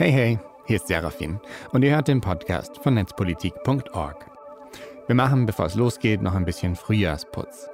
Hey, 0.00 0.12
hey, 0.12 0.38
hier 0.66 0.76
ist 0.76 0.86
Serafin 0.86 1.40
und 1.72 1.82
ihr 1.82 1.90
hört 1.90 2.06
den 2.06 2.20
Podcast 2.20 2.78
von 2.84 2.94
netzpolitik.org. 2.94 4.26
Wir 5.08 5.14
machen, 5.16 5.44
bevor 5.44 5.66
es 5.66 5.74
losgeht, 5.74 6.22
noch 6.22 6.36
ein 6.36 6.44
bisschen 6.44 6.76
Frühjahrsputz. 6.76 7.68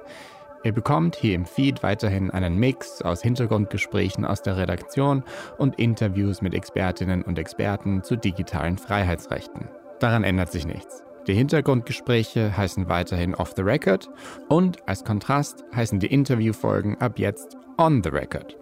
Ihr 0.63 0.71
bekommt 0.71 1.15
hier 1.15 1.35
im 1.35 1.45
Feed 1.45 1.83
weiterhin 1.83 2.31
einen 2.31 2.57
Mix 2.57 3.03
aus 3.03 3.21
Hintergrundgesprächen 3.21 4.25
aus 4.25 4.41
der 4.41 4.57
Redaktion 4.57 5.23
und 5.59 5.77
Interviews 5.77 6.41
mit 6.41 6.55
Expertinnen 6.55 7.21
und 7.21 7.37
Experten 7.37 8.01
zu 8.01 8.15
digitalen 8.15 8.79
Freiheitsrechten. 8.79 9.69
Daran 9.99 10.23
ändert 10.23 10.51
sich 10.51 10.65
nichts. 10.65 11.03
Die 11.27 11.35
Hintergrundgespräche 11.35 12.57
heißen 12.57 12.89
weiterhin 12.89 13.35
Off 13.35 13.53
the 13.55 13.61
Record 13.61 14.09
und 14.49 14.77
als 14.89 15.03
Kontrast 15.03 15.63
heißen 15.75 15.99
die 15.99 16.11
Interviewfolgen 16.11 16.99
ab 16.99 17.19
jetzt 17.19 17.55
On 17.77 18.01
the 18.01 18.09
Record. 18.09 18.57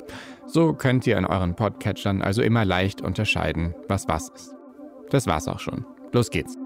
So 0.46 0.74
könnt 0.74 1.08
ihr 1.08 1.18
in 1.18 1.26
euren 1.26 1.56
Podcatchern 1.56 2.22
also 2.22 2.42
immer 2.42 2.66
leicht 2.66 3.02
unterscheiden, 3.02 3.74
was 3.88 4.08
was 4.08 4.30
ist. 4.30 4.56
Das 5.10 5.28
war's 5.28 5.48
auch 5.48 5.60
schon. 5.60 5.86
Los 6.12 6.30
geht's. 6.30 6.58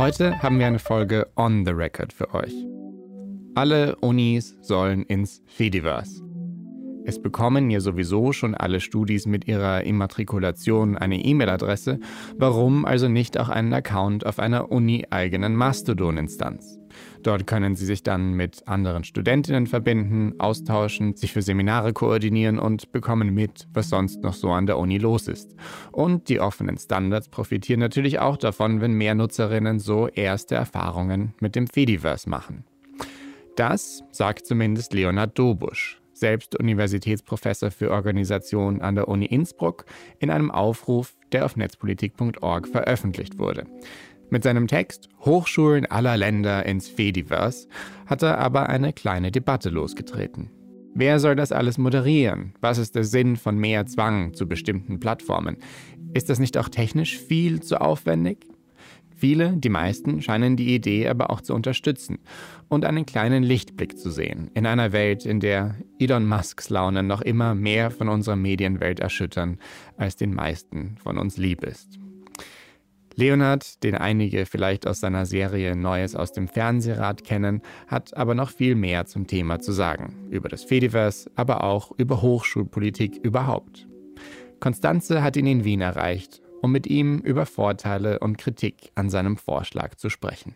Heute 0.00 0.42
haben 0.42 0.58
wir 0.58 0.66
eine 0.66 0.78
Folge 0.78 1.30
on 1.36 1.66
the 1.66 1.72
record 1.72 2.14
für 2.14 2.32
euch. 2.32 2.54
Alle 3.54 3.96
Unis 3.96 4.56
sollen 4.62 5.02
ins 5.02 5.42
Fediverse. 5.44 6.24
Es 7.04 7.20
bekommen 7.20 7.68
ja 7.68 7.80
sowieso 7.80 8.32
schon 8.32 8.54
alle 8.54 8.80
Studis 8.80 9.26
mit 9.26 9.46
ihrer 9.46 9.84
Immatrikulation 9.84 10.96
eine 10.96 11.22
E-Mail-Adresse. 11.22 12.00
Warum 12.38 12.86
also 12.86 13.08
nicht 13.08 13.38
auch 13.38 13.50
einen 13.50 13.74
Account 13.74 14.24
auf 14.24 14.38
einer 14.38 14.72
uni-eigenen 14.72 15.54
Mastodon-Instanz? 15.54 16.79
Dort 17.22 17.46
können 17.46 17.76
Sie 17.76 17.84
sich 17.84 18.02
dann 18.02 18.32
mit 18.32 18.66
anderen 18.66 19.04
Studentinnen 19.04 19.66
verbinden, 19.66 20.34
austauschen, 20.38 21.16
sich 21.16 21.32
für 21.32 21.42
Seminare 21.42 21.92
koordinieren 21.92 22.58
und 22.58 22.92
bekommen 22.92 23.34
mit, 23.34 23.68
was 23.72 23.90
sonst 23.90 24.22
noch 24.22 24.34
so 24.34 24.50
an 24.50 24.66
der 24.66 24.78
Uni 24.78 24.98
los 24.98 25.28
ist. 25.28 25.54
Und 25.92 26.28
die 26.28 26.40
offenen 26.40 26.78
Standards 26.78 27.28
profitieren 27.28 27.80
natürlich 27.80 28.18
auch 28.18 28.36
davon, 28.36 28.80
wenn 28.80 28.92
mehr 28.92 29.14
Nutzerinnen 29.14 29.78
so 29.78 30.08
erste 30.08 30.54
Erfahrungen 30.54 31.34
mit 31.40 31.54
dem 31.56 31.66
Fediverse 31.66 32.28
machen. 32.28 32.64
Das 33.56 34.02
sagt 34.10 34.46
zumindest 34.46 34.94
Leonard 34.94 35.38
Dobusch, 35.38 36.00
selbst 36.14 36.58
Universitätsprofessor 36.58 37.70
für 37.70 37.90
Organisation 37.90 38.80
an 38.80 38.94
der 38.94 39.08
Uni 39.08 39.26
Innsbruck, 39.26 39.84
in 40.18 40.30
einem 40.30 40.50
Aufruf, 40.50 41.14
der 41.32 41.44
auf 41.44 41.56
netzpolitik.org 41.56 42.68
veröffentlicht 42.68 43.38
wurde. 43.38 43.66
Mit 44.32 44.44
seinem 44.44 44.68
Text 44.68 45.08
Hochschulen 45.24 45.86
aller 45.86 46.16
Länder 46.16 46.64
ins 46.64 46.88
Fediverse 46.88 47.66
hat 48.06 48.22
er 48.22 48.38
aber 48.38 48.68
eine 48.68 48.92
kleine 48.92 49.32
Debatte 49.32 49.70
losgetreten. 49.70 50.50
Wer 50.94 51.18
soll 51.18 51.34
das 51.34 51.50
alles 51.50 51.78
moderieren? 51.78 52.54
Was 52.60 52.78
ist 52.78 52.94
der 52.94 53.02
Sinn 53.02 53.36
von 53.36 53.58
mehr 53.58 53.86
Zwang 53.86 54.32
zu 54.34 54.46
bestimmten 54.46 55.00
Plattformen? 55.00 55.56
Ist 56.14 56.30
das 56.30 56.38
nicht 56.38 56.56
auch 56.58 56.68
technisch 56.68 57.18
viel 57.18 57.60
zu 57.60 57.80
aufwendig? 57.80 58.46
Viele, 59.16 59.52
die 59.56 59.68
meisten, 59.68 60.22
scheinen 60.22 60.56
die 60.56 60.76
Idee 60.76 61.08
aber 61.08 61.30
auch 61.30 61.40
zu 61.40 61.52
unterstützen 61.52 62.18
und 62.68 62.84
einen 62.84 63.06
kleinen 63.06 63.42
Lichtblick 63.42 63.98
zu 63.98 64.10
sehen 64.10 64.50
in 64.54 64.64
einer 64.64 64.92
Welt, 64.92 65.26
in 65.26 65.40
der 65.40 65.74
Elon 65.98 66.26
Musks 66.26 66.70
Launen 66.70 67.08
noch 67.08 67.20
immer 67.20 67.56
mehr 67.56 67.90
von 67.90 68.08
unserer 68.08 68.36
Medienwelt 68.36 69.00
erschüttern, 69.00 69.58
als 69.96 70.14
den 70.16 70.32
meisten 70.34 70.96
von 71.02 71.18
uns 71.18 71.36
lieb 71.36 71.64
ist. 71.64 71.98
Leonard, 73.20 73.84
den 73.84 73.94
einige 73.94 74.46
vielleicht 74.46 74.86
aus 74.86 75.00
seiner 75.00 75.26
Serie 75.26 75.76
Neues 75.76 76.16
aus 76.16 76.32
dem 76.32 76.48
Fernsehrad 76.48 77.22
kennen, 77.22 77.60
hat 77.86 78.16
aber 78.16 78.34
noch 78.34 78.48
viel 78.48 78.74
mehr 78.74 79.04
zum 79.04 79.26
Thema 79.26 79.60
zu 79.60 79.72
sagen. 79.72 80.26
Über 80.30 80.48
das 80.48 80.64
Fediverse, 80.64 81.30
aber 81.34 81.62
auch 81.62 81.92
über 81.98 82.22
Hochschulpolitik 82.22 83.18
überhaupt. 83.22 83.86
Konstanze 84.58 85.22
hat 85.22 85.36
ihn 85.36 85.46
in 85.46 85.64
Wien 85.64 85.82
erreicht, 85.82 86.40
um 86.62 86.72
mit 86.72 86.86
ihm 86.86 87.18
über 87.18 87.44
Vorteile 87.44 88.20
und 88.20 88.38
Kritik 88.38 88.90
an 88.94 89.10
seinem 89.10 89.36
Vorschlag 89.36 89.96
zu 89.96 90.08
sprechen. 90.08 90.54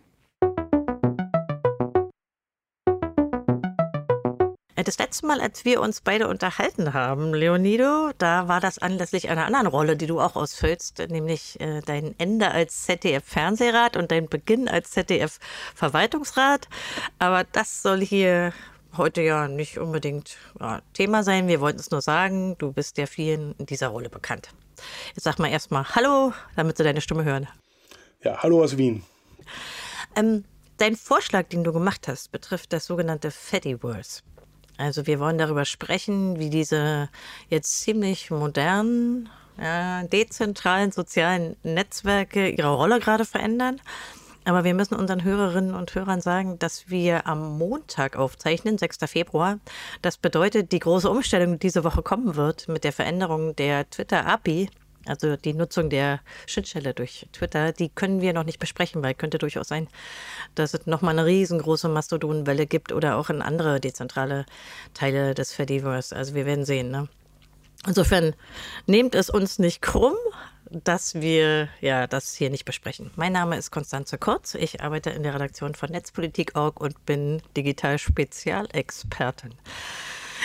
Das 4.77 4.99
letzte 4.99 5.27
Mal, 5.27 5.41
als 5.41 5.65
wir 5.65 5.81
uns 5.81 6.01
beide 6.01 6.27
unterhalten 6.27 6.95
haben, 6.95 7.33
Leonido, 7.33 8.11
da 8.19 8.49
war 8.49 8.61
das 8.61 8.81
anlässlich 8.81 9.29
einer 9.29 9.47
anderen 9.47 9.69
Rolle, 9.69 9.97
die 9.97 10.09
du 10.09 10.21
auch 10.21 10.35
ausfüllst, 10.35 10.99
nämlich 11.11 11.61
äh, 11.61 11.81
dein 11.83 12.19
Ende 12.19 12.51
als 12.51 12.83
ZDF-Fernsehrat 12.87 13.97
und 13.97 14.11
dein 14.11 14.29
Beginn 14.29 14.69
als 14.69 14.91
ZDF-Verwaltungsrat. 14.91 16.69
Aber 17.21 17.45
das 17.45 17.83
soll 17.83 18.01
hier 18.01 18.53
heute 18.97 19.23
ja 19.23 19.47
nicht 19.47 19.79
unbedingt 19.79 20.37
ja, 20.59 20.83
Thema 20.93 21.23
sein. 21.23 21.47
Wir 21.47 21.61
wollten 21.61 21.79
es 21.79 21.93
nur 21.93 22.03
sagen, 22.03 22.59
du 22.59 22.73
bist 22.73 22.99
ja 22.99 23.06
vielen 23.06 23.55
in 23.59 23.67
dieser 23.67 23.89
Rolle 23.89 24.11
bekannt. 24.11 24.49
Jetzt 25.15 25.23
sag 25.23 25.39
mal 25.39 25.49
erstmal 25.49 25.85
Hallo, 25.95 26.33
damit 26.56 26.77
sie 26.77 26.83
deine 26.83 27.01
Stimme 27.01 27.23
hören. 27.23 27.47
Ja, 28.23 28.43
hallo 28.43 28.65
aus 28.65 28.77
Wien. 28.77 29.05
Ähm, 30.17 30.45
dein 30.79 30.97
Vorschlag, 30.97 31.45
den 31.49 31.62
du 31.62 31.73
gemacht 31.73 32.09
hast, 32.09 32.33
betrifft 32.33 32.73
das 32.73 32.87
sogenannte 32.87 33.31
Fediverse. 33.31 34.23
Also 34.77 35.07
wir 35.07 35.21
wollen 35.21 35.39
darüber 35.39 35.65
sprechen, 35.65 36.39
wie 36.39 36.51
diese 36.51 37.09
jetzt 37.49 37.81
ziemlich 37.81 38.31
modernen, 38.31 39.29
äh, 39.59 40.07
dezentralen 40.09 40.91
sozialen 40.91 41.57
Netzwerke 41.62 42.49
ihre 42.49 42.75
Rolle 42.75 42.99
gerade 42.99 43.25
verändern. 43.25 43.81
Aber 44.47 44.65
wir 44.65 44.75
müssen 44.75 44.95
unseren 44.95 45.25
Hörerinnen 45.25 45.75
und 45.75 45.95
Hörern 45.95 46.21
sagen, 46.21 46.59
dass 46.59 46.91
wir 46.91 47.27
am 47.27 47.57
Montag 47.57 48.17
aufzeichnen, 48.17 48.77
6. 48.77 48.99
Februar. 49.07 49.59
Das 50.03 50.19
bedeutet, 50.19 50.71
die 50.73 50.81
große 50.81 51.09
Umstellung, 51.09 51.55
die 51.55 51.61
diese 51.61 51.83
Woche 51.83 52.03
kommen 52.03 52.37
wird 52.37 52.69
mit 52.69 52.85
der 52.85 52.93
Veränderung 52.93 53.56
der 53.56 53.89
Twitter-API, 53.89 54.69
also 55.06 55.37
die 55.37 55.54
Nutzung 55.54 55.91
der 55.91 56.20
Schnittstelle 56.47 56.94
durch 56.94 57.26
Twitter, 57.32 57.72
die 57.72 57.88
können 57.88 58.20
wir 58.20 58.32
noch 58.32 58.44
nicht 58.44 58.59
besprechen, 58.59 59.03
weil 59.03 59.15
könnte 59.15 59.38
durchaus 59.38 59.69
sein, 59.69 59.88
dass 60.54 60.75
es 60.75 60.87
nochmal 60.87 61.19
eine 61.19 61.26
riesengroße 61.26 61.88
Mastodon-Welle 61.88 62.66
gibt 62.66 62.92
oder 62.92 63.16
auch 63.16 63.31
in 63.31 63.43
andere 63.43 63.81
dezentrale 63.81 64.47
Teile 64.94 65.34
des 65.34 65.53
Fediverse. 65.53 66.14
Also 66.14 66.34
wir 66.34 66.47
werden 66.47 66.64
sehen. 66.64 66.91
Ne? 66.91 67.09
Insofern 67.87 68.34
nehmt 68.87 69.14
es 69.14 69.28
uns 69.31 69.59
nicht 69.59 69.82
krumm, 69.82 70.16
dass 70.70 71.14
wir 71.14 71.69
ja 71.81 72.06
das 72.06 72.34
hier 72.34 72.50
nicht 72.50 72.64
besprechen. 72.64 73.10
Mein 73.16 73.32
Name 73.32 73.56
ist 73.56 73.70
Konstanze 73.70 74.19
Kurz. 74.19 74.54
Ich 74.54 74.82
arbeite 74.82 75.10
in 75.10 75.22
der 75.22 75.34
Redaktion 75.34 75.75
von 75.75 75.91
Netzpolitik.org 75.91 76.81
und 76.81 77.04
bin 77.04 77.43
Digital-Spezialexpertin. 77.56 79.54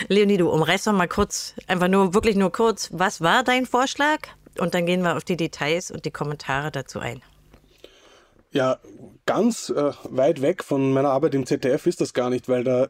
Leonie, 0.07 0.37
du 0.37 0.49
umreißt 0.49 0.87
doch 0.87 0.93
mal 0.93 1.07
kurz, 1.07 1.55
einfach 1.67 1.87
nur, 1.89 2.13
wirklich 2.13 2.35
nur 2.35 2.51
kurz, 2.51 2.89
was 2.93 3.21
war 3.21 3.43
dein 3.43 3.65
Vorschlag? 3.65 4.19
Und 4.59 4.73
dann 4.73 4.85
gehen 4.85 5.01
wir 5.01 5.15
auf 5.15 5.23
die 5.23 5.37
Details 5.37 5.91
und 5.91 6.05
die 6.05 6.11
Kommentare 6.11 6.71
dazu 6.71 6.99
ein. 6.99 7.21
Ja, 8.51 8.79
ganz 9.27 9.69
äh, 9.69 9.91
weit 10.05 10.41
weg 10.41 10.63
von 10.63 10.91
meiner 10.91 11.09
Arbeit 11.09 11.35
im 11.35 11.45
ZDF 11.45 11.85
ist 11.85 12.01
das 12.01 12.15
gar 12.15 12.31
nicht, 12.31 12.49
weil 12.49 12.63
da 12.63 12.85
äh, 12.85 12.89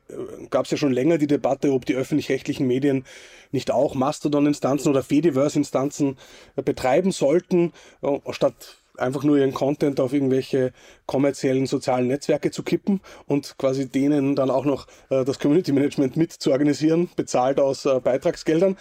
gab 0.50 0.64
es 0.66 0.72
ja 0.72 0.78
schon 0.78 0.94
länger 0.94 1.18
die 1.18 1.28
Debatte, 1.28 1.74
ob 1.74 1.86
die 1.86 1.96
öffentlich-rechtlichen 1.96 2.66
Medien 2.66 3.04
nicht 3.52 3.70
auch 3.70 3.94
Mastodon-Instanzen 3.94 4.90
oder 4.90 5.04
Fediverse-Instanzen 5.04 6.18
äh, 6.56 6.62
betreiben 6.62 7.12
sollten, 7.12 7.74
äh, 8.02 8.20
statt 8.32 8.78
einfach 9.00 9.24
nur 9.24 9.38
ihren 9.38 9.54
Content 9.54 10.00
auf 10.00 10.14
irgendwelche 10.14 10.72
kommerziellen 11.06 11.66
sozialen 11.66 12.08
Netzwerke 12.08 12.52
zu 12.52 12.64
kippen 12.64 13.02
und 13.28 13.58
quasi 13.58 13.90
denen 13.90 14.36
dann 14.36 14.52
auch 14.52 14.66
noch 14.66 14.88
äh, 15.10 15.26
das 15.26 15.40
Community 15.40 15.74
Management 15.74 16.16
mit 16.16 16.32
zu 16.32 16.52
organisieren, 16.52 17.10
bezahlt 17.18 17.60
aus 17.60 17.86
äh, 17.86 18.00
Beitragsgeldern. 18.00 18.78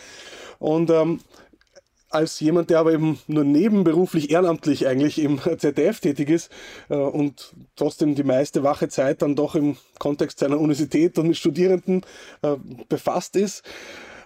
Und 0.58 0.90
ähm, 0.90 1.20
als 2.10 2.40
jemand, 2.40 2.70
der 2.70 2.78
aber 2.78 2.92
eben 2.92 3.18
nur 3.26 3.44
nebenberuflich 3.44 4.30
ehrenamtlich 4.30 4.86
eigentlich 4.86 5.20
im 5.20 5.40
ZDF 5.58 6.00
tätig 6.00 6.30
ist 6.30 6.50
äh, 6.88 6.96
und 6.96 7.52
trotzdem 7.76 8.14
die 8.14 8.24
meiste 8.24 8.62
wache 8.62 8.88
Zeit 8.88 9.22
dann 9.22 9.36
doch 9.36 9.54
im 9.54 9.76
Kontext 9.98 10.38
seiner 10.38 10.58
Universität 10.58 11.18
und 11.18 11.28
mit 11.28 11.36
Studierenden 11.36 12.02
äh, 12.42 12.56
befasst 12.88 13.36
ist, 13.36 13.62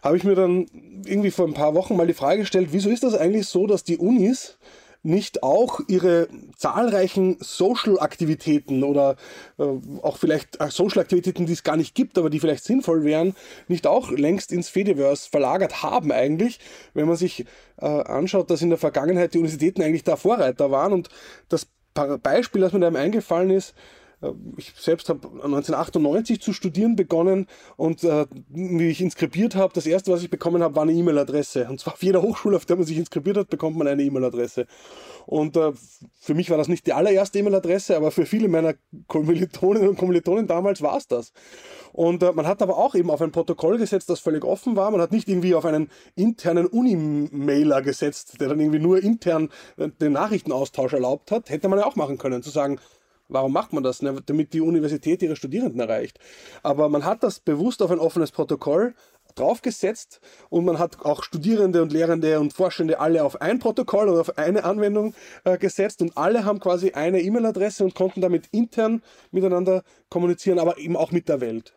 habe 0.02 0.16
ich 0.16 0.24
mir 0.24 0.34
dann 0.34 0.66
irgendwie 1.04 1.30
vor 1.30 1.46
ein 1.46 1.54
paar 1.54 1.74
Wochen 1.74 1.96
mal 1.96 2.06
die 2.06 2.14
Frage 2.14 2.40
gestellt, 2.40 2.68
wieso 2.72 2.90
ist 2.90 3.04
das 3.04 3.14
eigentlich 3.14 3.46
so, 3.46 3.66
dass 3.66 3.84
die 3.84 3.98
Unis 3.98 4.58
nicht 5.02 5.42
auch 5.42 5.80
ihre 5.88 6.28
zahlreichen 6.56 7.36
Social-Aktivitäten 7.40 8.84
oder 8.84 9.16
äh, 9.58 9.64
auch 10.02 10.16
vielleicht 10.16 10.60
äh, 10.60 10.70
Social-Aktivitäten, 10.70 11.46
die 11.46 11.52
es 11.52 11.64
gar 11.64 11.76
nicht 11.76 11.94
gibt, 11.94 12.18
aber 12.18 12.30
die 12.30 12.40
vielleicht 12.40 12.64
sinnvoll 12.64 13.04
wären, 13.04 13.34
nicht 13.68 13.86
auch 13.86 14.10
längst 14.10 14.52
ins 14.52 14.68
Fediverse 14.68 15.28
verlagert 15.28 15.82
haben 15.82 16.12
eigentlich, 16.12 16.60
wenn 16.94 17.06
man 17.06 17.16
sich 17.16 17.44
äh, 17.80 17.86
anschaut, 17.86 18.50
dass 18.50 18.62
in 18.62 18.70
der 18.70 18.78
Vergangenheit 18.78 19.34
die 19.34 19.38
Universitäten 19.38 19.82
eigentlich 19.82 20.04
da 20.04 20.16
Vorreiter 20.16 20.70
waren 20.70 20.92
und 20.92 21.08
das 21.48 21.66
Beispiel, 21.94 22.62
das 22.62 22.72
mir 22.72 22.80
da 22.80 22.88
eingefallen 22.98 23.50
ist, 23.50 23.74
ich 24.56 24.72
selbst 24.78 25.08
habe 25.08 25.26
1998 25.26 26.40
zu 26.40 26.52
studieren 26.52 26.96
begonnen 26.96 27.46
und 27.76 28.04
äh, 28.04 28.26
wie 28.48 28.88
ich 28.88 29.00
inskribiert 29.00 29.56
habe, 29.56 29.72
das 29.74 29.86
erste, 29.86 30.12
was 30.12 30.22
ich 30.22 30.30
bekommen 30.30 30.62
habe, 30.62 30.76
war 30.76 30.82
eine 30.82 30.92
E-Mail-Adresse. 30.92 31.66
Und 31.68 31.80
zwar 31.80 31.94
auf 31.94 32.02
jeder 32.02 32.22
Hochschule, 32.22 32.56
auf 32.56 32.64
der 32.64 32.76
man 32.76 32.86
sich 32.86 32.96
inskribiert 32.96 33.36
hat, 33.36 33.50
bekommt 33.50 33.76
man 33.76 33.88
eine 33.88 34.02
E-Mail-Adresse. 34.02 34.66
Und 35.26 35.56
äh, 35.56 35.72
für 36.20 36.34
mich 36.34 36.50
war 36.50 36.56
das 36.56 36.68
nicht 36.68 36.86
die 36.86 36.92
allererste 36.92 37.38
E-Mail-Adresse, 37.38 37.96
aber 37.96 38.10
für 38.10 38.26
viele 38.26 38.48
meiner 38.48 38.74
Kommilitoninnen 39.08 39.88
und 39.88 39.98
Kommilitonen 39.98 40.46
damals 40.46 40.82
war 40.82 40.96
es 40.96 41.08
das. 41.08 41.32
Und 41.92 42.22
äh, 42.22 42.32
man 42.32 42.46
hat 42.46 42.62
aber 42.62 42.78
auch 42.78 42.94
eben 42.94 43.10
auf 43.10 43.20
ein 43.22 43.32
Protokoll 43.32 43.78
gesetzt, 43.78 44.08
das 44.08 44.20
völlig 44.20 44.44
offen 44.44 44.76
war. 44.76 44.90
Man 44.90 45.00
hat 45.00 45.12
nicht 45.12 45.28
irgendwie 45.28 45.54
auf 45.54 45.64
einen 45.64 45.90
internen 46.14 46.66
Uni-Mailer 46.66 47.82
gesetzt, 47.82 48.40
der 48.40 48.48
dann 48.48 48.60
irgendwie 48.60 48.78
nur 48.78 49.02
intern 49.02 49.50
äh, 49.76 49.88
den 49.88 50.12
Nachrichtenaustausch 50.12 50.92
erlaubt 50.92 51.30
hat. 51.30 51.50
Hätte 51.50 51.68
man 51.68 51.78
ja 51.78 51.86
auch 51.86 51.96
machen 51.96 52.18
können, 52.18 52.42
zu 52.42 52.50
sagen, 52.50 52.78
Warum 53.32 53.52
macht 53.52 53.72
man 53.72 53.82
das? 53.82 54.02
Ne? 54.02 54.16
Damit 54.26 54.52
die 54.52 54.60
Universität 54.60 55.22
ihre 55.22 55.36
Studierenden 55.36 55.80
erreicht. 55.80 56.18
Aber 56.62 56.88
man 56.88 57.04
hat 57.04 57.22
das 57.22 57.40
bewusst 57.40 57.82
auf 57.82 57.90
ein 57.90 57.98
offenes 57.98 58.32
Protokoll 58.32 58.94
draufgesetzt 59.34 60.20
und 60.50 60.64
man 60.64 60.78
hat 60.78 61.04
auch 61.04 61.22
Studierende 61.22 61.82
und 61.82 61.92
Lehrende 61.92 62.38
und 62.38 62.52
Forschende 62.52 63.00
alle 63.00 63.24
auf 63.24 63.40
ein 63.40 63.58
Protokoll 63.58 64.08
oder 64.08 64.20
auf 64.20 64.36
eine 64.38 64.64
Anwendung 64.64 65.14
äh, 65.44 65.58
gesetzt 65.58 66.02
und 66.02 66.16
alle 66.16 66.44
haben 66.44 66.60
quasi 66.60 66.92
eine 66.92 67.20
E-Mail-Adresse 67.20 67.84
und 67.84 67.94
konnten 67.94 68.20
damit 68.20 68.48
intern 68.50 69.02
miteinander 69.30 69.84
kommunizieren, 70.10 70.58
aber 70.58 70.78
eben 70.78 70.96
auch 70.96 71.12
mit 71.12 71.28
der 71.28 71.40
Welt. 71.40 71.74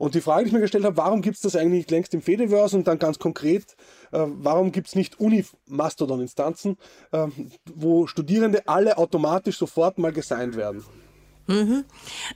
Und 0.00 0.14
die 0.14 0.22
Frage, 0.22 0.44
die 0.44 0.48
ich 0.48 0.54
mir 0.54 0.60
gestellt 0.60 0.86
habe, 0.86 0.96
warum 0.96 1.20
gibt 1.20 1.36
es 1.36 1.42
das 1.42 1.56
eigentlich 1.56 1.80
nicht 1.80 1.90
längst 1.90 2.14
im 2.14 2.22
Fediverse 2.22 2.74
und 2.74 2.88
dann 2.88 2.98
ganz 2.98 3.18
konkret, 3.18 3.76
äh, 4.12 4.20
warum 4.24 4.72
gibt 4.72 4.88
es 4.88 4.94
nicht 4.94 5.20
Uni-Mastodon-Instanzen, 5.20 6.78
äh, 7.12 7.26
wo 7.74 8.06
Studierende 8.06 8.66
alle 8.66 8.96
automatisch 8.96 9.58
sofort 9.58 9.98
mal 9.98 10.10
gesigned 10.10 10.56
werden? 10.56 10.82
Mhm. 11.48 11.84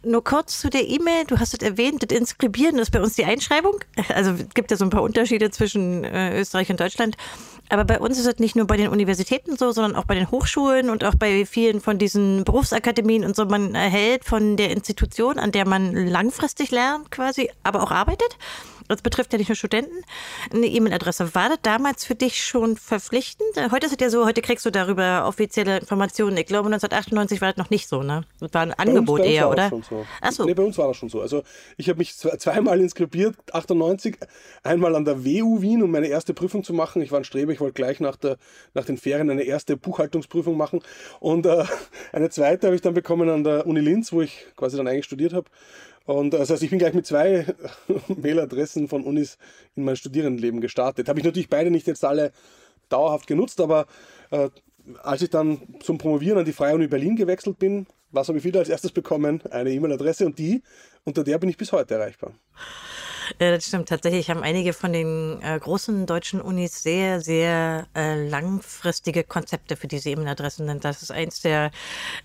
Nur 0.02 0.22
kurz 0.22 0.60
zu 0.60 0.68
der 0.68 0.86
E-Mail. 0.86 1.24
Du 1.26 1.38
hast 1.38 1.54
es 1.54 1.60
erwähnt, 1.60 2.02
das 2.02 2.14
Inskribieren 2.14 2.78
ist 2.78 2.90
bei 2.90 3.00
uns 3.00 3.14
die 3.14 3.24
Einschreibung. 3.24 3.78
Also 4.08 4.32
es 4.32 4.52
gibt 4.52 4.70
ja 4.70 4.76
so 4.76 4.84
ein 4.84 4.90
paar 4.90 5.02
Unterschiede 5.02 5.50
zwischen 5.50 6.04
äh, 6.04 6.38
Österreich 6.38 6.68
und 6.70 6.80
Deutschland. 6.80 7.16
Aber 7.74 7.84
bei 7.84 7.98
uns 7.98 8.20
ist 8.20 8.26
es 8.26 8.38
nicht 8.38 8.54
nur 8.54 8.68
bei 8.68 8.76
den 8.76 8.88
Universitäten 8.88 9.56
so, 9.56 9.72
sondern 9.72 9.96
auch 9.96 10.04
bei 10.04 10.14
den 10.14 10.30
Hochschulen 10.30 10.90
und 10.90 11.02
auch 11.02 11.16
bei 11.16 11.44
vielen 11.44 11.80
von 11.80 11.98
diesen 11.98 12.44
Berufsakademien 12.44 13.24
und 13.24 13.34
so. 13.34 13.46
Man 13.46 13.74
erhält 13.74 14.24
von 14.24 14.56
der 14.56 14.70
Institution, 14.70 15.40
an 15.40 15.50
der 15.50 15.66
man 15.66 15.92
langfristig 16.06 16.70
lernt 16.70 17.10
quasi, 17.10 17.50
aber 17.64 17.82
auch 17.82 17.90
arbeitet, 17.90 18.38
das 18.88 19.00
betrifft 19.00 19.32
ja 19.32 19.38
nicht 19.38 19.48
nur 19.48 19.56
Studenten, 19.56 20.04
eine 20.52 20.66
E-Mail-Adresse. 20.66 21.34
War 21.34 21.48
das 21.48 21.58
damals 21.62 22.04
für 22.04 22.14
dich 22.14 22.44
schon 22.44 22.76
verpflichtend? 22.76 23.48
Heute 23.70 23.86
ist 23.86 23.92
es 23.92 23.98
ja 24.00 24.10
so, 24.10 24.26
heute 24.26 24.42
kriegst 24.42 24.66
du 24.66 24.70
darüber 24.70 25.24
offizielle 25.26 25.78
Informationen. 25.78 26.36
Ich 26.36 26.46
glaube, 26.46 26.66
1998 26.66 27.40
war 27.40 27.48
das 27.48 27.56
noch 27.56 27.70
nicht 27.70 27.88
so, 27.88 28.02
ne? 28.02 28.24
Das 28.40 28.52
war 28.52 28.62
ein 28.62 28.74
Angebot 28.74 29.20
uns, 29.20 29.28
eher, 29.28 29.48
oder? 29.48 29.70
So. 29.70 30.04
Achso. 30.20 30.44
Nee, 30.44 30.54
bei 30.54 30.62
uns 30.62 30.76
war 30.76 30.88
das 30.88 30.98
schon 30.98 31.08
so. 31.08 31.22
Also 31.22 31.42
ich 31.78 31.88
habe 31.88 31.98
mich 31.98 32.14
zweimal 32.16 32.80
inskribiert, 32.80 33.36
98, 33.52 34.18
einmal 34.62 34.94
an 34.94 35.06
der 35.06 35.24
WU 35.24 35.62
Wien, 35.62 35.82
um 35.82 35.90
meine 35.90 36.08
erste 36.08 36.34
Prüfung 36.34 36.62
zu 36.62 36.74
machen. 36.74 37.00
Ich 37.00 37.10
war 37.10 37.20
ein 37.20 37.24
Streber, 37.24 37.52
ich 37.52 37.60
wollte 37.64 37.74
gleich 37.74 37.98
nach, 37.98 38.16
der, 38.16 38.36
nach 38.74 38.84
den 38.84 38.98
Ferien 38.98 39.30
eine 39.30 39.42
erste 39.42 39.76
Buchhaltungsprüfung 39.76 40.56
machen. 40.56 40.80
Und 41.18 41.46
äh, 41.46 41.64
eine 42.12 42.30
zweite 42.30 42.66
habe 42.68 42.76
ich 42.76 42.82
dann 42.82 42.94
bekommen 42.94 43.28
an 43.28 43.42
der 43.42 43.66
Uni 43.66 43.80
Linz, 43.80 44.12
wo 44.12 44.20
ich 44.20 44.46
quasi 44.56 44.76
dann 44.76 44.86
eigentlich 44.86 45.06
studiert 45.06 45.32
habe. 45.32 45.50
Und 46.04 46.34
das 46.34 46.50
heißt, 46.50 46.62
ich 46.62 46.70
bin 46.70 46.78
gleich 46.78 46.94
mit 46.94 47.06
zwei 47.06 47.46
Mailadressen 48.08 48.88
von 48.88 49.02
Unis 49.02 49.38
in 49.74 49.84
mein 49.84 49.96
Studierendenleben 49.96 50.60
gestartet. 50.60 51.08
Habe 51.08 51.18
ich 51.18 51.24
natürlich 51.24 51.48
beide 51.48 51.70
nicht 51.70 51.86
jetzt 51.86 52.04
alle 52.04 52.32
dauerhaft 52.90 53.26
genutzt, 53.26 53.60
aber 53.60 53.86
äh, 54.30 54.50
als 55.02 55.22
ich 55.22 55.30
dann 55.30 55.60
zum 55.80 55.96
Promovieren 55.96 56.38
an 56.38 56.44
die 56.44 56.52
Freie 56.52 56.74
Uni 56.74 56.86
Berlin 56.86 57.16
gewechselt 57.16 57.58
bin, 57.58 57.86
was 58.10 58.28
habe 58.28 58.38
ich 58.38 58.44
wieder 58.44 58.60
als 58.60 58.68
erstes 58.68 58.92
bekommen? 58.92 59.42
Eine 59.50 59.70
E-Mail-Adresse 59.70 60.26
und 60.26 60.38
die, 60.38 60.62
unter 61.04 61.24
der 61.24 61.38
bin 61.38 61.48
ich 61.48 61.56
bis 61.56 61.72
heute 61.72 61.94
erreichbar. 61.94 62.32
Ja, 63.40 63.50
das 63.50 63.66
stimmt. 63.66 63.88
Tatsächlich 63.88 64.30
haben 64.30 64.42
einige 64.42 64.72
von 64.72 64.92
den 64.92 65.40
äh, 65.42 65.58
großen 65.58 66.06
deutschen 66.06 66.40
Unis 66.40 66.82
sehr, 66.82 67.20
sehr 67.20 67.86
äh, 67.94 68.28
langfristige 68.28 69.24
Konzepte 69.24 69.76
für 69.76 69.88
diese 69.88 70.10
E-Mail-Adressen. 70.10 70.66
Denn 70.66 70.80
das 70.80 71.02
ist 71.02 71.10
eins 71.10 71.40
der, 71.40 71.70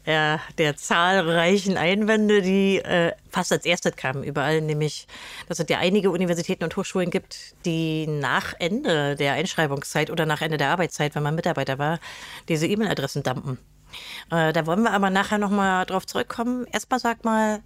äh, 0.05 0.37
der 0.57 0.75
zahlreichen 0.75 1.77
Einwände, 1.77 2.41
die 2.41 2.77
äh, 2.77 3.13
fast 3.29 3.51
als 3.51 3.65
erstes 3.65 3.95
kamen 3.95 4.23
überall, 4.23 4.61
nämlich, 4.61 5.07
dass 5.47 5.59
es 5.59 5.65
ja 5.69 5.79
einige 5.79 6.11
Universitäten 6.11 6.63
und 6.63 6.75
Hochschulen 6.75 7.11
gibt, 7.11 7.55
die 7.65 8.07
nach 8.07 8.53
Ende 8.59 9.15
der 9.15 9.33
Einschreibungszeit 9.33 10.09
oder 10.09 10.25
nach 10.25 10.41
Ende 10.41 10.57
der 10.57 10.69
Arbeitszeit, 10.69 11.15
wenn 11.15 11.23
man 11.23 11.35
Mitarbeiter 11.35 11.79
war, 11.79 11.99
diese 12.47 12.67
E-Mail-Adressen 12.67 13.23
dumpen. 13.23 13.57
Äh, 14.31 14.53
da 14.53 14.65
wollen 14.65 14.83
wir 14.83 14.91
aber 14.91 15.09
nachher 15.09 15.37
nochmal 15.37 15.85
drauf 15.85 16.05
zurückkommen. 16.05 16.65
Erstmal 16.71 16.99
sag 16.99 17.23
mal, 17.25 17.61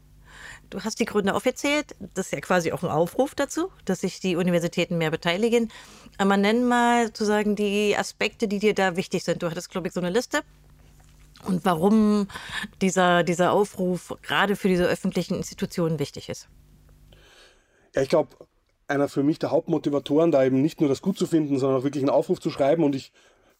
Du 0.74 0.84
hast 0.84 1.00
die 1.00 1.06
Gründe 1.06 1.36
aufgezählt. 1.36 1.96
Das 2.16 2.26
ist 2.26 2.32
ja 2.32 2.42
quasi 2.42 2.72
auch 2.72 2.82
ein 2.82 2.90
Aufruf 2.90 3.36
dazu, 3.36 3.70
dass 3.86 4.02
sich 4.02 4.20
die 4.20 4.36
Universitäten 4.36 4.98
mehr 4.98 5.12
beteiligen. 5.12 5.72
Aber 6.18 6.36
nenn 6.36 6.68
mal 6.68 7.06
sozusagen 7.06 7.56
die 7.56 7.96
Aspekte, 7.96 8.48
die 8.48 8.58
dir 8.58 8.74
da 8.74 8.96
wichtig 8.96 9.24
sind. 9.24 9.44
Du 9.44 9.52
hattest, 9.52 9.70
glaube 9.70 9.88
ich, 9.88 9.94
so 9.94 10.00
eine 10.00 10.10
Liste. 10.10 10.40
Und 11.46 11.64
warum 11.64 12.28
dieser, 12.82 13.22
dieser 13.22 13.52
Aufruf 13.52 14.16
gerade 14.24 14.56
für 14.56 14.68
diese 14.68 14.86
öffentlichen 14.86 15.36
Institutionen 15.36 16.00
wichtig 16.00 16.28
ist. 16.28 16.48
Ja, 17.94 18.02
ich 18.02 18.10
glaube, 18.10 18.36
einer 18.88 19.10
für 19.10 19.22
mich 19.22 19.38
der 19.38 19.52
Hauptmotivatoren, 19.52 20.32
da 20.32 20.44
eben 20.44 20.64
nicht 20.64 20.82
nur 20.82 20.90
das 20.90 21.04
gut 21.04 21.20
zu 21.20 21.28
finden, 21.28 21.60
sondern 21.60 21.82
auch 21.82 21.84
wirklich 21.84 22.02
einen 22.02 22.10
Aufruf 22.10 22.40
zu 22.40 22.50
schreiben. 22.50 22.84
Und 22.84 22.96
ich 22.96 23.12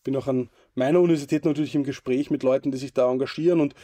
bin 0.04 0.16
auch 0.16 0.26
an 0.26 0.50
meiner 0.76 1.00
Universität 1.00 1.46
natürlich 1.46 1.76
im 1.76 1.84
Gespräch 1.84 2.32
mit 2.32 2.44
Leuten, 2.44 2.72
die 2.72 2.78
sich 2.78 2.94
da 2.94 3.10
engagieren 3.10 3.60
und 3.60 3.76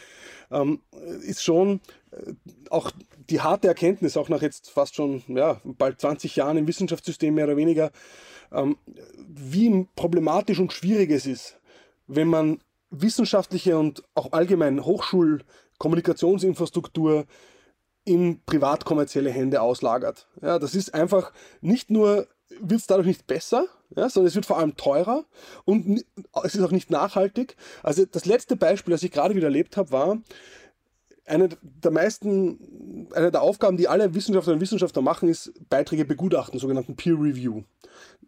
ähm, 0.52 0.82
ist 1.22 1.44
schon 1.44 1.82
äh, 2.12 2.34
auch 2.70 2.92
die 3.30 3.42
harte 3.42 3.68
Erkenntnis, 3.68 4.16
auch 4.18 4.30
nach 4.30 4.42
jetzt 4.42 4.70
fast 4.70 4.96
schon 4.96 5.24
ja, 5.28 5.60
bald 5.64 6.02
20 6.02 6.36
Jahren 6.36 6.58
im 6.58 6.68
Wissenschaftssystem 6.68 7.36
mehr 7.36 7.46
oder 7.46 7.58
weniger, 7.58 7.92
ähm, 8.52 8.78
wie 9.28 9.88
problematisch 9.96 10.60
und 10.60 10.74
schwierig 10.74 11.12
es 11.12 11.26
ist, 11.26 11.58
wenn 12.08 12.28
man 12.28 12.60
wissenschaftliche 12.90 13.78
und 13.78 14.04
auch 14.16 14.32
allgemein 14.32 14.84
Hochschulkommunikationsinfrastruktur 14.84 17.26
in 18.06 18.42
privat-kommerzielle 18.46 19.30
Hände 19.30 19.62
auslagert. 19.62 20.28
Ja, 20.42 20.58
das 20.58 20.74
ist 20.74 20.96
einfach 20.96 21.32
nicht 21.62 21.92
nur 21.92 22.28
wird 22.60 22.82
es 22.82 22.88
dadurch 22.88 23.08
nicht 23.08 23.28
besser, 23.28 23.66
ja, 23.96 24.10
sondern 24.10 24.28
es 24.28 24.36
wird 24.36 24.46
vor 24.46 24.58
allem 24.58 24.76
teurer 24.76 25.26
und 25.66 26.04
es 26.44 26.56
ist 26.56 26.64
auch 26.64 26.72
nicht 26.72 26.90
nachhaltig. 26.90 27.56
Also 27.84 28.06
das 28.06 28.26
letzte 28.26 28.56
Beispiel, 28.56 28.92
das 28.92 29.04
ich 29.04 29.12
gerade 29.12 29.36
wieder 29.36 29.48
erlebt 29.48 29.78
habe, 29.78 29.92
war, 29.92 30.18
eine 31.30 31.50
der 31.62 31.92
meisten, 31.92 33.08
eine 33.14 33.32
der 33.32 33.42
Aufgaben, 33.42 33.78
die 33.78 33.88
alle 33.88 34.14
Wissenschaftlerinnen 34.16 34.58
und 34.60 34.62
Wissenschaftler 34.62 35.02
machen, 35.02 35.30
ist 35.30 35.54
Beiträge 35.70 36.06
begutachten, 36.06 36.60
sogenannten 36.60 36.96
Peer 36.96 37.14
Review. 37.14 37.64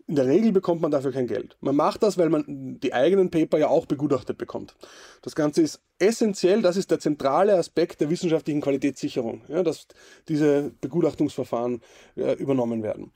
In 0.08 0.16
der 0.16 0.28
Regel 0.28 0.52
bekommt 0.52 0.82
man 0.82 0.92
dafür 0.92 1.12
kein 1.12 1.28
Geld. 1.28 1.58
Man 1.62 1.76
macht 1.76 2.04
das, 2.04 2.18
weil 2.18 2.30
man 2.30 2.80
die 2.80 2.94
eigenen 2.94 3.32
Paper 3.32 3.58
ja 3.58 3.68
auch 3.70 3.86
begutachtet 3.86 4.38
bekommt. 4.38 4.76
Das 5.22 5.36
Ganze 5.36 5.62
ist 5.62 5.82
essentiell, 6.00 6.62
das 6.62 6.78
ist 6.78 6.92
der 6.92 7.00
zentrale 7.00 7.56
Aspekt 7.56 8.02
der 8.02 8.10
wissenschaftlichen 8.10 8.62
Qualitätssicherung, 8.62 9.42
ja, 9.48 9.64
dass 9.64 9.88
diese 10.28 10.72
Begutachtungsverfahren 10.82 11.82
äh, 12.16 12.34
übernommen 12.34 12.84
werden. 12.84 13.12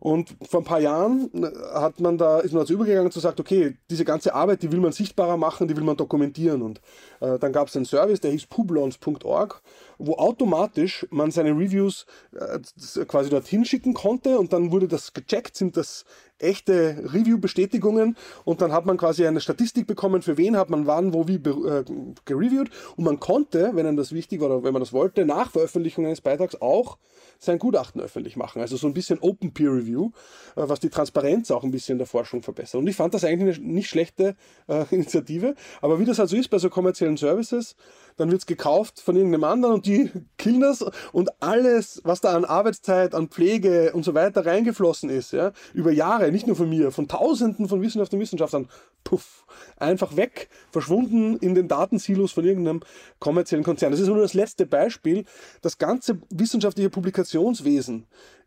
Und 0.00 0.36
vor 0.48 0.60
ein 0.60 0.64
paar 0.64 0.80
Jahren 0.80 1.30
äh, 1.34 1.50
hat 1.74 2.00
man 2.00 2.18
da, 2.18 2.40
ist 2.40 2.52
man 2.52 2.62
dazu 2.62 2.74
übergegangen 2.74 3.10
zu 3.10 3.20
sagen, 3.20 3.36
okay, 3.40 3.76
diese 3.90 4.04
ganze 4.04 4.34
Arbeit, 4.34 4.62
die 4.62 4.72
will 4.72 4.80
man 4.80 4.92
sichtbarer 4.92 5.36
machen, 5.36 5.68
die 5.68 5.76
will 5.76 5.84
man 5.84 5.96
dokumentieren. 5.96 6.62
Und 6.62 6.80
äh, 7.20 7.38
dann 7.38 7.52
gab 7.52 7.68
es 7.68 7.76
einen 7.76 7.84
Service, 7.84 8.20
der 8.20 8.30
hieß 8.32 8.46
publons.org, 8.46 9.62
wo 9.98 10.14
automatisch 10.14 11.06
man 11.10 11.30
seine 11.30 11.50
Reviews 11.50 12.06
äh, 12.32 12.58
quasi 13.06 13.30
dorthin 13.30 13.64
schicken 13.64 13.94
konnte 13.94 14.38
und 14.38 14.52
dann 14.52 14.70
wurde 14.72 14.88
das 14.88 15.12
gecheckt, 15.12 15.56
sind 15.56 15.76
das 15.76 16.04
echte 16.38 17.02
Review-Bestätigungen 17.12 18.16
und 18.44 18.60
dann 18.60 18.72
hat 18.72 18.86
man 18.86 18.96
quasi 18.96 19.26
eine 19.26 19.40
Statistik 19.40 19.86
bekommen, 19.86 20.22
für 20.22 20.36
wen 20.36 20.56
hat 20.56 20.70
man 20.70 20.86
wann, 20.86 21.14
wo, 21.14 21.28
wie 21.28 21.36
äh, 21.36 21.84
gereviewt 22.24 22.70
und 22.96 23.04
man 23.04 23.20
konnte, 23.20 23.70
wenn 23.74 23.86
einem 23.86 23.96
das 23.96 24.12
wichtig 24.12 24.40
war 24.40 24.48
oder 24.48 24.62
wenn 24.62 24.72
man 24.72 24.80
das 24.80 24.92
wollte, 24.92 25.24
nach 25.24 25.50
Veröffentlichung 25.50 26.04
eines 26.04 26.20
Beitrags 26.20 26.60
auch 26.60 26.98
sein 27.38 27.58
Gutachten 27.58 28.00
öffentlich 28.00 28.36
machen. 28.36 28.60
Also 28.60 28.76
so 28.76 28.86
ein 28.86 28.94
bisschen 28.94 29.18
Open 29.20 29.52
Peer 29.52 29.72
Review, 29.72 30.10
äh, 30.56 30.62
was 30.68 30.80
die 30.80 30.90
Transparenz 30.90 31.50
auch 31.50 31.64
ein 31.64 31.70
bisschen 31.70 31.98
der 31.98 32.06
Forschung 32.06 32.42
verbessert. 32.42 32.80
Und 32.80 32.86
ich 32.86 32.96
fand 32.96 33.14
das 33.14 33.24
eigentlich 33.24 33.58
eine 33.58 33.66
nicht 33.66 33.88
schlechte 33.88 34.36
äh, 34.68 34.84
Initiative, 34.94 35.54
aber 35.80 35.98
wie 35.98 36.04
das 36.04 36.18
halt 36.18 36.28
so 36.28 36.36
ist 36.36 36.48
bei 36.48 36.58
so 36.58 36.70
kommerziellen 36.70 37.16
Services, 37.16 37.76
dann 38.16 38.30
wird 38.30 38.40
es 38.40 38.46
gekauft 38.46 39.00
von 39.00 39.16
irgendeinem 39.16 39.44
anderen 39.44 39.74
und 39.74 39.86
die 39.86 40.10
killen 40.38 40.60
das 40.60 40.84
und 41.12 41.30
alles, 41.42 42.00
was 42.04 42.20
da 42.20 42.34
an 42.34 42.44
Arbeitszeit, 42.44 43.14
an 43.14 43.28
Pflege 43.28 43.92
und 43.92 44.04
so 44.04 44.14
weiter 44.14 44.44
reingeflossen 44.46 45.10
ist, 45.10 45.32
ja, 45.32 45.52
über 45.74 45.92
Jahre, 45.92 46.32
nicht 46.32 46.46
nur 46.46 46.56
von 46.56 46.68
mir, 46.68 46.90
von 46.90 47.08
Tausenden 47.08 47.68
von 47.68 47.82
Wissenschaftlern 47.82 48.18
und 48.18 48.22
Wissenschaftlern, 48.22 48.68
puff, 49.04 49.46
einfach 49.76 50.16
weg, 50.16 50.48
verschwunden 50.70 51.36
in 51.36 51.54
den 51.54 51.68
Datensilos 51.68 52.32
von 52.32 52.44
irgendeinem 52.44 52.80
kommerziellen 53.18 53.64
Konzern. 53.64 53.92
Das 53.92 54.00
ist 54.00 54.08
nur 54.08 54.18
das 54.18 54.34
letzte 54.34 54.66
Beispiel. 54.66 55.24
Das 55.62 55.78
ganze 55.78 56.18
wissenschaftliche 56.30 56.90
Publikationswesen 56.90 58.06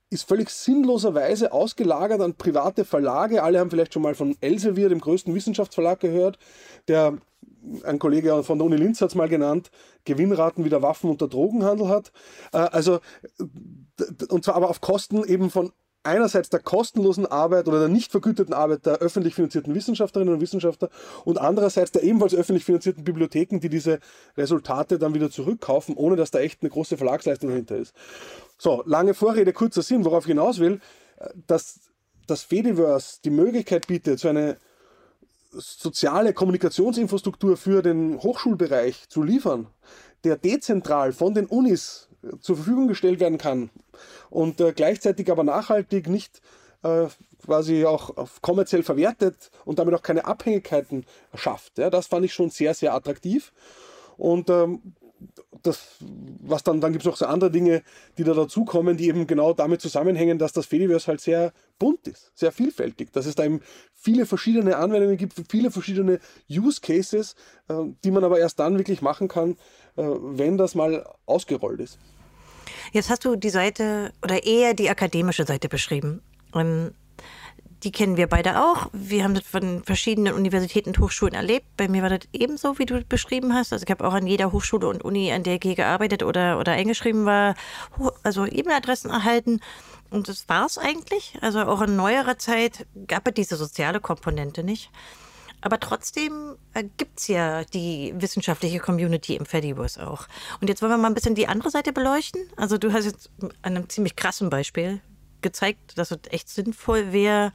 ist 0.10 0.28
völlig 0.28 0.50
sinnloserweise 0.50 1.52
ausgelagert 1.52 2.22
an 2.22 2.34
private 2.34 2.84
Verlage. 2.84 3.44
Alle 3.44 3.60
haben 3.60 3.70
vielleicht 3.70 3.94
schon 3.94 4.02
mal 4.02 4.16
von 4.16 4.36
Elsevier, 4.42 4.90
dem 4.90 5.02
größten 5.02 5.34
Wissenschaftsverlag, 5.36 6.00
gehört, 6.00 6.40
der 6.88 7.20
ein 7.84 8.00
Kollege 8.00 8.44
von 8.44 8.58
der 8.58 8.66
Uni 8.66 8.78
Linz 8.78 9.02
hat 9.02 9.10
es 9.10 9.16
mal 9.16 9.30
genannt, 9.30 9.72
Gewinnraten 10.06 10.66
wie 10.66 10.70
der 10.70 10.82
Waffen- 10.82 11.10
und 11.10 11.22
der 11.22 11.28
Drogenhandel 11.28 11.90
hat. 11.90 12.12
Äh, 12.54 12.58
also, 12.58 13.00
und 14.30 14.44
zwar 14.44 14.56
aber 14.56 14.70
auf 14.70 14.82
Kosten 14.82 15.24
eben 15.24 15.50
von 15.50 15.72
einerseits 16.04 16.50
der 16.50 16.62
kostenlosen 16.62 17.26
Arbeit 17.26 17.68
oder 17.68 17.80
der 17.80 17.90
nicht 17.90 18.12
vergüteten 18.12 18.54
Arbeit 18.54 18.86
der 18.86 19.00
öffentlich 19.00 19.36
finanzierten 19.36 19.76
Wissenschaftlerinnen 19.76 20.34
und 20.34 20.42
Wissenschaftler 20.42 20.90
und 21.26 21.40
andererseits 21.40 21.92
der 21.92 22.04
ebenfalls 22.04 22.34
öffentlich 22.34 22.64
finanzierten 22.64 23.04
Bibliotheken, 23.04 23.60
die 23.60 23.70
diese 23.70 24.00
Resultate 24.38 24.98
dann 24.98 25.14
wieder 25.14 25.30
zurückkaufen, 25.30 25.96
ohne 25.96 26.16
dass 26.16 26.32
da 26.32 26.40
echt 26.40 26.62
eine 26.62 26.70
große 26.70 26.98
Verlagsleistung 26.98 27.50
dahinter 27.50 27.76
ist. 27.76 27.94
So, 28.58 28.82
lange 28.86 29.14
Vorrede, 29.14 29.52
kurzer 29.52 29.82
Sinn, 29.82 30.06
worauf 30.06 30.24
ich 30.24 30.30
hinaus 30.30 30.60
will, 30.60 30.80
dass 31.48 31.82
das 32.28 32.44
Fediverse 32.44 33.20
die 33.24 33.30
Möglichkeit 33.30 33.88
bietet, 33.88 34.20
so 34.20 34.30
eine 34.30 34.58
soziale 35.52 36.34
Kommunikationsinfrastruktur 36.34 37.58
für 37.58 37.82
den 37.82 38.22
Hochschulbereich 38.22 39.10
zu 39.10 39.24
liefern, 39.24 39.68
der 40.24 40.38
dezentral 40.38 41.14
von 41.14 41.34
den 41.34 41.46
Unis 41.46 42.10
zur 42.42 42.58
Verfügung 42.58 42.88
gestellt 42.88 43.20
werden 43.20 43.38
kann 43.38 43.70
und 44.30 44.60
äh, 44.60 44.74
gleichzeitig 44.74 45.32
aber 45.32 45.44
nachhaltig 45.44 46.08
nicht 46.08 46.42
äh, 46.84 47.08
quasi 47.46 47.86
auch 47.86 48.28
kommerziell 48.42 48.84
verwertet 48.84 49.50
und 49.66 49.80
damit 49.80 49.94
auch 49.96 50.04
keine 50.04 50.26
Abhängigkeiten 50.26 51.06
schafft. 51.34 51.78
Ja, 51.78 51.90
das 51.90 52.08
fand 52.08 52.26
ich 52.26 52.34
schon 52.34 52.50
sehr, 52.50 52.74
sehr 52.74 52.94
attraktiv. 52.94 53.54
Und 54.18 54.50
ähm, 54.50 54.94
das, 55.64 55.98
was 56.00 56.64
dann, 56.64 56.82
dann 56.82 56.94
gibt 56.94 57.04
es 57.04 57.08
noch 57.08 57.18
so 57.18 57.26
andere 57.26 57.52
Dinge, 57.52 57.84
die 58.18 58.24
da 58.24 58.34
dazukommen, 58.34 58.98
die 58.98 59.08
eben 59.08 59.28
genau 59.28 59.54
damit 59.54 59.82
zusammenhängen, 59.82 60.40
dass 60.40 60.54
das 60.54 60.66
Fediverse 60.66 61.08
halt 61.08 61.22
sehr 61.22 61.52
bunt 61.78 62.08
ist, 62.08 62.32
sehr 62.36 62.52
vielfältig, 62.52 63.12
dass 63.12 63.26
es 63.26 63.36
da 63.36 63.44
eben 63.44 63.62
viele 63.94 64.26
verschiedene 64.26 64.78
Anwendungen 64.78 65.18
gibt, 65.18 65.34
viele 65.50 65.72
verschiedene 65.72 66.20
Use 66.50 66.80
Cases, 66.82 67.36
äh, 67.68 67.74
die 68.04 68.12
man 68.12 68.24
aber 68.24 68.40
erst 68.40 68.60
dann 68.60 68.78
wirklich 68.78 69.02
machen 69.02 69.28
kann, 69.28 69.52
äh, 69.96 70.04
wenn 70.04 70.58
das 70.58 70.76
mal 70.76 71.06
ausgerollt 71.26 71.80
ist. 71.80 72.00
Jetzt 72.92 73.10
hast 73.10 73.26
du 73.26 73.36
die 73.36 73.50
Seite 73.50 74.12
oder 74.24 74.44
eher 74.44 74.74
die 74.74 74.90
akademische 74.90 75.46
Seite 75.46 75.70
beschrieben. 75.70 76.22
Und 76.52 76.94
die 77.84 77.92
kennen 77.92 78.18
wir 78.18 78.28
beide 78.28 78.62
auch. 78.62 78.88
Wir 78.92 79.24
haben 79.24 79.34
das 79.34 79.46
von 79.46 79.84
verschiedenen 79.84 80.34
Universitäten 80.34 80.90
und 80.90 81.00
Hochschulen 81.00 81.34
erlebt. 81.34 81.66
Bei 81.78 81.88
mir 81.88 82.02
war 82.02 82.10
das 82.10 82.28
ebenso, 82.34 82.78
wie 82.78 82.86
du 82.86 83.04
beschrieben 83.06 83.54
hast. 83.54 83.72
Also 83.72 83.84
ich 83.84 83.92
habe 83.92 84.06
auch 84.06 84.14
an 84.14 84.28
jeder 84.28 84.52
Hochschule 84.52 84.88
und 84.88 85.04
Uni, 85.04 85.32
an 85.32 85.44
der 85.44 85.56
ich 85.56 85.76
gearbeitet 85.76 86.24
oder, 86.24 86.60
oder 86.60 86.74
eingeschrieben 86.74 87.26
war, 87.26 87.56
also 88.24 88.46
E-Mail-Adressen 88.46 89.12
erhalten. 89.12 89.62
Und 90.10 90.28
das 90.28 90.50
war 90.50 90.66
es 90.66 90.78
eigentlich. 90.78 91.38
Also 91.42 91.62
auch 91.62 91.82
in 91.82 91.96
neuerer 91.96 92.38
Zeit 92.38 92.86
gab 93.08 93.28
es 93.28 93.34
diese 93.36 93.56
soziale 93.56 94.00
Komponente 94.00 94.64
nicht. 94.64 94.92
Aber 95.62 95.80
trotzdem 95.80 96.56
gibt 96.98 97.20
es 97.20 97.28
ja 97.28 97.64
die 97.66 98.14
wissenschaftliche 98.16 98.80
Community 98.80 99.36
im 99.36 99.46
Fediverse 99.46 100.06
auch. 100.06 100.28
Und 100.62 100.70
jetzt 100.70 100.82
wollen 100.82 100.92
wir 100.92 100.98
mal 100.98 101.10
ein 101.10 101.14
bisschen 101.14 101.36
die 101.36 101.48
andere 101.48 101.70
Seite 101.70 101.92
beleuchten. 101.94 102.42
Also 102.56 102.78
du 102.78 102.94
hast 102.94 103.06
jetzt 103.06 103.30
an 103.40 103.52
einem 103.62 103.90
ziemlich 103.90 104.16
krassen 104.16 104.50
Beispiel 104.50 105.02
gezeigt, 105.42 105.98
dass 105.98 106.12
es 106.12 106.20
echt 106.30 106.50
sinnvoll 106.50 107.12
wäre, 107.12 107.54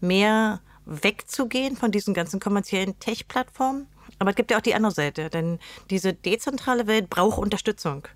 mehr 0.00 0.60
wegzugehen 0.84 1.76
von 1.76 1.90
diesen 1.90 2.14
ganzen 2.14 2.40
kommerziellen 2.40 2.98
Tech-Plattformen. 2.98 3.86
Aber 4.18 4.30
es 4.30 4.36
gibt 4.36 4.50
ja 4.50 4.56
auch 4.56 4.62
die 4.62 4.74
andere 4.74 4.92
Seite, 4.92 5.30
denn 5.30 5.58
diese 5.90 6.14
dezentrale 6.14 6.86
Welt 6.86 7.10
braucht 7.10 7.38
Unterstützung. 7.38 8.06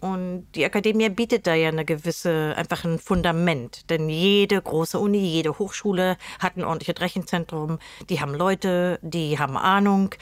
Und 0.00 0.46
die 0.54 0.64
Akademie 0.64 1.08
bietet 1.08 1.46
da 1.46 1.54
ja 1.54 1.68
eine 1.68 1.84
gewisse, 1.84 2.54
einfach 2.56 2.84
ein 2.84 3.00
Fundament. 3.00 3.90
Denn 3.90 4.08
jede 4.08 4.62
große 4.62 4.98
Uni, 4.98 5.18
jede 5.18 5.58
Hochschule 5.58 6.16
hat 6.38 6.56
ein 6.56 6.62
ordentliches 6.64 7.00
Rechenzentrum. 7.00 7.80
Die 8.08 8.20
haben 8.20 8.34
Leute, 8.34 9.00
die 9.02 9.38
haben 9.38 9.56
Ahnung. 9.56 10.14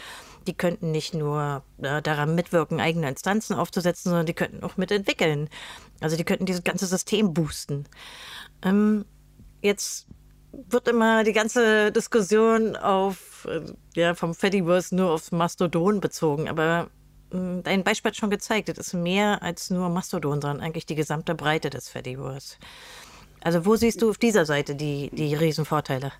Die 0.47 0.55
könnten 0.55 0.91
nicht 0.91 1.15
nur 1.15 1.63
äh, 1.83 2.03
daran 2.03 2.35
mitwirken, 2.35 2.81
eigene 2.81 3.09
Instanzen 3.09 3.55
aufzusetzen, 3.55 4.11
sondern 4.11 4.27
die 4.27 4.35
könnten 4.35 4.63
auch 4.63 4.77
mitentwickeln. 4.77 5.49
Also 6.01 6.17
die 6.17 6.25
könnten 6.25 6.47
dieses 6.47 6.65
ganze 6.65 6.87
System 6.87 7.35
boosten. 7.35 7.87
Ähm, 8.63 9.05
jetzt 9.63 10.07
wird 10.53 10.89
immer 10.89 11.25
die 11.25 11.33
ganze 11.33 11.93
Diskussion 11.93 12.77
auf, 12.77 13.47
äh, 13.51 13.61
ja, 13.95 14.15
vom 14.15 14.35
Fediverse 14.35 14.95
nur 14.95 15.11
aufs 15.11 15.33
Mastodon 15.33 16.01
bezogen. 16.01 16.49
Aber 16.49 16.91
hm, 17.31 17.63
dein 17.63 17.85
Beispiel 17.85 18.11
hat 18.11 18.17
schon 18.17 18.31
gezeigt, 18.31 18.69
es 18.69 18.79
ist 18.79 18.95
mehr 18.95 19.43
als 19.43 19.71
nur 19.71 19.89
Mastodon, 19.89 20.41
sondern 20.41 20.61
eigentlich 20.61 20.87
die 20.87 20.95
gesamte 20.95 21.35
Breite 21.35 21.71
des 21.71 21.89
Fediverse. 21.89 22.57
Also 23.41 23.65
wo 23.67 23.77
siehst 23.77 24.03
du 24.03 24.11
auf 24.11 24.19
dieser 24.19 24.45
Seite 24.45 24.75
die, 24.75 25.11
die 25.13 25.35
Riesenvorteile? 25.35 26.13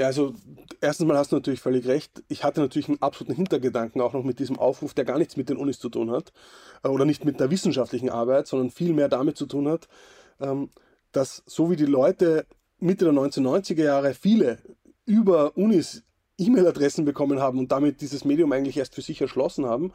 Ja, 0.00 0.06
also 0.06 0.32
erstens 0.80 1.06
mal 1.06 1.18
hast 1.18 1.30
du 1.30 1.36
natürlich 1.36 1.60
völlig 1.60 1.86
recht. 1.86 2.22
Ich 2.28 2.42
hatte 2.42 2.62
natürlich 2.62 2.88
einen 2.88 3.02
absoluten 3.02 3.34
Hintergedanken 3.34 4.00
auch 4.00 4.14
noch 4.14 4.24
mit 4.24 4.38
diesem 4.38 4.58
Aufruf, 4.58 4.94
der 4.94 5.04
gar 5.04 5.18
nichts 5.18 5.36
mit 5.36 5.50
den 5.50 5.58
Unis 5.58 5.78
zu 5.78 5.90
tun 5.90 6.10
hat 6.10 6.32
äh, 6.82 6.88
oder 6.88 7.04
nicht 7.04 7.26
mit 7.26 7.38
der 7.38 7.50
wissenschaftlichen 7.50 8.08
Arbeit, 8.08 8.46
sondern 8.46 8.70
viel 8.70 8.94
mehr 8.94 9.10
damit 9.10 9.36
zu 9.36 9.44
tun 9.44 9.68
hat, 9.68 9.88
ähm, 10.40 10.70
dass 11.12 11.42
so 11.44 11.70
wie 11.70 11.76
die 11.76 11.84
Leute 11.84 12.46
Mitte 12.78 13.04
der 13.04 13.12
1990er 13.12 13.84
Jahre 13.84 14.14
viele 14.14 14.56
über 15.04 15.54
Unis 15.58 16.02
E-Mail-Adressen 16.38 17.04
bekommen 17.04 17.40
haben 17.40 17.58
und 17.58 17.70
damit 17.70 18.00
dieses 18.00 18.24
Medium 18.24 18.52
eigentlich 18.52 18.78
erst 18.78 18.94
für 18.94 19.02
sich 19.02 19.20
erschlossen 19.20 19.66
haben. 19.66 19.92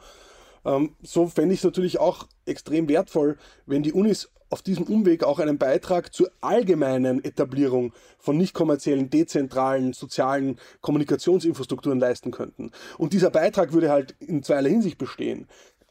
Ähm, 0.64 0.94
so 1.02 1.26
fände 1.26 1.52
ich 1.52 1.58
es 1.58 1.64
natürlich 1.64 1.98
auch 1.98 2.28
extrem 2.44 2.88
wertvoll, 2.88 3.38
wenn 3.66 3.82
die 3.82 3.92
Unis 3.92 4.30
auf 4.50 4.62
diesem 4.62 4.84
Umweg 4.84 5.24
auch 5.24 5.38
einen 5.38 5.58
Beitrag 5.58 6.14
zur 6.14 6.30
allgemeinen 6.40 7.24
Etablierung 7.24 7.92
von 8.18 8.36
nicht 8.36 8.54
kommerziellen, 8.54 9.10
dezentralen, 9.10 9.92
sozialen 9.92 10.58
Kommunikationsinfrastrukturen 10.80 11.98
leisten 11.98 12.30
könnten. 12.30 12.70
Und 12.98 13.12
dieser 13.12 13.30
Beitrag 13.30 13.72
würde 13.72 13.90
halt 13.90 14.14
in 14.20 14.42
zweierlei 14.42 14.70
Hinsicht 14.70 14.98
bestehen 14.98 15.46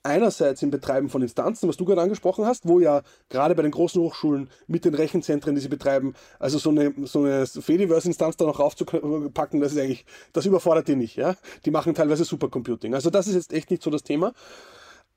einerseits 0.05 0.61
im 0.61 0.69
Betreiben 0.69 1.09
von 1.09 1.21
Instanzen, 1.21 1.67
was 1.67 1.77
du 1.77 1.85
gerade 1.85 2.01
angesprochen 2.01 2.45
hast, 2.45 2.67
wo 2.67 2.79
ja 2.79 3.01
gerade 3.29 3.55
bei 3.55 3.63
den 3.63 3.71
großen 3.71 3.99
Hochschulen 3.99 4.49
mit 4.67 4.85
den 4.85 4.93
Rechenzentren, 4.93 5.55
die 5.55 5.61
sie 5.61 5.67
betreiben, 5.67 6.13
also 6.39 6.59
so 6.59 6.69
eine, 6.69 6.93
so 7.05 7.23
eine 7.23 7.45
Fediverse-Instanz 7.47 8.37
da 8.37 8.45
noch 8.45 8.59
raufzupacken, 8.59 9.61
das 9.61 9.73
ist 9.73 9.79
eigentlich, 9.79 10.05
das 10.31 10.45
überfordert 10.45 10.87
die 10.87 10.95
nicht, 10.95 11.15
ja. 11.15 11.35
Die 11.65 11.71
machen 11.71 11.95
teilweise 11.95 12.23
Supercomputing. 12.23 12.93
Also 12.93 13.09
das 13.09 13.27
ist 13.27 13.33
jetzt 13.33 13.53
echt 13.53 13.71
nicht 13.71 13.81
so 13.81 13.89
das 13.89 14.03
Thema. 14.03 14.33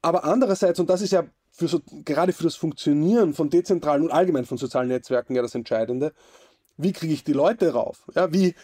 Aber 0.01 0.25
andererseits, 0.25 0.81
und 0.81 0.89
das 0.89 1.03
ist 1.03 1.13
ja 1.13 1.25
für 1.59 1.67
so, 1.67 1.81
gerade 2.05 2.33
für 2.33 2.45
das 2.45 2.55
Funktionieren 2.55 3.35
von 3.35 3.51
dezentralen 3.51 4.05
und 4.05 4.13
allgemein 4.13 4.45
von 4.45 4.59
sozialen 4.59 4.89
Netzwerken 4.89 5.35
ja 5.35 5.43
das 5.43 5.57
Entscheidende, 5.57 6.13
wie 6.77 6.93
kriege 6.93 7.13
ich 7.13 7.25
die 7.25 7.33
Leute 7.33 7.73
rauf? 7.73 8.05
Ja, 8.15 8.33
wie 8.33 8.55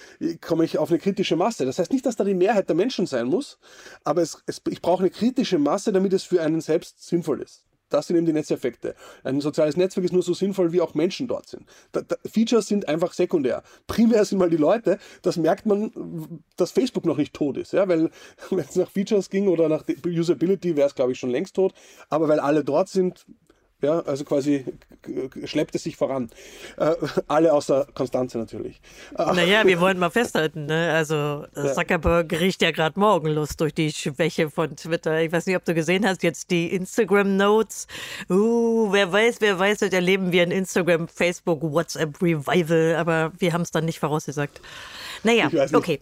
komme 0.41 0.65
ich 0.65 0.79
auf 0.79 0.91
eine 0.91 1.01
kritische 1.01 1.35
Masse? 1.35 1.67
Das 1.67 1.81
heißt 1.81 1.93
nicht, 1.93 2.07
dass 2.07 2.15
da 2.15 2.23
die 2.23 2.35
Mehrheit 2.35 2.69
der 2.69 2.77
Menschen 2.77 3.07
sein 3.07 3.27
muss, 3.27 3.59
aber 4.05 4.23
es, 4.23 4.41
es, 4.47 4.63
ich 4.71 4.81
brauche 4.81 5.01
eine 5.01 5.11
kritische 5.11 5.59
Masse, 5.59 5.93
damit 5.93 6.13
es 6.13 6.23
für 6.23 6.41
einen 6.41 6.61
selbst 6.61 7.05
sinnvoll 7.05 7.43
ist. 7.43 7.65
Das 7.95 8.09
sind 8.09 8.17
eben 8.17 8.27
die 8.27 8.33
Netzeffekte. 8.33 8.97
Ein 9.23 9.41
soziales 9.41 9.77
Netzwerk 9.77 10.05
ist 10.05 10.13
nur 10.13 10.25
so 10.25 10.35
sinnvoll, 10.35 10.73
wie 10.73 10.81
auch 10.81 10.95
Menschen 10.95 11.29
dort 11.29 11.49
sind. 11.49 11.63
Da, 11.93 12.01
da, 12.01 12.17
Features 12.27 12.67
sind 12.67 12.89
einfach 12.89 13.13
sekundär. 13.13 13.63
Primär 13.87 14.25
sind 14.25 14.39
mal 14.39 14.51
die 14.51 14.57
Leute. 14.57 14.99
Das 15.23 15.37
merkt 15.37 15.65
man, 15.65 16.43
dass 16.57 16.73
Facebook 16.73 17.07
noch 17.07 17.17
nicht 17.17 17.35
tot 17.35 17.57
ist. 17.57 17.73
Ja? 17.73 17.87
Weil, 17.87 18.11
wenn 18.51 18.59
es 18.59 18.75
nach 18.75 18.91
Features 18.91 19.31
ging 19.31 19.47
oder 19.47 19.69
nach 19.69 19.85
Usability, 20.05 20.75
wäre 20.75 20.89
es, 20.89 20.97
glaube 20.97 21.13
ich, 21.13 21.21
schon 21.21 21.31
längst 21.31 21.55
tot. 21.55 21.73
Aber 22.11 22.27
weil 22.27 22.41
alle 22.41 22.65
dort 22.65 22.89
sind, 22.89 23.25
ja, 23.85 24.01
also 24.01 24.25
quasi 24.25 24.65
schleppt 25.45 25.75
es 25.75 25.85
sich 25.85 25.97
voran. 25.97 26.31
Äh, 26.77 26.95
alle 27.29 27.53
außer 27.53 27.87
Konstanze 27.95 28.39
natürlich. 28.39 28.81
Naja, 29.17 29.67
wir 29.67 29.81
wollen 29.81 29.99
mal 29.99 30.11
festhalten, 30.11 30.67
ne? 30.67 30.93
Also 30.93 31.47
Zuckerberg 31.75 32.33
riecht 32.33 32.63
ja 32.63 32.71
gerade 32.71 32.99
Morgenlust 32.99 33.61
durch 33.61 33.75
die 33.75 33.93
Schwäche 33.93 34.51
von 34.51 34.77
Twitter. 34.77 35.21
Ich 35.21 35.33
weiß 35.33 35.47
nicht, 35.47 35.57
ob 35.57 35.65
du 35.65 35.75
gesehen 35.75 36.07
hast, 36.07 36.23
jetzt 36.23 36.51
die 36.51 36.75
Instagram-Notes. 36.75 37.87
Uh, 38.31 38.93
wer 38.93 39.13
weiß, 39.13 39.37
wer 39.41 39.59
weiß, 39.59 39.83
heute 39.83 39.97
erleben 39.97 40.33
wir 40.33 40.43
ein 40.43 40.51
Instagram, 40.51 41.09
Facebook, 41.09 41.63
WhatsApp 41.63 42.21
Revival, 42.21 42.97
aber 42.97 43.33
wir 43.39 43.53
haben 43.53 43.63
es 43.63 43.71
dann 43.71 43.85
nicht 43.85 44.01
vorausgesagt. 44.01 44.61
Naja, 45.23 45.51
okay. 45.73 46.01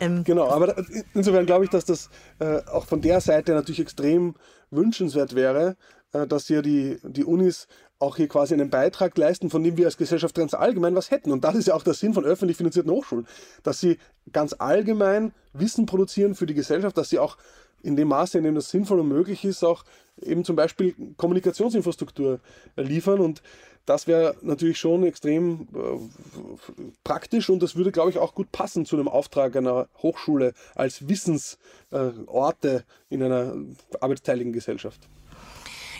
Ähm, 0.00 0.24
genau, 0.24 0.48
aber 0.48 0.74
insofern 1.14 1.46
glaube 1.46 1.64
ich, 1.64 1.70
dass 1.70 1.84
das 1.84 2.08
äh, 2.38 2.60
auch 2.66 2.86
von 2.86 3.00
der 3.00 3.20
Seite 3.20 3.52
natürlich 3.52 3.80
extrem 3.80 4.34
wünschenswert 4.70 5.34
wäre, 5.34 5.70
äh, 5.70 5.74
dass 6.12 6.46
hier 6.46 6.62
die, 6.62 6.98
die 7.02 7.24
Unis 7.24 7.66
auch 7.98 8.16
hier 8.16 8.28
quasi 8.28 8.54
einen 8.54 8.70
Beitrag 8.70 9.16
leisten, 9.16 9.50
von 9.50 9.62
dem 9.62 9.76
wir 9.76 9.86
als 9.86 9.98
Gesellschaft 9.98 10.34
ganz 10.34 10.54
allgemein 10.54 10.94
was 10.94 11.10
hätten. 11.10 11.30
Und 11.32 11.44
das 11.44 11.54
ist 11.54 11.68
ja 11.68 11.74
auch 11.74 11.82
der 11.82 11.94
Sinn 11.94 12.14
von 12.14 12.24
öffentlich 12.24 12.56
finanzierten 12.56 12.90
Hochschulen, 12.90 13.26
dass 13.62 13.80
sie 13.80 13.98
ganz 14.32 14.54
allgemein 14.54 15.32
Wissen 15.52 15.86
produzieren 15.86 16.34
für 16.34 16.46
die 16.46 16.54
Gesellschaft, 16.54 16.96
dass 16.96 17.10
sie 17.10 17.18
auch 17.18 17.36
in 17.82 17.96
dem 17.96 18.08
Maße, 18.08 18.38
in 18.38 18.44
dem 18.44 18.54
das 18.54 18.70
sinnvoll 18.70 19.00
und 19.00 19.08
möglich 19.08 19.44
ist, 19.44 19.62
auch 19.64 19.84
eben 20.20 20.44
zum 20.44 20.56
Beispiel 20.56 20.94
Kommunikationsinfrastruktur 21.16 22.40
liefern. 22.76 23.20
Und 23.20 23.42
das 23.86 24.06
wäre 24.06 24.36
natürlich 24.42 24.78
schon 24.78 25.04
extrem 25.04 25.68
äh, 25.74 26.88
praktisch 27.04 27.50
und 27.50 27.62
das 27.62 27.76
würde, 27.76 27.92
glaube 27.92 28.10
ich, 28.10 28.18
auch 28.18 28.34
gut 28.34 28.52
passen 28.52 28.86
zu 28.86 28.96
einem 28.96 29.08
Auftrag 29.08 29.56
einer 29.56 29.88
Hochschule 30.02 30.52
als 30.74 31.08
Wissensorte 31.08 32.84
äh, 33.10 33.14
in 33.14 33.22
einer 33.22 33.56
arbeitsteiligen 34.00 34.52
Gesellschaft. 34.52 35.00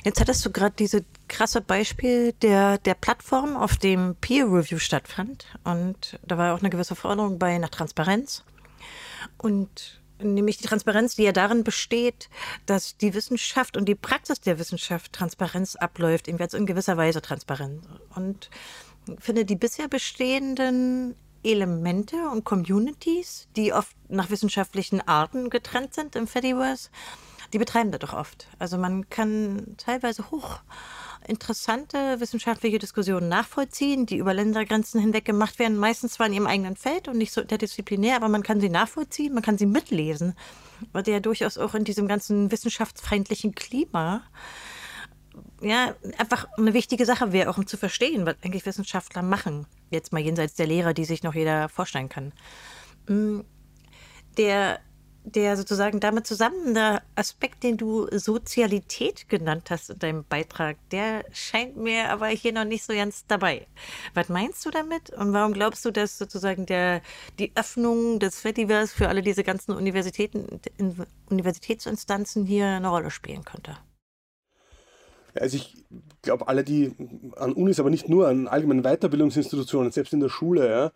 Jetzt 0.02 0.21
hattest 0.21 0.45
du 0.47 0.50
gerade 0.50 0.75
dieses 0.78 1.02
krasse 1.28 1.61
Beispiel 1.61 2.33
der, 2.40 2.78
der 2.78 2.95
Plattform, 2.95 3.57
auf 3.57 3.76
dem 3.76 4.16
Peer 4.21 4.47
Review 4.47 4.78
stattfand. 4.78 5.47
Und 5.64 6.19
da 6.25 6.38
war 6.38 6.54
auch 6.54 6.61
eine 6.61 6.71
gewisse 6.71 6.97
Forderung 6.97 7.38
bei 7.38 7.59
nach 7.59 7.69
Transparenz. 7.69 8.45
Und 9.37 10.00
nämlich 10.19 10.59
die 10.59 10.66
Transparenz, 10.66 11.16
die 11.16 11.25
ja 11.25 11.33
darin 11.33 11.64
besteht, 11.64 12.28
dass 12.66 12.97
die 12.97 13.14
Wissenschaft 13.14 13.76
und 13.76 13.87
die 13.87 13.95
Praxis 13.95 14.40
der 14.40 14.59
Wissenschaft 14.59 15.12
Transparenz 15.12 15.76
abläuft, 15.76 16.28
in 16.28 16.66
gewisser 16.66 16.97
Weise 16.97 17.21
transparent. 17.21 17.83
Und 18.14 18.50
ich 19.07 19.23
finde, 19.23 19.45
die 19.45 19.57
bisher 19.57 19.88
bestehenden 19.88 21.14
Elemente 21.42 22.16
und 22.30 22.45
Communities, 22.45 23.49
die 23.57 23.73
oft 23.73 23.97
nach 24.09 24.30
wissenschaftlichen 24.30 25.00
Arten 25.00 25.49
getrennt 25.49 25.95
sind 25.95 26.16
im 26.16 26.26
Fediverse, 26.26 26.90
die 27.52 27.59
betreiben 27.59 27.90
das 27.90 28.00
doch 28.00 28.12
oft. 28.12 28.49
Also 28.59 28.78
man 28.78 29.09
kann 29.09 29.75
teilweise 29.76 30.30
hoch 30.30 30.61
interessante 31.26 32.21
wissenschaftliche 32.21 32.78
Diskussionen 32.78 33.28
nachvollziehen, 33.28 34.07
die 34.07 34.16
über 34.16 34.33
Ländergrenzen 34.33 35.00
hinweg 35.00 35.25
gemacht 35.25 35.59
werden, 35.59 35.76
meistens 35.76 36.14
zwar 36.14 36.26
in 36.26 36.33
ihrem 36.33 36.47
eigenen 36.47 36.76
Feld 36.76 37.09
und 37.09 37.19
nicht 37.19 37.33
so 37.33 37.40
interdisziplinär, 37.40 38.16
aber 38.16 38.28
man 38.28 38.42
kann 38.42 38.61
sie 38.61 38.71
nachvollziehen, 38.71 39.35
man 39.35 39.42
kann 39.42 39.59
sie 39.59 39.66
mitlesen, 39.66 40.35
weil 40.92 41.02
die 41.02 41.11
ja 41.11 41.21
durchaus 41.21 41.59
auch 41.59 41.75
in 41.75 41.85
diesem 41.85 42.09
ganzen 42.09 42.50
wissenschaftsfeindlichen 42.50 43.54
Klima 43.54 44.23
ja, 45.61 45.95
einfach 46.19 46.47
eine 46.57 46.75
wichtige 46.75 47.04
Sache 47.04 47.33
wäre, 47.33 47.50
auch 47.50 47.59
um 47.59 47.66
zu 47.66 47.76
verstehen, 47.76 48.26
was 48.26 48.37
eigentlich 48.42 48.66
Wissenschaftler 48.66 49.23
machen. 49.23 49.66
Jetzt 49.90 50.12
mal 50.12 50.21
jenseits 50.21 50.54
der 50.54 50.66
Lehrer, 50.66 50.95
die 50.95 51.04
sich 51.04 51.23
noch 51.23 51.35
jeder 51.35 51.69
vorstellen 51.69 52.09
kann. 52.09 52.33
Mm, 53.07 53.40
der 54.37 54.80
der 55.25 55.57
sozusagen 55.57 56.00
damit 56.00 56.27
zusammen, 56.27 56.75
der 56.75 57.03
Aspekt, 57.15 57.62
den 57.62 57.77
du 57.77 58.07
Sozialität 58.11 59.29
genannt 59.29 59.71
hast 59.71 59.91
in 59.91 59.99
deinem 59.99 60.25
Beitrag, 60.25 60.77
der 60.91 61.25
scheint 61.33 61.77
mir 61.77 62.11
aber 62.11 62.29
hier 62.29 62.53
noch 62.53 62.65
nicht 62.65 62.85
so 62.85 62.93
ganz 62.93 63.27
dabei. 63.27 63.67
Was 64.15 64.29
meinst 64.29 64.65
du 64.65 64.71
damit 64.71 65.11
und 65.11 65.33
warum 65.33 65.53
glaubst 65.53 65.85
du, 65.85 65.91
dass 65.91 66.19
sozusagen 66.19 66.67
der, 66.67 67.03
die 67.39 67.53
Öffnung 67.55 68.19
des 68.19 68.41
Fediverse 68.41 68.95
für 68.95 69.09
alle 69.09 69.23
diese 69.23 69.45
ganzen 69.45 69.73
Universitäten, 69.73 70.61
Universitätsinstanzen 71.29 72.47
hier 72.47 72.67
eine 72.67 72.89
Rolle 72.89 73.11
spielen 73.11 73.45
könnte? 73.45 73.77
Also 75.35 75.57
ich 75.57 75.85
glaube, 76.23 76.49
alle, 76.49 76.65
die 76.65 76.93
an 77.37 77.53
Unis, 77.53 77.79
aber 77.79 77.91
nicht 77.91 78.09
nur 78.09 78.29
an 78.29 78.49
allgemeinen 78.49 78.83
Weiterbildungsinstitutionen, 78.83 79.93
selbst 79.93 80.12
in 80.12 80.21
der 80.21 80.29
Schule, 80.29 80.69
ja, 80.69 80.93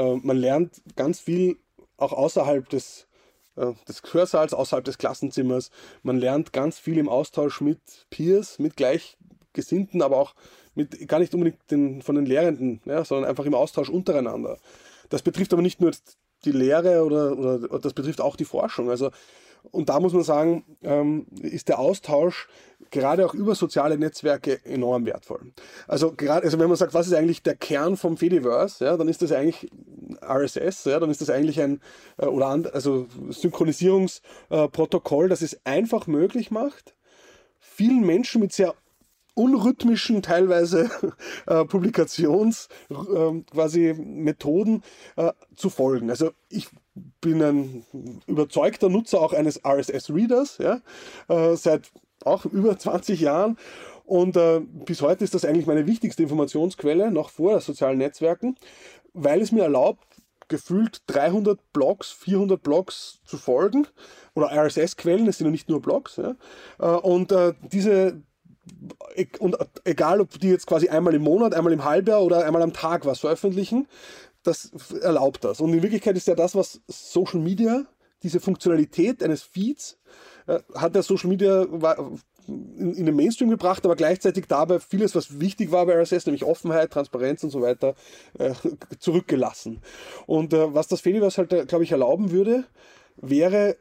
äh, 0.00 0.16
man 0.16 0.36
lernt 0.36 0.82
ganz 0.94 1.20
viel 1.20 1.56
auch 1.96 2.12
außerhalb 2.12 2.68
des 2.68 3.07
des 3.88 4.02
Hörsaals, 4.12 4.54
außerhalb 4.54 4.84
des 4.84 4.98
Klassenzimmers. 4.98 5.70
Man 6.02 6.18
lernt 6.18 6.52
ganz 6.52 6.78
viel 6.78 6.98
im 6.98 7.08
Austausch 7.08 7.60
mit 7.60 7.80
Peers, 8.10 8.58
mit 8.58 8.76
Gleichgesinnten, 8.76 10.02
aber 10.02 10.16
auch 10.16 10.34
mit, 10.74 11.08
gar 11.08 11.18
nicht 11.18 11.34
unbedingt 11.34 11.58
den, 11.70 12.02
von 12.02 12.14
den 12.14 12.26
Lehrenden, 12.26 12.80
ja, 12.84 13.04
sondern 13.04 13.28
einfach 13.28 13.44
im 13.44 13.54
Austausch 13.54 13.88
untereinander. 13.90 14.58
Das 15.08 15.22
betrifft 15.22 15.52
aber 15.52 15.62
nicht 15.62 15.80
nur 15.80 15.92
die 16.44 16.52
Lehre 16.52 17.04
oder, 17.04 17.36
oder 17.36 17.78
das 17.78 17.94
betrifft 17.94 18.20
auch 18.20 18.36
die 18.36 18.44
Forschung. 18.44 18.90
Also 18.90 19.10
und 19.62 19.88
da 19.88 20.00
muss 20.00 20.12
man 20.12 20.22
sagen, 20.22 20.64
ähm, 20.82 21.26
ist 21.42 21.68
der 21.68 21.78
Austausch 21.78 22.48
gerade 22.90 23.26
auch 23.26 23.34
über 23.34 23.54
soziale 23.54 23.98
Netzwerke 23.98 24.64
enorm 24.64 25.04
wertvoll. 25.06 25.52
Also 25.86 26.12
gerade, 26.12 26.44
also 26.44 26.58
wenn 26.58 26.68
man 26.68 26.76
sagt, 26.76 26.94
was 26.94 27.06
ist 27.06 27.12
eigentlich 27.12 27.42
der 27.42 27.56
Kern 27.56 27.96
vom 27.96 28.16
Fediverse, 28.16 28.84
ja, 28.84 28.96
dann 28.96 29.08
ist 29.08 29.22
das 29.22 29.32
eigentlich 29.32 29.70
RSS, 30.22 30.84
ja, 30.84 30.98
dann 30.98 31.10
ist 31.10 31.20
das 31.20 31.30
eigentlich 31.30 31.60
ein 31.60 31.80
äh, 32.18 32.26
oder 32.26 32.46
also 32.72 33.06
Synchronisierungsprotokoll, 33.30 35.26
äh, 35.26 35.28
das 35.28 35.42
es 35.42 35.60
einfach 35.64 36.06
möglich 36.06 36.50
macht, 36.50 36.94
vielen 37.58 38.06
Menschen 38.06 38.40
mit 38.40 38.52
sehr 38.52 38.74
unrhythmischen 39.34 40.20
teilweise 40.20 40.90
äh, 41.46 41.64
Publikations 41.64 42.68
äh, 42.90 43.40
quasi 43.50 43.94
Methoden 43.96 44.82
äh, 45.16 45.32
zu 45.54 45.70
folgen. 45.70 46.10
Also 46.10 46.32
ich 46.48 46.68
bin 47.20 47.42
ein 47.42 47.84
überzeugter 48.26 48.88
Nutzer 48.88 49.20
auch 49.20 49.32
eines 49.32 49.64
RSS-Readers, 49.64 50.58
ja, 50.58 50.80
äh, 51.28 51.56
seit 51.56 51.90
auch 52.24 52.44
über 52.44 52.78
20 52.78 53.20
Jahren. 53.20 53.56
Und 54.04 54.36
äh, 54.36 54.60
bis 54.60 55.02
heute 55.02 55.24
ist 55.24 55.34
das 55.34 55.44
eigentlich 55.44 55.66
meine 55.66 55.86
wichtigste 55.86 56.22
Informationsquelle, 56.22 57.10
noch 57.10 57.30
vor 57.30 57.60
sozialen 57.60 57.98
Netzwerken, 57.98 58.56
weil 59.12 59.42
es 59.42 59.52
mir 59.52 59.64
erlaubt, 59.64 60.04
gefühlt 60.48 61.02
300 61.08 61.60
Blogs, 61.72 62.10
400 62.10 62.62
Blogs 62.62 63.20
zu 63.24 63.36
folgen 63.36 63.86
oder 64.34 64.50
RSS-Quellen, 64.50 65.28
es 65.28 65.38
sind 65.38 65.46
ja 65.46 65.50
nicht 65.50 65.68
nur 65.68 65.82
Blogs. 65.82 66.16
Ja? 66.16 66.36
Äh, 66.80 67.24
äh, 67.32 67.54
diese, 67.70 68.22
und 69.38 69.56
egal 69.84 70.20
ob 70.20 70.38
die 70.40 70.48
jetzt 70.48 70.66
quasi 70.66 70.88
einmal 70.88 71.14
im 71.14 71.22
Monat, 71.22 71.54
einmal 71.54 71.72
im 71.72 71.84
Halbjahr 71.84 72.22
oder 72.22 72.46
einmal 72.46 72.62
am 72.62 72.72
Tag 72.72 73.04
was 73.04 73.20
veröffentlichen, 73.20 73.86
das 74.48 74.72
erlaubt 75.00 75.44
das. 75.44 75.60
Und 75.60 75.72
in 75.72 75.82
Wirklichkeit 75.82 76.16
ist 76.16 76.26
ja 76.26 76.34
das, 76.34 76.54
was 76.54 76.80
Social 76.88 77.40
Media, 77.40 77.84
diese 78.22 78.40
Funktionalität 78.40 79.22
eines 79.22 79.42
Feeds, 79.42 79.98
äh, 80.46 80.60
hat 80.74 80.94
der 80.94 81.02
Social 81.02 81.28
Media 81.28 81.66
in, 82.48 83.04
den 83.04 83.14
Mainstream 83.14 83.50
gebracht, 83.50 83.84
aber 83.84 83.94
gleichzeitig 83.94 84.46
dabei 84.48 84.80
vieles, 84.80 85.14
was 85.14 85.38
wichtig 85.38 85.70
war 85.70 85.86
bei 85.86 85.94
RSS, 85.94 86.26
nämlich 86.26 86.44
Offenheit, 86.44 86.90
Transparenz 86.90 87.44
und 87.44 87.50
so 87.50 87.60
weiter, 87.60 87.94
äh, 88.38 88.54
zurückgelassen. 88.98 89.80
Und 90.26 90.52
äh, 90.52 90.74
was 90.74 90.88
das 90.88 91.02
Fediverse 91.02 91.38
halt, 91.38 91.68
glaube 91.68 91.84
ich, 91.84 91.92
erlauben 91.92 92.30
würde, 92.30 92.64
wäre, 93.20 93.76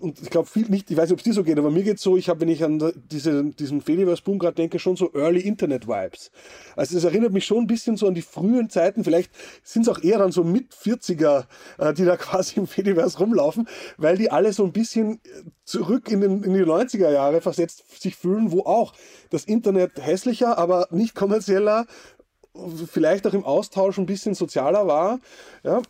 und 0.00 0.20
ich 0.20 0.30
glaube 0.30 0.48
viel 0.48 0.68
nicht, 0.68 0.90
ich 0.90 0.96
weiß 0.96 1.04
nicht, 1.04 1.12
ob 1.12 1.18
es 1.18 1.24
dir 1.24 1.32
so 1.32 1.44
geht, 1.44 1.58
aber 1.58 1.70
mir 1.70 1.82
geht 1.82 1.98
so, 1.98 2.16
ich 2.16 2.28
habe, 2.28 2.40
wenn 2.40 2.48
ich 2.48 2.62
an 2.62 2.92
diese, 3.10 3.44
diesen 3.44 3.80
Fediverse-Boom 3.80 4.38
gerade 4.38 4.54
denke, 4.54 4.78
schon 4.78 4.96
so 4.96 5.12
Early 5.14 5.40
Internet-Vibes. 5.40 6.30
Also 6.76 6.96
es 6.96 7.04
erinnert 7.04 7.32
mich 7.32 7.44
schon 7.44 7.58
ein 7.58 7.66
bisschen 7.66 7.96
so 7.96 8.06
an 8.06 8.14
die 8.14 8.22
frühen 8.22 8.70
Zeiten, 8.70 9.04
vielleicht 9.04 9.32
sind 9.62 9.82
es 9.82 9.88
auch 9.88 10.02
eher 10.02 10.18
dann 10.18 10.32
so 10.32 10.44
mit 10.44 10.72
40er, 10.74 11.44
äh, 11.78 11.94
die 11.94 12.04
da 12.04 12.16
quasi 12.18 12.58
im 12.58 12.66
Fediverse 12.66 13.18
rumlaufen, 13.18 13.68
weil 13.96 14.16
die 14.16 14.30
alle 14.30 14.52
so 14.52 14.64
ein 14.64 14.72
bisschen 14.72 15.20
zurück 15.64 16.10
in, 16.10 16.20
den, 16.20 16.42
in 16.42 16.54
die 16.54 16.60
90er 16.60 17.10
Jahre 17.10 17.40
versetzt 17.40 17.84
sich 18.00 18.16
fühlen, 18.16 18.52
wo 18.52 18.60
auch 18.60 18.92
das 19.30 19.44
Internet 19.44 19.92
hässlicher, 20.00 20.58
aber 20.58 20.88
nicht 20.90 21.14
kommerzieller 21.14 21.86
vielleicht 22.86 23.26
auch 23.26 23.34
im 23.34 23.44
Austausch 23.44 23.98
ein 23.98 24.06
bisschen 24.06 24.34
sozialer 24.34 24.86
war. 24.86 25.20
Ja, 25.62 25.80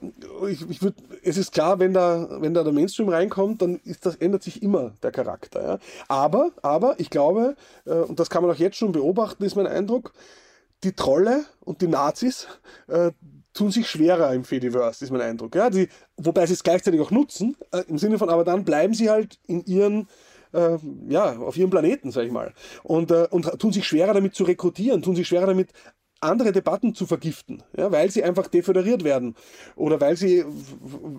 ich, 0.48 0.68
ich 0.70 0.82
würd, 0.82 0.94
es 1.22 1.36
ist 1.36 1.52
klar, 1.52 1.78
wenn 1.78 1.92
da, 1.92 2.40
wenn 2.40 2.54
da 2.54 2.62
der 2.62 2.72
Mainstream 2.72 3.08
reinkommt, 3.08 3.62
dann 3.62 3.80
ist 3.84 4.06
das, 4.06 4.16
ändert 4.16 4.42
sich 4.42 4.62
immer 4.62 4.92
der 5.02 5.10
Charakter. 5.10 5.62
Ja. 5.62 5.78
Aber, 6.08 6.50
aber 6.62 7.00
ich 7.00 7.10
glaube, 7.10 7.56
äh, 7.84 7.94
und 7.94 8.20
das 8.20 8.30
kann 8.30 8.42
man 8.42 8.52
auch 8.52 8.58
jetzt 8.58 8.76
schon 8.76 8.92
beobachten, 8.92 9.44
ist 9.44 9.56
mein 9.56 9.66
Eindruck, 9.66 10.12
die 10.84 10.92
Trolle 10.92 11.44
und 11.60 11.80
die 11.80 11.88
Nazis 11.88 12.46
äh, 12.88 13.10
tun 13.54 13.70
sich 13.70 13.88
schwerer 13.88 14.32
im 14.32 14.44
Fediverse, 14.44 15.04
ist 15.04 15.10
mein 15.10 15.20
Eindruck. 15.20 15.54
Ja. 15.54 15.68
Die, 15.68 15.88
wobei 16.16 16.46
sie 16.46 16.54
es 16.54 16.62
gleichzeitig 16.62 17.00
auch 17.00 17.10
nutzen, 17.10 17.56
äh, 17.72 17.82
im 17.88 17.98
Sinne 17.98 18.18
von, 18.18 18.30
aber 18.30 18.44
dann 18.44 18.64
bleiben 18.64 18.94
sie 18.94 19.10
halt 19.10 19.38
in 19.46 19.64
ihren 19.64 20.08
äh, 20.52 20.78
ja, 21.08 21.38
auf 21.38 21.56
ihrem 21.56 21.70
Planeten, 21.70 22.10
sag 22.10 22.24
ich 22.24 22.32
mal. 22.32 22.52
Und, 22.82 23.10
äh, 23.10 23.26
und 23.30 23.58
tun 23.58 23.72
sich 23.72 23.86
schwerer 23.86 24.14
damit 24.14 24.34
zu 24.34 24.44
rekrutieren, 24.44 25.02
tun 25.02 25.16
sich 25.16 25.26
schwerer 25.26 25.46
damit 25.46 25.70
andere 26.22 26.52
Debatten 26.52 26.94
zu 26.94 27.06
vergiften, 27.06 27.62
ja, 27.76 27.90
weil 27.90 28.10
sie 28.10 28.22
einfach 28.22 28.46
deföderiert 28.46 29.04
werden 29.04 29.34
oder 29.76 30.00
weil 30.00 30.16
sie, 30.16 30.44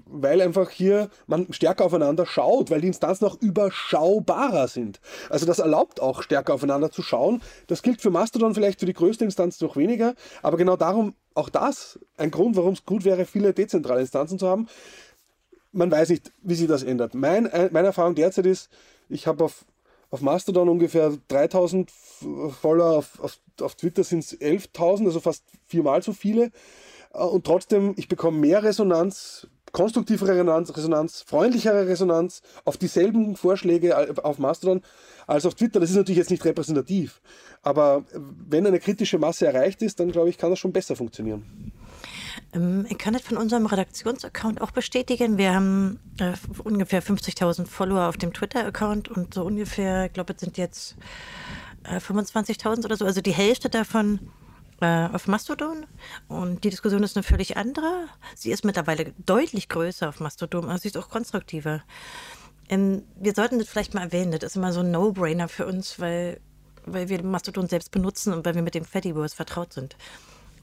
weil 0.06 0.42
einfach 0.42 0.70
hier 0.70 1.10
man 1.28 1.52
stärker 1.52 1.86
aufeinander 1.86 2.26
schaut, 2.26 2.72
weil 2.72 2.82
die 2.82 2.88
Instanzen 2.88 3.26
auch 3.26 3.42
überschaubarer 3.42 4.68
sind. 4.68 5.00
Also 5.30 5.46
das 5.46 5.60
erlaubt 5.60 6.02
auch 6.02 6.24
stärker 6.24 6.54
aufeinander 6.54 6.92
zu 6.92 7.02
schauen. 7.02 7.42
Das 7.68 7.82
gilt 7.82 8.02
für 8.02 8.10
Mastodon 8.10 8.56
vielleicht 8.56 8.80
für 8.80 8.86
die 8.86 8.94
größte 8.94 9.26
Instanz 9.26 9.60
noch 9.62 9.76
weniger, 9.76 10.16
aber 10.42 10.58
genau 10.58 10.76
darum 10.76 11.16
auch 11.36 11.50
das 11.50 12.00
ein 12.18 12.32
Grund, 12.32 12.56
warum 12.56 12.74
es 12.74 12.86
gut 12.86 13.06
wäre, 13.06 13.26
viele 13.26 13.54
dezentrale 13.54 14.02
Instanzen 14.02 14.40
zu 14.40 14.48
haben. 14.48 14.68
Man 15.72 15.90
weiß 15.90 16.10
nicht, 16.10 16.32
wie 16.44 16.56
sich 16.56 16.68
das 16.68 16.84
ändert. 16.84 17.16
Mein, 17.16 17.48
äh, 17.48 17.70
meine 17.72 17.88
Erfahrung 17.88 18.14
derzeit 18.16 18.46
ist, 18.46 18.70
ich 19.10 19.28
habe 19.28 19.44
auf 19.44 19.66
auf 20.14 20.22
Mastodon 20.22 20.70
ungefähr 20.70 21.12
3000 21.28 21.90
Follower, 22.62 22.98
auf, 22.98 23.20
auf, 23.20 23.40
auf 23.60 23.74
Twitter 23.74 24.04
sind 24.04 24.20
es 24.20 24.40
11.000, 24.40 25.06
also 25.06 25.20
fast 25.20 25.44
viermal 25.66 26.04
so 26.04 26.14
viele. 26.14 26.52
Äh, 27.16 27.24
und 27.24 27.48
trotzdem, 27.48 27.96
ich 27.98 28.10
bekomme 28.10 28.38
mehr 28.38 28.62
Resonanz, 28.62 29.48
konstruktivere 29.72 30.34
Resonanz, 30.34 30.78
Resonanz, 30.78 31.24
freundlichere 31.26 31.88
Resonanz 31.88 32.44
auf 32.64 32.78
dieselben 32.78 33.36
Vorschläge 33.36 34.24
auf 34.24 34.38
Mastodon 34.38 34.84
als 35.26 35.48
auf 35.48 35.56
Twitter. 35.56 35.80
Das 35.80 35.90
ist 35.90 35.96
natürlich 35.96 36.20
jetzt 36.20 36.30
nicht 36.30 36.46
repräsentativ. 36.46 37.20
Aber 37.64 38.06
wenn 38.14 38.68
eine 38.68 38.80
kritische 38.80 39.18
Masse 39.18 39.48
erreicht 39.48 39.82
ist, 39.82 40.00
dann 40.00 40.12
glaube 40.12 40.30
ich, 40.30 40.38
kann 40.38 40.52
das 40.52 40.60
schon 40.60 40.74
besser 40.74 40.96
funktionieren. 40.96 41.72
Ähm, 42.54 42.86
ich 42.90 42.98
kann 42.98 43.14
das 43.14 43.24
von 43.24 43.38
unserem 43.38 43.66
Redaktionsaccount 43.66 44.62
auch 44.62 44.72
bestätigen. 44.72 45.38
Wir 45.38 45.54
haben 45.54 46.00
äh, 46.20 46.34
ungefähr 46.64 47.04
50.000 47.04 47.68
Follower 47.68 48.08
auf 48.08 48.18
dem 48.18 48.34
Twitter-Account 48.34 49.10
und 49.10 49.34
so 49.34 49.44
ungefähr, 49.44 50.06
ich 50.06 50.14
glaube, 50.14 50.34
es 50.34 50.42
sind 50.42 50.58
jetzt 50.58 50.96
äh, 51.84 51.98
25.000 51.98 52.86
oder 52.86 52.98
so, 52.98 53.06
also 53.06 53.22
die 53.22 53.34
Hälfte 53.34 53.70
davon 53.70 54.20
äh, 54.82 55.08
auf 55.14 55.28
Mastodon. 55.28 55.86
Und 56.28 56.64
die 56.64 56.70
Diskussion 56.70 57.04
ist 57.04 57.16
eine 57.16 57.24
völlig 57.24 57.58
andere. 57.58 58.08
Sie 58.36 58.52
ist 58.52 58.66
mittlerweile 58.66 59.14
deutlich 59.26 59.70
größer 59.70 60.10
auf 60.10 60.20
Mastodon, 60.20 60.66
aber 60.66 60.78
sie 60.78 60.90
ist 60.90 60.98
auch 60.98 61.10
konstruktiver. 61.10 61.84
Ähm, 62.70 63.04
wir 63.16 63.34
sollten 63.34 63.60
das 63.60 63.70
vielleicht 63.70 63.94
mal 63.94 64.02
erwähnen. 64.04 64.32
Das 64.32 64.44
ist 64.44 64.56
immer 64.56 64.74
so 64.74 64.82
ein 64.82 64.92
No-Brainer 64.92 65.48
für 65.48 65.66
uns, 65.66 66.00
weil, 66.00 66.40
weil 66.86 67.10
wir 67.10 67.24
Mastodon 67.24 67.68
selbst 67.68 67.92
benutzen 67.92 68.34
und 68.34 68.46
weil 68.46 68.56
wir 68.56 68.62
mit 68.62 68.76
dem 68.76 68.86
Fediverse 68.86 69.36
vertraut 69.36 69.74
sind. 69.74 69.96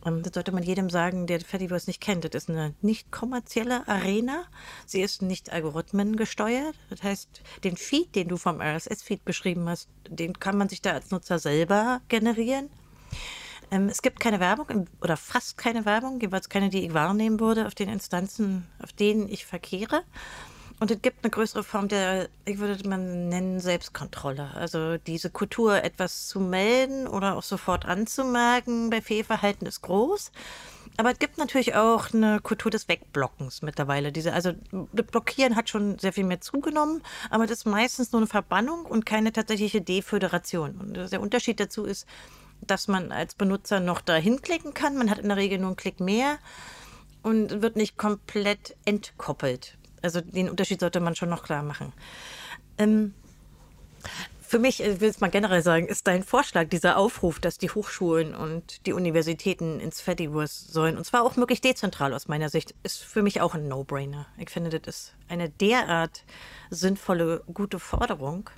Ähm, 0.04 0.22
das 0.22 0.34
sollte 0.34 0.52
man 0.52 0.62
jedem 0.62 0.90
sagen, 0.90 1.26
der 1.26 1.40
Fediverse 1.40 1.88
nicht 1.88 2.00
kennt. 2.00 2.24
Das 2.24 2.44
ist 2.44 2.50
eine 2.50 2.74
nicht 2.80 3.10
kommerzielle 3.10 3.86
Arena. 3.88 4.44
Sie 4.86 5.02
ist 5.02 5.22
nicht 5.22 5.52
algorithmengesteuert. 5.52 6.74
Das 6.88 7.02
heißt, 7.02 7.42
den 7.64 7.76
Feed, 7.76 8.14
den 8.14 8.28
du 8.28 8.36
vom 8.36 8.60
RSS-Feed 8.60 9.24
beschrieben 9.24 9.68
hast, 9.68 9.88
den 10.08 10.38
kann 10.38 10.56
man 10.56 10.68
sich 10.68 10.82
da 10.82 10.92
als 10.92 11.10
Nutzer 11.10 11.38
selber 11.38 12.00
generieren. 12.08 12.70
Ähm, 13.70 13.88
es 13.88 14.02
gibt 14.02 14.20
keine 14.20 14.40
Werbung 14.40 14.88
oder 15.00 15.16
fast 15.16 15.56
keine 15.56 15.84
Werbung, 15.84 16.20
jeweils 16.20 16.48
keine, 16.48 16.70
die 16.70 16.86
ich 16.86 16.94
wahrnehmen 16.94 17.38
würde 17.38 17.66
auf 17.66 17.74
den 17.74 17.88
Instanzen, 17.88 18.66
auf 18.82 18.92
denen 18.92 19.28
ich 19.28 19.46
verkehre. 19.46 20.02
Und 20.80 20.90
es 20.90 21.02
gibt 21.02 21.22
eine 21.22 21.30
größere 21.30 21.62
Form 21.62 21.88
der, 21.88 22.30
ich 22.46 22.58
würde 22.58 22.88
man 22.88 23.28
nennen, 23.28 23.60
Selbstkontrolle. 23.60 24.50
Also 24.54 24.96
diese 24.96 25.28
Kultur, 25.28 25.84
etwas 25.84 26.26
zu 26.26 26.40
melden 26.40 27.06
oder 27.06 27.36
auch 27.36 27.42
sofort 27.42 27.84
anzumerken 27.84 28.88
bei 28.88 29.02
Fehlverhalten 29.02 29.66
ist 29.66 29.82
groß. 29.82 30.32
Aber 30.96 31.12
es 31.12 31.18
gibt 31.18 31.36
natürlich 31.36 31.74
auch 31.74 32.14
eine 32.14 32.40
Kultur 32.40 32.70
des 32.70 32.88
Wegblockens 32.88 33.60
mittlerweile. 33.60 34.10
Diese, 34.10 34.32
also 34.32 34.52
Blockieren 34.92 35.54
hat 35.54 35.68
schon 35.68 35.98
sehr 35.98 36.14
viel 36.14 36.24
mehr 36.24 36.40
zugenommen, 36.40 37.02
aber 37.28 37.46
das 37.46 37.58
ist 37.58 37.66
meistens 37.66 38.12
nur 38.12 38.20
eine 38.20 38.26
Verbannung 38.26 38.86
und 38.86 39.04
keine 39.04 39.32
tatsächliche 39.32 39.82
Deföderation. 39.82 40.76
Und 40.80 41.12
der 41.12 41.20
Unterschied 41.20 41.60
dazu 41.60 41.84
ist, 41.84 42.06
dass 42.66 42.88
man 42.88 43.12
als 43.12 43.34
Benutzer 43.34 43.80
noch 43.80 44.00
dahin 44.00 44.40
klicken 44.40 44.72
kann. 44.72 44.96
Man 44.96 45.10
hat 45.10 45.18
in 45.18 45.28
der 45.28 45.36
Regel 45.36 45.58
nur 45.58 45.68
einen 45.68 45.76
Klick 45.76 46.00
mehr 46.00 46.38
und 47.22 47.60
wird 47.60 47.76
nicht 47.76 47.98
komplett 47.98 48.76
entkoppelt. 48.86 49.76
Also 50.02 50.20
den 50.20 50.48
Unterschied 50.48 50.80
sollte 50.80 51.00
man 51.00 51.14
schon 51.14 51.28
noch 51.28 51.42
klar 51.42 51.62
machen. 51.62 51.92
Ähm, 52.78 53.14
für 54.50 54.58
mich, 54.58 54.82
ich 54.82 55.00
will 55.00 55.08
es 55.08 55.20
mal 55.20 55.30
generell 55.30 55.62
sagen, 55.62 55.86
ist 55.86 56.08
dein 56.08 56.24
Vorschlag, 56.24 56.68
dieser 56.68 56.96
Aufruf, 56.96 57.38
dass 57.38 57.56
die 57.56 57.70
Hochschulen 57.70 58.34
und 58.34 58.84
die 58.84 58.92
Universitäten 58.92 59.78
ins 59.78 60.00
Fediverse 60.00 60.72
sollen, 60.72 60.96
und 60.96 61.04
zwar 61.04 61.22
auch 61.22 61.36
möglichst 61.36 61.64
dezentral 61.64 62.12
aus 62.12 62.26
meiner 62.26 62.48
Sicht, 62.48 62.74
ist 62.82 63.04
für 63.04 63.22
mich 63.22 63.40
auch 63.40 63.54
ein 63.54 63.68
No-Brainer. 63.68 64.26
Ich 64.38 64.50
finde, 64.50 64.80
das 64.80 64.96
ist 64.96 65.14
eine 65.28 65.50
derart 65.50 66.24
sinnvolle, 66.68 67.44
gute 67.54 67.78
Forderung. 67.78 68.50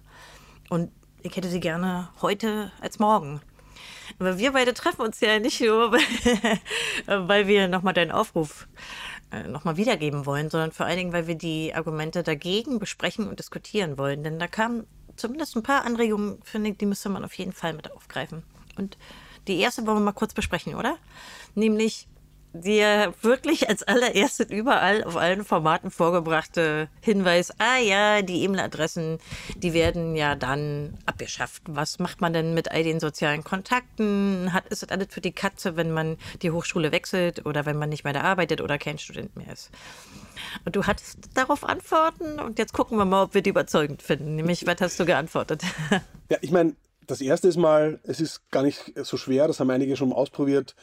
Und 0.71 0.91
ich 1.23 1.37
hätte 1.37 1.51
sie 1.51 1.61
gerne 1.61 2.09
heute 2.23 2.73
als 2.81 2.99
morgen. 2.99 3.43
Aber 4.19 4.39
wir 4.39 4.53
beide 4.53 4.73
treffen 4.73 5.03
uns 5.03 5.21
ja 5.21 5.39
nicht 5.41 5.61
nur, 5.61 5.93
weil 7.07 7.47
wir 7.47 7.69
nochmal 7.69 7.93
deinen 7.93 8.13
Aufruf 8.13 8.67
äh, 8.67 9.12
nochmal 9.49 9.77
wiedergeben 9.77 10.27
wollen, 10.27 10.51
sondern 10.51 10.73
vor 10.73 10.87
allen 10.87 10.99
Dingen, 10.99 11.13
weil 11.13 11.27
wir 11.27 11.35
die 11.35 11.75
Argumente 11.75 12.23
dagegen 12.23 12.79
besprechen 12.79 13.29
und 13.29 13.39
diskutieren 13.39 13.99
wollen. 13.99 14.23
Denn 14.23 14.39
da 14.39 14.47
kamen 14.47 14.87
zumindest 15.17 15.57
ein 15.57 15.63
paar 15.63 15.85
Anregungen, 15.85 16.41
finde 16.43 16.71
ich, 16.71 16.79
die 16.79 16.87
müsste 16.87 17.09
man 17.09 17.25
auf 17.25 17.35
jeden 17.35 17.53
Fall 17.53 17.73
mit 17.73 17.91
aufgreifen. 17.91 18.43
Und 18.77 18.97
die 19.49 19.59
erste 19.59 19.87
wollen 19.87 19.99
wir 19.99 20.05
mal 20.05 20.13
kurz 20.13 20.35
besprechen, 20.35 20.75
oder? 20.75 20.97
Nämlich 21.55 22.09
dir 22.53 23.15
wirklich 23.23 23.69
als 23.69 23.83
allererstes 23.83 24.51
überall 24.51 25.05
auf 25.05 25.17
allen 25.17 25.45
Formaten 25.45 25.91
vorgebrachte 25.91 26.89
Hinweis, 27.01 27.53
ah 27.59 27.79
ja, 27.79 28.23
die 28.23 28.43
E-Mail-Adressen, 28.45 29.19
die 29.57 29.73
werden 29.73 30.17
ja 30.17 30.35
dann 30.35 30.99
abgeschafft. 31.07 31.63
Was 31.67 31.99
macht 31.99 32.21
man 32.21 32.33
denn 32.33 32.55
mit 32.55 32.71
all 32.71 32.83
den 32.83 33.01
sozialen 33.01 33.45
Kontakten? 33.45 34.53
Hat, 34.53 34.67
ist 34.69 34.83
das 34.83 34.91
alles 34.91 35.09
für 35.11 35.21
die 35.21 35.33
Katze, 35.33 35.77
wenn 35.77 35.91
man 35.91 36.17
die 36.43 36.51
Hochschule 36.51 36.93
wechselt 36.93 37.47
oder 37.47 37.67
wenn 37.67 37.79
man 37.79 37.89
nicht 37.89 38.05
mehr 38.05 38.13
da 38.13 38.23
arbeitet 38.23 38.61
oder 38.61 38.79
kein 38.79 38.99
Student 38.99 39.37
mehr 39.37 39.53
ist? 39.53 39.71
Und 40.65 40.77
du 40.77 40.85
hattest 40.85 41.19
darauf 41.35 41.65
Antworten 41.65 42.39
und 42.39 42.59
jetzt 42.59 42.73
gucken 42.73 42.99
wir 42.99 43.05
mal, 43.05 43.25
ob 43.25 43.35
wir 43.35 43.43
die 43.43 43.51
überzeugend 43.51 44.03
finden. 44.03 44.37
Nämlich, 44.37 44.67
was 44.67 44.81
hast 44.81 45.01
du 45.01 45.05
geantwortet? 45.05 45.63
Ja, 46.29 46.39
ich 46.41 46.51
meine, 46.51 46.75
das 47.07 47.21
erste 47.21 47.49
ist 47.49 47.57
mal, 47.57 48.01
es 48.05 48.21
ist 48.21 48.51
gar 48.51 48.63
nicht 48.63 48.93
so 48.97 49.17
schwer, 49.17 49.47
das 49.47 49.61
haben 49.61 49.71
einige 49.71 49.97
schon 49.97 50.13
ausprobiert, 50.13 50.75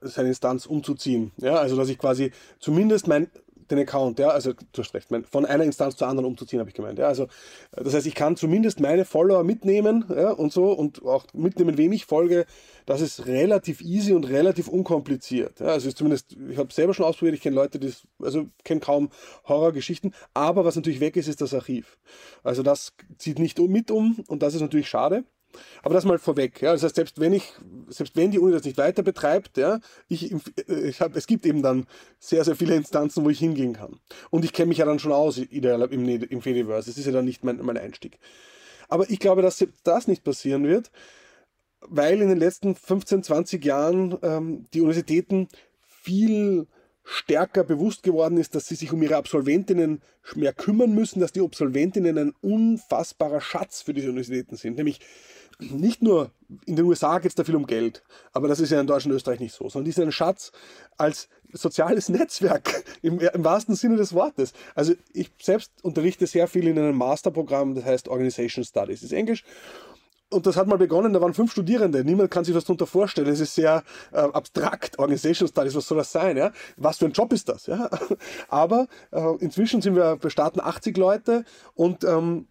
seine 0.00 0.28
Instanz 0.28 0.66
umzuziehen. 0.66 1.32
Ja, 1.36 1.56
also 1.56 1.76
dass 1.76 1.88
ich 1.88 1.98
quasi 1.98 2.32
zumindest 2.58 3.08
mein 3.08 3.28
den 3.72 3.78
Account, 3.78 4.18
ja, 4.18 4.28
also 4.28 4.52
du 4.52 4.82
hast 4.82 4.94
recht, 4.94 5.10
mein, 5.10 5.24
von 5.24 5.46
einer 5.46 5.64
Instanz 5.64 5.96
zur 5.96 6.06
anderen 6.06 6.26
umzuziehen, 6.26 6.60
habe 6.60 6.70
ich 6.70 6.76
gemeint. 6.76 6.98
Ja, 6.98 7.08
also 7.08 7.28
das 7.72 7.94
heißt, 7.94 8.06
ich 8.06 8.14
kann 8.14 8.36
zumindest 8.36 8.80
meine 8.80 9.04
Follower 9.04 9.44
mitnehmen 9.44 10.04
ja, 10.14 10.30
und 10.30 10.52
so 10.52 10.72
und 10.72 11.04
auch 11.04 11.24
mitnehmen, 11.32 11.78
wem 11.78 11.92
ich 11.92 12.04
folge. 12.04 12.46
Das 12.86 13.00
ist 13.00 13.26
relativ 13.26 13.80
easy 13.80 14.12
und 14.12 14.28
relativ 14.28 14.68
unkompliziert. 14.68 15.60
Ja, 15.60 15.66
also 15.66 15.90
zumindest, 15.90 16.36
ich 16.50 16.58
habe 16.58 16.72
selber 16.72 16.94
schon 16.94 17.06
ausprobiert, 17.06 17.36
ich 17.36 17.42
kenne 17.42 17.56
Leute, 17.56 17.78
die 17.78 17.92
also 18.20 18.46
kenne 18.64 18.80
kaum 18.80 19.10
Horrorgeschichten, 19.48 20.14
aber 20.34 20.64
was 20.64 20.76
natürlich 20.76 21.00
weg 21.00 21.16
ist, 21.16 21.28
ist 21.28 21.40
das 21.40 21.54
Archiv. 21.54 21.98
Also 22.42 22.62
das 22.62 22.92
zieht 23.18 23.38
nicht 23.38 23.58
mit 23.58 23.90
um 23.90 24.22
und 24.28 24.42
das 24.42 24.54
ist 24.54 24.60
natürlich 24.60 24.88
schade. 24.88 25.24
Aber 25.82 25.94
das 25.94 26.04
mal 26.04 26.18
vorweg. 26.18 26.60
Ja. 26.62 26.72
Das 26.72 26.82
heißt, 26.82 26.94
selbst 26.94 27.20
wenn 27.20 27.32
ich, 27.32 27.52
selbst 27.88 28.16
wenn 28.16 28.30
die 28.30 28.38
Uni 28.38 28.52
das 28.52 28.64
nicht 28.64 28.78
weiter 28.78 29.02
betreibt, 29.02 29.56
ja, 29.58 29.80
ich, 30.08 30.34
ich 30.66 31.00
hab, 31.00 31.16
es 31.16 31.26
gibt 31.26 31.46
eben 31.46 31.62
dann 31.62 31.86
sehr, 32.18 32.44
sehr 32.44 32.56
viele 32.56 32.74
Instanzen, 32.74 33.24
wo 33.24 33.30
ich 33.30 33.38
hingehen 33.38 33.74
kann. 33.74 34.00
Und 34.30 34.44
ich 34.44 34.52
kenne 34.52 34.68
mich 34.68 34.78
ja 34.78 34.86
dann 34.86 34.98
schon 34.98 35.12
aus 35.12 35.38
ideal 35.38 35.82
im, 35.90 36.08
im 36.08 36.42
Fediverse. 36.42 36.90
Das 36.90 36.98
ist 36.98 37.06
ja 37.06 37.12
dann 37.12 37.24
nicht 37.24 37.44
mein, 37.44 37.58
mein 37.58 37.78
Einstieg. 37.78 38.18
Aber 38.88 39.08
ich 39.08 39.18
glaube, 39.18 39.42
dass 39.42 39.64
das 39.84 40.06
nicht 40.06 40.24
passieren 40.24 40.66
wird, 40.66 40.90
weil 41.80 42.20
in 42.20 42.28
den 42.28 42.38
letzten 42.38 42.74
15, 42.74 43.22
20 43.22 43.64
Jahren 43.64 44.18
ähm, 44.22 44.66
die 44.72 44.80
Universitäten 44.80 45.48
viel 46.02 46.66
stärker 47.04 47.64
bewusst 47.64 48.02
geworden 48.02 48.36
ist, 48.36 48.54
dass 48.54 48.66
sie 48.66 48.74
sich 48.74 48.92
um 48.92 49.02
ihre 49.02 49.16
Absolventinnen 49.16 50.02
mehr 50.34 50.52
kümmern 50.52 50.94
müssen, 50.94 51.20
dass 51.20 51.32
die 51.32 51.40
Absolventinnen 51.40 52.18
ein 52.18 52.34
unfassbarer 52.40 53.40
Schatz 53.40 53.82
für 53.82 53.92
diese 53.92 54.08
Universitäten 54.08 54.56
sind. 54.56 54.76
Nämlich 54.76 55.00
nicht 55.70 56.02
nur 56.02 56.30
in 56.66 56.76
den 56.76 56.84
USA 56.84 57.18
geht 57.18 57.30
es 57.30 57.34
da 57.34 57.44
viel 57.44 57.56
um 57.56 57.66
Geld, 57.66 58.02
aber 58.32 58.48
das 58.48 58.60
ist 58.60 58.70
ja 58.70 58.80
in 58.80 58.86
Deutschland 58.86 59.12
und 59.12 59.16
Österreich 59.16 59.40
nicht 59.40 59.54
so, 59.54 59.68
sondern 59.68 59.86
die 59.86 59.92
sind 59.92 60.04
ein 60.04 60.12
Schatz 60.12 60.52
als 60.98 61.28
soziales 61.52 62.08
Netzwerk 62.10 62.84
im, 63.02 63.20
im, 63.20 63.44
wahrsten 63.44 63.74
Sinne 63.74 63.96
des 63.96 64.12
Wortes. 64.12 64.52
Also 64.74 64.94
ich 65.12 65.30
selbst 65.40 65.72
unterrichte 65.82 66.26
sehr 66.26 66.48
viel 66.48 66.66
in 66.66 66.78
einem 66.78 66.96
Masterprogramm, 66.96 67.74
das 67.74 67.84
heißt 67.84 68.08
Organization 68.08 68.64
Studies. 68.64 69.02
Ist 69.02 69.12
Englisch 69.12 69.44
und 70.32 70.46
das 70.46 70.56
hat 70.56 70.66
mal 70.66 70.78
begonnen, 70.78 71.12
da 71.12 71.20
waren 71.20 71.34
fünf 71.34 71.52
Studierende. 71.52 72.04
Niemand 72.04 72.30
kann 72.30 72.44
sich 72.44 72.54
was 72.54 72.64
darunter 72.64 72.86
vorstellen. 72.86 73.28
Es 73.28 73.40
ist 73.40 73.54
sehr 73.54 73.82
äh, 74.12 74.16
abstrakt. 74.16 74.98
Organization 74.98 75.48
Studies, 75.48 75.74
was 75.74 75.86
soll 75.86 75.98
das 75.98 76.10
sein? 76.10 76.36
Ja? 76.36 76.52
Was 76.76 76.98
für 76.98 77.06
ein 77.06 77.12
Job 77.12 77.32
ist 77.32 77.48
das? 77.48 77.66
Ja? 77.66 77.90
Aber 78.48 78.86
äh, 79.10 79.36
inzwischen 79.40 79.82
sind 79.82 79.94
wir, 79.94 80.18
wir 80.20 80.30
starten 80.30 80.60
80 80.60 80.96
Leute 80.96 81.44
und 81.74 82.04
ähm, 82.04 82.46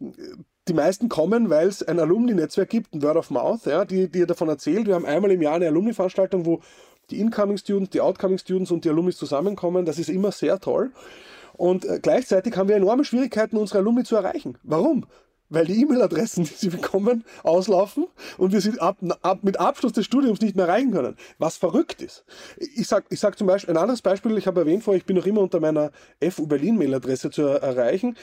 die 0.68 0.74
meisten 0.74 1.10
kommen, 1.10 1.50
weil 1.50 1.68
es 1.68 1.82
ein 1.84 2.00
Alumni-Netzwerk 2.00 2.70
gibt, 2.70 2.94
ein 2.94 3.02
Word 3.02 3.18
of 3.18 3.30
Mouth, 3.32 3.66
ja, 3.66 3.84
die, 3.86 4.08
die 4.08 4.26
davon 4.26 4.50
erzählt. 4.50 4.88
Wir 4.88 4.96
haben 4.96 5.06
einmal 5.06 5.32
im 5.32 5.42
Jahr 5.42 5.56
eine 5.56 5.68
Alumni-Veranstaltung, 5.68 6.46
wo 6.46 6.62
die 7.10 7.20
Incoming 7.20 7.58
Students, 7.58 7.90
die 7.92 8.02
Outcoming 8.02 8.38
Students 8.38 8.72
und 8.72 8.86
die 8.86 8.90
Alumni 8.90 9.12
zusammenkommen. 9.12 9.86
Das 9.86 10.00
ist 10.00 10.10
immer 10.10 10.32
sehr 10.32 10.60
toll. 10.60 10.92
Und 11.54 11.86
äh, 11.86 12.00
gleichzeitig 12.02 12.56
haben 12.56 12.70
wir 12.70 12.76
enorme 12.76 13.04
Schwierigkeiten, 13.04 13.58
unsere 13.58 13.80
Alumni 13.80 14.04
zu 14.04 14.16
erreichen. 14.16 14.58
Warum? 14.64 15.06
Weil 15.50 15.66
die 15.66 15.82
E-Mail-Adressen, 15.82 16.44
die 16.46 16.54
sie 16.54 16.70
bekommen, 16.70 17.26
auslaufen 17.44 18.08
und 18.38 18.54
wir 18.54 18.62
sie 18.62 18.80
ab, 18.80 18.98
ab, 19.22 19.40
mit 19.42 19.60
Abschluss 19.60 19.94
des 19.94 20.06
Studiums 20.06 20.42
nicht 20.42 20.56
mehr 20.56 20.68
erreichen 20.68 20.92
können. 20.92 21.18
Was 21.40 21.58
verrückt 21.58 22.02
ist. 22.02 22.24
Ich 22.58 22.88
sage 22.88 23.06
ich 23.10 23.20
sag 23.20 23.38
zum 23.38 23.48
Beispiel, 23.48 23.74
ein 23.74 23.82
anderes 23.82 24.02
Beispiel, 24.02 24.38
ich 24.38 24.48
habe 24.48 24.62
erwähnt 24.62 24.84
vorher, 24.84 24.98
ich 24.98 25.06
bin 25.06 25.18
noch 25.18 25.26
immer 25.26 25.42
unter 25.42 25.60
meiner 25.60 25.92
FU 26.32 26.48
Berlin-Mail-Adresse 26.48 27.32
zu 27.32 27.44
erreichen. 27.44 28.16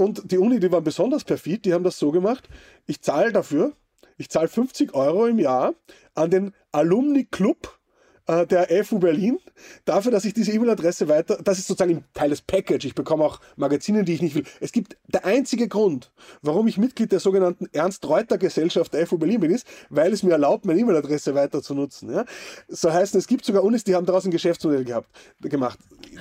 Und 0.00 0.32
die 0.32 0.38
Uni, 0.38 0.60
die 0.60 0.72
waren 0.72 0.82
besonders 0.82 1.24
perfid, 1.24 1.66
die 1.66 1.74
haben 1.74 1.84
das 1.84 1.98
so 1.98 2.10
gemacht, 2.10 2.48
ich 2.86 3.02
zahle 3.02 3.32
dafür, 3.32 3.74
ich 4.16 4.30
zahle 4.30 4.48
50 4.48 4.94
Euro 4.94 5.26
im 5.26 5.38
Jahr 5.38 5.74
an 6.14 6.30
den 6.30 6.54
Alumni 6.72 7.26
Club 7.26 7.78
äh, 8.26 8.46
der 8.46 8.84
FU 8.84 8.98
Berlin 8.98 9.38
dafür, 9.84 10.12
dass 10.12 10.24
ich 10.24 10.34
diese 10.34 10.52
E-Mail-Adresse 10.52 11.08
weiter, 11.08 11.38
das 11.42 11.58
ist 11.58 11.66
sozusagen 11.66 12.04
Teil 12.14 12.30
des 12.30 12.42
Package. 12.42 12.84
Ich 12.84 12.94
bekomme 12.94 13.24
auch 13.24 13.40
Magazine, 13.56 14.04
die 14.04 14.14
ich 14.14 14.22
nicht 14.22 14.34
will. 14.34 14.44
Es 14.60 14.72
gibt 14.72 14.96
der 15.08 15.24
einzige 15.24 15.68
Grund, 15.68 16.10
warum 16.42 16.66
ich 16.68 16.78
Mitglied 16.78 17.12
der 17.12 17.20
sogenannten 17.20 17.68
Ernst-Reuter-Gesellschaft 17.72 18.94
der 18.94 19.06
FU 19.06 19.18
Berlin 19.18 19.40
bin, 19.40 19.50
ist, 19.50 19.66
weil 19.88 20.12
es 20.12 20.22
mir 20.22 20.32
erlaubt, 20.32 20.64
meine 20.64 20.80
E-Mail-Adresse 20.80 21.34
weiter 21.34 21.62
zu 21.62 21.74
nutzen. 21.74 22.12
Ja? 22.12 22.24
So 22.68 22.92
heißt 22.92 23.14
es, 23.14 23.24
es 23.24 23.26
gibt 23.26 23.44
sogar 23.44 23.64
Unis, 23.64 23.84
die 23.84 23.94
haben 23.94 24.06
daraus 24.06 24.24
ein 24.24 24.30
Geschäftsmodell 24.30 24.84
gehabt, 24.84 25.08
gemacht. 25.40 25.78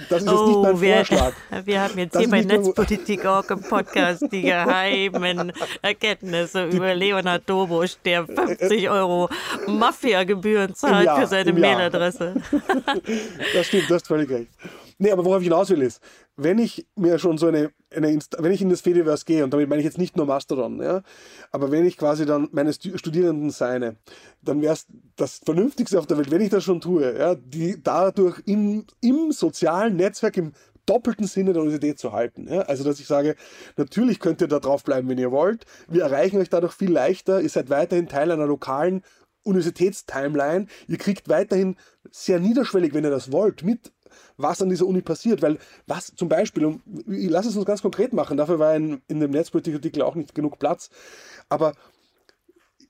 Das 0.10 0.24
ist 0.24 0.30
oh, 0.30 0.32
jetzt 0.32 0.48
nicht 0.48 0.62
mein 0.62 0.82
wir, 0.82 0.96
Vorschlag. 0.98 1.34
Wir 1.66 1.82
haben 1.82 1.98
jetzt 1.98 2.16
das 2.16 2.22
hier 2.22 2.30
bei 2.30 2.42
Netzpolitik 2.42 3.26
auch 3.26 3.50
im 3.50 3.62
Podcast 3.62 4.24
die 4.32 4.42
geheimen 4.42 5.52
Erkenntnisse 5.82 6.66
über 6.66 6.94
Leonhard 6.96 7.50
Dobusch, 7.50 7.98
der 8.06 8.26
50 8.26 8.90
Euro 8.90 9.30
Mafia-Gebühren 9.68 10.76
zahlt 10.76 11.10
für 11.20 11.28
seine 11.28 11.54
Mailadresse. 11.54 11.99
das 13.54 13.68
stimmt, 13.68 13.90
du 13.90 13.96
hast 13.96 14.08
völlig 14.08 14.30
recht. 14.30 14.50
Nee, 14.98 15.12
aber 15.12 15.24
worauf 15.24 15.40
ich 15.40 15.46
hinaus 15.48 15.70
will 15.70 15.82
ist, 15.82 16.02
wenn 16.36 16.60
ich 16.60 16.86
mir 16.96 17.20
schon 17.20 17.38
so 17.38 17.48
eine, 17.48 17.72
eine 17.96 18.20
wenn 18.38 18.52
ich 18.52 18.62
in 18.62 18.70
das 18.70 18.82
Fediverse 18.82 19.24
gehe, 19.24 19.44
und 19.44 19.54
damit 19.54 19.70
meine 19.70 19.80
ich 19.80 19.86
jetzt 19.86 19.98
nicht 19.98 20.18
nur 20.18 20.26
Mastodon, 20.26 20.82
ja, 20.82 21.04
aber 21.52 21.72
wenn 21.72 21.86
ich 21.86 21.98
quasi 21.98 22.26
dann 22.26 22.50
meine 22.52 22.74
Studierenden 22.74 23.50
seine, 23.50 23.96
dann 24.42 24.62
wäre 24.62 24.74
es 24.74 24.88
das 25.16 25.40
Vernünftigste 25.44 25.98
auf 25.98 26.06
der 26.06 26.18
Welt, 26.18 26.32
wenn 26.32 26.42
ich 26.42 26.50
das 26.50 26.66
schon 26.66 26.82
tue, 26.82 27.18
ja, 27.18 27.36
die 27.36 27.82
dadurch 27.82 28.42
im, 28.46 28.86
im 29.00 29.32
sozialen 29.32 29.96
Netzwerk, 29.96 30.36
im 30.36 30.52
doppelten 30.90 31.28
Sinne 31.28 31.54
der 31.54 31.62
Universität 31.62 32.00
zu 32.00 32.12
halten. 32.12 32.48
Ja? 32.52 32.62
Also, 32.62 32.84
dass 32.84 33.00
ich 33.00 33.06
sage, 33.06 33.36
natürlich 33.78 34.20
könnt 34.20 34.42
ihr 34.42 34.48
da 34.48 34.60
drauf 34.60 34.84
bleiben, 34.84 35.08
wenn 35.08 35.20
ihr 35.20 35.32
wollt. 35.32 35.66
Wir 35.88 36.02
erreichen 36.04 36.40
euch 36.40 36.50
dadurch 36.50 36.74
viel 36.74 36.92
leichter. 36.92 37.42
Ihr 37.42 37.50
seid 37.50 37.70
weiterhin 37.70 38.08
Teil 38.08 38.32
einer 38.32 38.48
lokalen 38.48 39.04
Universitätstimeline. 39.50 40.68
Ihr 40.88 40.98
kriegt 40.98 41.30
weiterhin 41.30 41.76
sehr 42.12 42.40
niederschwellig, 42.40 42.94
wenn 42.94 43.04
ihr 43.04 43.10
das 43.10 43.32
wollt, 43.32 43.64
mit 43.64 43.92
was 44.38 44.62
an 44.62 44.70
dieser 44.70 44.86
Uni 44.86 45.02
passiert. 45.02 45.42
Weil 45.42 45.58
was 45.88 46.16
zum 46.16 46.30
Beispiel, 46.30 46.66
und 46.66 46.82
lass 47.06 47.46
es 47.46 47.56
uns 47.56 47.66
ganz 47.66 47.82
konkret 47.82 48.14
machen, 48.14 48.38
dafür 48.38 48.60
war 48.60 48.76
in, 48.76 49.02
in 49.08 49.20
dem 49.20 49.32
Netzpolitikartikel 49.32 50.02
auch 50.02 50.16
nicht 50.16 50.34
genug 50.34 50.60
Platz, 50.60 50.90
aber 51.50 51.74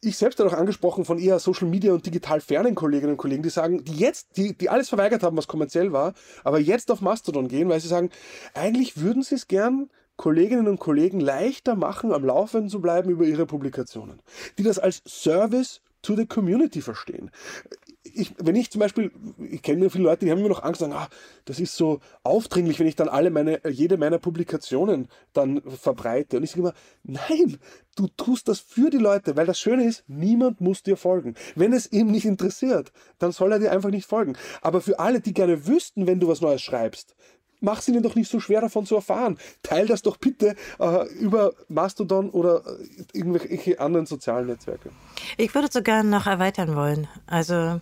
ich 0.02 0.18
selbst 0.18 0.40
habe 0.40 0.50
auch 0.50 0.58
angesprochen 0.58 1.04
von 1.04 1.20
eher 1.20 1.40
Social 1.40 1.68
Media 1.68 1.92
und 1.92 2.06
digital 2.06 2.40
fernen 2.40 2.76
Kolleginnen 2.76 3.12
und 3.12 3.18
Kollegen, 3.18 3.44
die 3.44 3.50
sagen, 3.50 3.84
die 3.84 3.96
jetzt, 3.96 4.38
die, 4.38 4.58
die 4.58 4.70
alles 4.70 4.90
verweigert 4.90 5.24
haben, 5.24 5.36
was 5.36 5.48
kommerziell 5.48 5.92
war, 5.92 6.14
aber 6.44 6.60
jetzt 6.60 6.90
auf 6.92 7.02
Mastodon 7.02 7.48
gehen, 7.48 7.68
weil 7.70 7.82
sie 7.82 7.90
sagen, 7.90 8.10
eigentlich 8.54 9.02
würden 9.02 9.24
sie 9.24 9.36
es 9.36 9.48
gern 9.48 9.90
Kolleginnen 10.16 10.68
und 10.68 10.80
Kollegen 10.80 11.20
leichter 11.20 11.76
machen, 11.76 12.14
am 12.14 12.26
Laufenden 12.26 12.70
zu 12.70 12.82
bleiben 12.82 13.10
über 13.10 13.26
ihre 13.26 13.46
Publikationen, 13.46 14.22
die 14.58 14.64
das 14.64 14.80
als 14.80 15.02
Service 15.06 15.82
to 16.02 16.16
the 16.16 16.26
Community 16.26 16.82
verstehen 16.82 17.32
ich, 18.14 18.34
wenn 18.38 18.56
ich 18.56 18.72
zum 18.72 18.80
Beispiel, 18.80 19.12
ich 19.40 19.62
kenne 19.62 19.90
viele 19.90 20.06
Leute, 20.06 20.26
die 20.26 20.32
haben 20.32 20.40
immer 20.40 20.50
noch 20.50 20.64
Angst, 20.64 20.80
sagen, 20.80 20.94
ah, 20.94 21.10
das 21.46 21.60
ist 21.60 21.76
so 21.76 22.00
aufdringlich, 22.24 22.80
wenn 22.80 22.88
ich 22.88 22.96
dann 22.96 23.10
alle 23.10 23.30
meine, 23.30 23.62
jede 23.70 23.98
meiner 23.98 24.20
Publikationen 24.20 25.08
dann 25.34 25.62
verbreite. 25.62 26.38
Und 26.38 26.44
ich 26.44 26.52
sage 26.52 26.62
immer, 26.62 26.74
nein, 27.04 27.58
du 27.96 28.08
tust 28.18 28.48
das 28.48 28.60
für 28.60 28.90
die 28.90 28.98
Leute, 28.98 29.36
weil 29.36 29.46
das 29.46 29.60
Schöne 29.60 29.86
ist, 29.86 30.04
niemand 30.08 30.62
muss 30.62 30.84
dir 30.84 30.98
folgen. 30.98 31.36
Wenn 31.56 31.74
es 31.74 31.92
ihm 31.92 32.12
nicht 32.12 32.26
interessiert, 32.26 32.92
dann 33.18 33.32
soll 33.32 33.52
er 33.52 33.60
dir 33.60 33.72
einfach 33.72 33.90
nicht 33.90 34.06
folgen. 34.06 34.36
Aber 34.62 34.82
für 34.82 35.00
alle, 35.00 35.20
die 35.20 35.34
gerne 35.34 35.68
wüssten, 35.68 36.08
wenn 36.08 36.20
du 36.20 36.28
was 36.28 36.42
Neues 36.42 36.62
schreibst, 36.62 37.16
mach 37.62 37.80
es 37.80 37.88
ihnen 37.88 38.04
doch 38.04 38.16
nicht 38.16 38.30
so 38.30 38.40
schwer 38.40 38.62
davon 38.62 38.86
zu 38.86 38.96
erfahren. 38.96 39.38
Teil 39.64 39.88
das 39.88 40.02
doch 40.02 40.18
bitte 40.18 40.56
äh, 40.80 41.08
über 41.14 41.54
Mastodon 41.68 42.30
oder 42.30 42.64
äh, 42.66 43.04
irgendwelche 43.14 43.80
anderen 43.80 44.06
sozialen 44.06 44.48
Netzwerke. 44.48 44.92
Ich 45.38 45.54
würde 45.54 45.70
sogar 45.72 46.04
noch 46.04 46.28
erweitern 46.28 46.76
wollen. 46.76 47.08
Also 47.28 47.80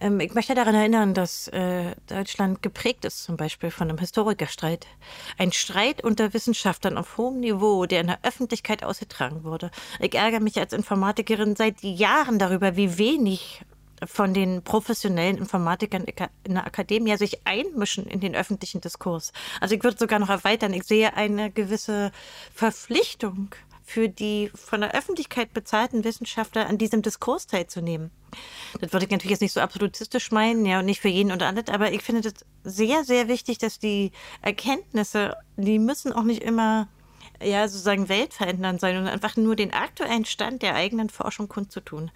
ähm, 0.00 0.20
ich 0.20 0.34
möchte 0.34 0.54
daran 0.54 0.74
erinnern, 0.74 1.14
dass 1.14 1.48
äh, 1.48 1.94
Deutschland 2.06 2.62
geprägt 2.62 3.04
ist, 3.04 3.24
zum 3.24 3.36
Beispiel 3.36 3.70
von 3.70 3.88
einem 3.88 3.98
Historikerstreit. 3.98 4.86
Ein 5.36 5.52
Streit 5.52 6.04
unter 6.04 6.32
Wissenschaftlern 6.34 6.98
auf 6.98 7.16
hohem 7.18 7.40
Niveau, 7.40 7.86
der 7.86 8.00
in 8.00 8.06
der 8.08 8.18
Öffentlichkeit 8.22 8.84
ausgetragen 8.84 9.44
wurde. 9.44 9.70
Ich 10.00 10.14
ärgere 10.14 10.40
mich 10.40 10.58
als 10.58 10.72
Informatikerin 10.72 11.56
seit 11.56 11.82
Jahren 11.82 12.38
darüber, 12.38 12.76
wie 12.76 12.98
wenig 12.98 13.62
von 14.06 14.34
den 14.34 14.62
professionellen 14.62 15.38
Informatikern 15.38 16.04
in 16.44 16.54
der 16.54 16.66
Akademie 16.66 17.16
sich 17.16 17.46
einmischen 17.46 18.06
in 18.06 18.20
den 18.20 18.34
öffentlichen 18.34 18.80
Diskurs. 18.80 19.32
Also 19.60 19.74
ich 19.74 19.82
würde 19.82 19.98
sogar 19.98 20.18
noch 20.18 20.30
erweitern. 20.30 20.72
Ich 20.72 20.84
sehe 20.84 21.14
eine 21.14 21.50
gewisse 21.50 22.12
Verpflichtung 22.54 23.54
für 23.88 24.10
die 24.10 24.50
von 24.54 24.82
der 24.82 24.94
Öffentlichkeit 24.94 25.54
bezahlten 25.54 26.04
Wissenschaftler 26.04 26.66
an 26.66 26.76
diesem 26.76 27.00
Diskurs 27.00 27.46
teilzunehmen. 27.46 28.10
Das 28.82 28.92
würde 28.92 29.06
ich 29.06 29.10
natürlich 29.10 29.30
jetzt 29.30 29.40
nicht 29.40 29.54
so 29.54 29.60
absolutistisch 29.60 30.30
meinen, 30.30 30.66
ja, 30.66 30.80
und 30.80 30.84
nicht 30.84 31.00
für 31.00 31.08
jeden 31.08 31.32
und 31.32 31.42
alles, 31.42 31.68
aber 31.68 31.90
ich 31.90 32.02
finde 32.02 32.20
das 32.20 32.34
sehr, 32.64 33.04
sehr 33.04 33.28
wichtig, 33.28 33.56
dass 33.56 33.78
die 33.78 34.12
Erkenntnisse, 34.42 35.36
die 35.56 35.78
müssen 35.78 36.12
auch 36.12 36.24
nicht 36.24 36.42
immer 36.42 36.88
ja, 37.42 37.66
sozusagen 37.66 38.10
weltverändernd 38.10 38.80
sein 38.80 38.98
und 38.98 39.06
einfach 39.06 39.36
nur 39.36 39.56
den 39.56 39.72
aktuellen 39.72 40.26
Stand 40.26 40.62
der 40.62 40.74
eigenen 40.74 41.08
Forschung 41.08 41.48
kundzutun. 41.48 42.10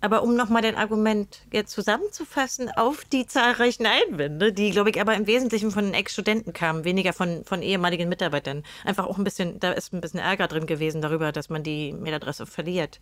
Aber 0.00 0.22
um 0.22 0.36
nochmal 0.36 0.62
dein 0.62 0.76
Argument 0.76 1.40
jetzt 1.52 1.72
zusammenzufassen 1.72 2.70
auf 2.70 3.04
die 3.04 3.26
zahlreichen 3.26 3.84
Einwände, 3.86 4.52
die, 4.52 4.70
glaube 4.70 4.90
ich, 4.90 5.00
aber 5.00 5.14
im 5.14 5.26
Wesentlichen 5.26 5.72
von 5.72 5.84
den 5.84 5.94
Ex-Studenten 5.94 6.52
kamen, 6.52 6.84
weniger 6.84 7.12
von, 7.12 7.44
von 7.44 7.62
ehemaligen 7.62 8.08
Mitarbeitern. 8.08 8.62
Einfach 8.84 9.06
auch 9.06 9.18
ein 9.18 9.24
bisschen, 9.24 9.58
da 9.58 9.72
ist 9.72 9.92
ein 9.92 10.00
bisschen 10.00 10.20
Ärger 10.20 10.46
drin 10.46 10.66
gewesen 10.66 11.02
darüber, 11.02 11.32
dass 11.32 11.48
man 11.48 11.64
die 11.64 11.92
Mailadresse 11.92 12.46
verliert. 12.46 13.00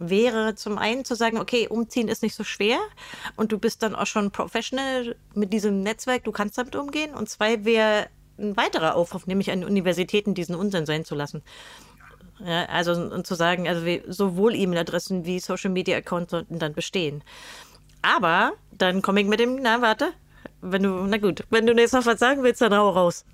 Wäre 0.00 0.56
zum 0.56 0.78
einen 0.78 1.04
zu 1.04 1.14
sagen, 1.14 1.38
okay, 1.38 1.68
umziehen 1.68 2.08
ist 2.08 2.22
nicht 2.22 2.34
so 2.34 2.44
schwer 2.44 2.78
und 3.36 3.52
du 3.52 3.58
bist 3.58 3.82
dann 3.82 3.94
auch 3.94 4.06
schon 4.06 4.30
professional 4.32 5.16
mit 5.34 5.52
diesem 5.52 5.82
Netzwerk, 5.82 6.24
du 6.24 6.32
kannst 6.32 6.58
damit 6.58 6.74
umgehen. 6.74 7.14
Und 7.14 7.28
zwei 7.28 7.64
wäre 7.64 8.08
ein 8.38 8.56
weiterer 8.56 8.94
Aufruf, 8.94 9.26
nämlich 9.26 9.50
an 9.50 9.64
Universitäten 9.64 10.34
diesen 10.34 10.54
Unsinn 10.54 10.86
sein 10.86 11.04
zu 11.04 11.14
lassen. 11.14 11.42
Ja, 12.44 12.66
also 12.66 12.92
und 12.92 13.26
zu 13.26 13.34
sagen, 13.34 13.68
also 13.68 13.84
wie, 13.84 14.02
sowohl 14.06 14.54
E-Mail-Adressen 14.54 15.24
wie 15.24 15.40
Social-Media-Accounts 15.40 16.30
sollten 16.30 16.58
dann 16.58 16.74
bestehen. 16.74 17.22
Aber 18.02 18.52
dann 18.70 19.02
komme 19.02 19.20
ich 19.20 19.26
mit 19.26 19.40
dem, 19.40 19.56
na 19.56 19.82
warte, 19.82 20.12
wenn 20.60 20.82
du, 20.82 20.90
na 21.06 21.18
gut, 21.18 21.44
wenn 21.50 21.66
du 21.66 21.72
jetzt 21.74 21.94
noch 21.94 22.06
was 22.06 22.20
sagen 22.20 22.42
willst, 22.42 22.60
dann 22.60 22.76
hau 22.76 22.90
raus. 22.90 23.24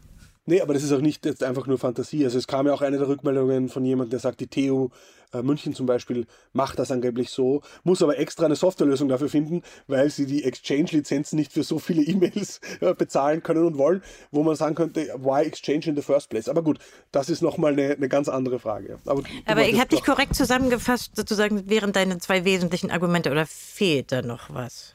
Nee, 0.47 0.61
aber 0.61 0.75
das 0.75 0.83
ist 0.83 0.93
auch 0.93 1.01
nicht 1.01 1.25
jetzt 1.25 1.43
einfach 1.43 1.67
nur 1.67 1.79
Fantasie. 1.79 2.25
Also 2.25 2.39
es 2.39 2.47
kam 2.47 2.67
ja 2.67 2.75
auch 2.75 2.83
eine 2.83 2.99
der 2.99 3.09
Rückmeldungen 3.09 3.69
von 3.71 3.85
jemandem, 3.85 4.11
der 4.11 4.21
sagt, 4.21 4.41
die 4.41 4.47
TU 4.47 4.91
äh, 5.35 5.43
München 5.43 5.75
zum 5.75 5.87
Beispiel 5.87 6.27
macht 6.53 6.79
das 6.79 6.91
angeblich 6.91 7.31
so, 7.31 7.63
muss 7.83 8.03
aber 8.03 8.19
extra 8.19 8.45
eine 8.45 8.57
Softwarelösung 8.57 9.09
dafür 9.09 9.29
finden, 9.29 9.63
weil 9.87 10.11
sie 10.11 10.27
die 10.27 10.45
Exchange-Lizenzen 10.45 11.37
nicht 11.37 11.53
für 11.53 11.63
so 11.63 11.79
viele 11.79 12.03
E-Mails 12.07 12.61
äh, 12.81 12.95
bezahlen 12.95 13.43
können 13.43 13.65
und 13.65 13.79
wollen, 13.79 14.03
wo 14.31 14.43
man 14.43 14.55
sagen 14.55 14.75
könnte, 14.75 15.07
why 15.19 15.43
Exchange 15.45 15.87
in 15.87 15.97
the 15.97 16.03
first 16.03 16.29
place? 16.29 16.49
Aber 16.49 16.63
gut, 16.63 16.79
das 17.11 17.31
ist 17.31 17.43
nochmal 17.43 17.73
eine, 17.73 17.93
eine 17.93 18.09
ganz 18.09 18.29
andere 18.29 18.59
Frage. 18.59 18.99
Aber, 19.07 19.23
aber 19.47 19.67
ich 19.67 19.79
habe 19.79 19.89
dich 19.89 20.05
korrekt 20.05 20.35
zusammengefasst, 20.35 21.17
sozusagen 21.17 21.69
während 21.69 21.97
deine 21.97 22.19
zwei 22.19 22.45
wesentlichen 22.45 22.91
Argumente, 22.91 23.31
oder 23.31 23.47
fehlt 23.47 24.13
da 24.13 24.23
noch 24.23 24.53
was? 24.53 24.95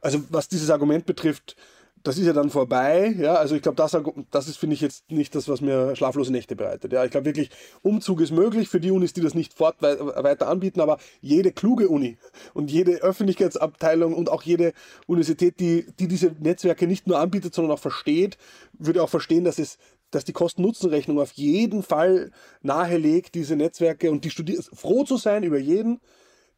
Also 0.00 0.22
was 0.30 0.48
dieses 0.48 0.70
Argument 0.70 1.04
betrifft, 1.04 1.56
das 2.02 2.16
ist 2.16 2.26
ja 2.26 2.32
dann 2.32 2.50
vorbei. 2.50 3.14
Ja, 3.18 3.34
also 3.34 3.54
ich 3.54 3.62
glaube, 3.62 3.76
das, 3.76 3.96
das 4.30 4.48
ist, 4.48 4.56
finde 4.56 4.74
ich, 4.74 4.80
jetzt 4.80 5.10
nicht 5.10 5.34
das, 5.34 5.48
was 5.48 5.60
mir 5.60 5.94
schlaflose 5.96 6.32
Nächte 6.32 6.56
bereitet. 6.56 6.92
Ja, 6.92 7.04
ich 7.04 7.10
glaube 7.10 7.26
wirklich, 7.26 7.50
Umzug 7.82 8.20
ist 8.20 8.30
möglich 8.30 8.68
für 8.68 8.80
die 8.80 8.90
Unis, 8.90 9.12
die 9.12 9.20
das 9.20 9.34
nicht 9.34 9.52
fort 9.52 9.76
weiter 9.80 10.48
anbieten, 10.48 10.80
aber 10.80 10.98
jede 11.20 11.52
kluge 11.52 11.88
Uni 11.88 12.16
und 12.54 12.70
jede 12.70 13.02
Öffentlichkeitsabteilung 13.02 14.14
und 14.14 14.30
auch 14.30 14.42
jede 14.42 14.72
Universität, 15.06 15.60
die, 15.60 15.86
die 15.98 16.08
diese 16.08 16.34
Netzwerke 16.40 16.86
nicht 16.86 17.06
nur 17.06 17.18
anbietet, 17.18 17.54
sondern 17.54 17.72
auch 17.72 17.80
versteht, 17.80 18.38
würde 18.72 19.02
auch 19.02 19.10
verstehen, 19.10 19.44
dass 19.44 19.58
es 19.58 19.78
dass 20.12 20.24
die 20.24 20.32
Kosten-Nutzen-Rechnung 20.32 21.20
auf 21.20 21.30
jeden 21.34 21.84
Fall 21.84 22.32
nahelegt, 22.62 23.36
diese 23.36 23.54
Netzwerke 23.54 24.10
und 24.10 24.24
die 24.24 24.30
Studier 24.30 24.60
froh 24.60 25.04
zu 25.04 25.16
sein 25.16 25.44
über 25.44 25.58
jeden, 25.58 26.00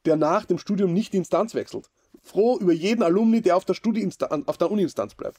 der 0.07 0.16
nach 0.16 0.46
dem 0.46 0.57
Studium 0.57 0.94
nicht 0.94 1.12
die 1.12 1.18
Instanz 1.18 1.55
wechselt 1.55 1.90
froh 2.22 2.59
über 2.59 2.72
jeden 2.72 3.03
Alumni, 3.03 3.40
der 3.40 3.57
auf 3.57 3.64
der, 3.64 3.77
auf 4.46 4.59
der 4.59 4.70
Uni-Instanz 4.70 5.14
bleibt. 5.14 5.38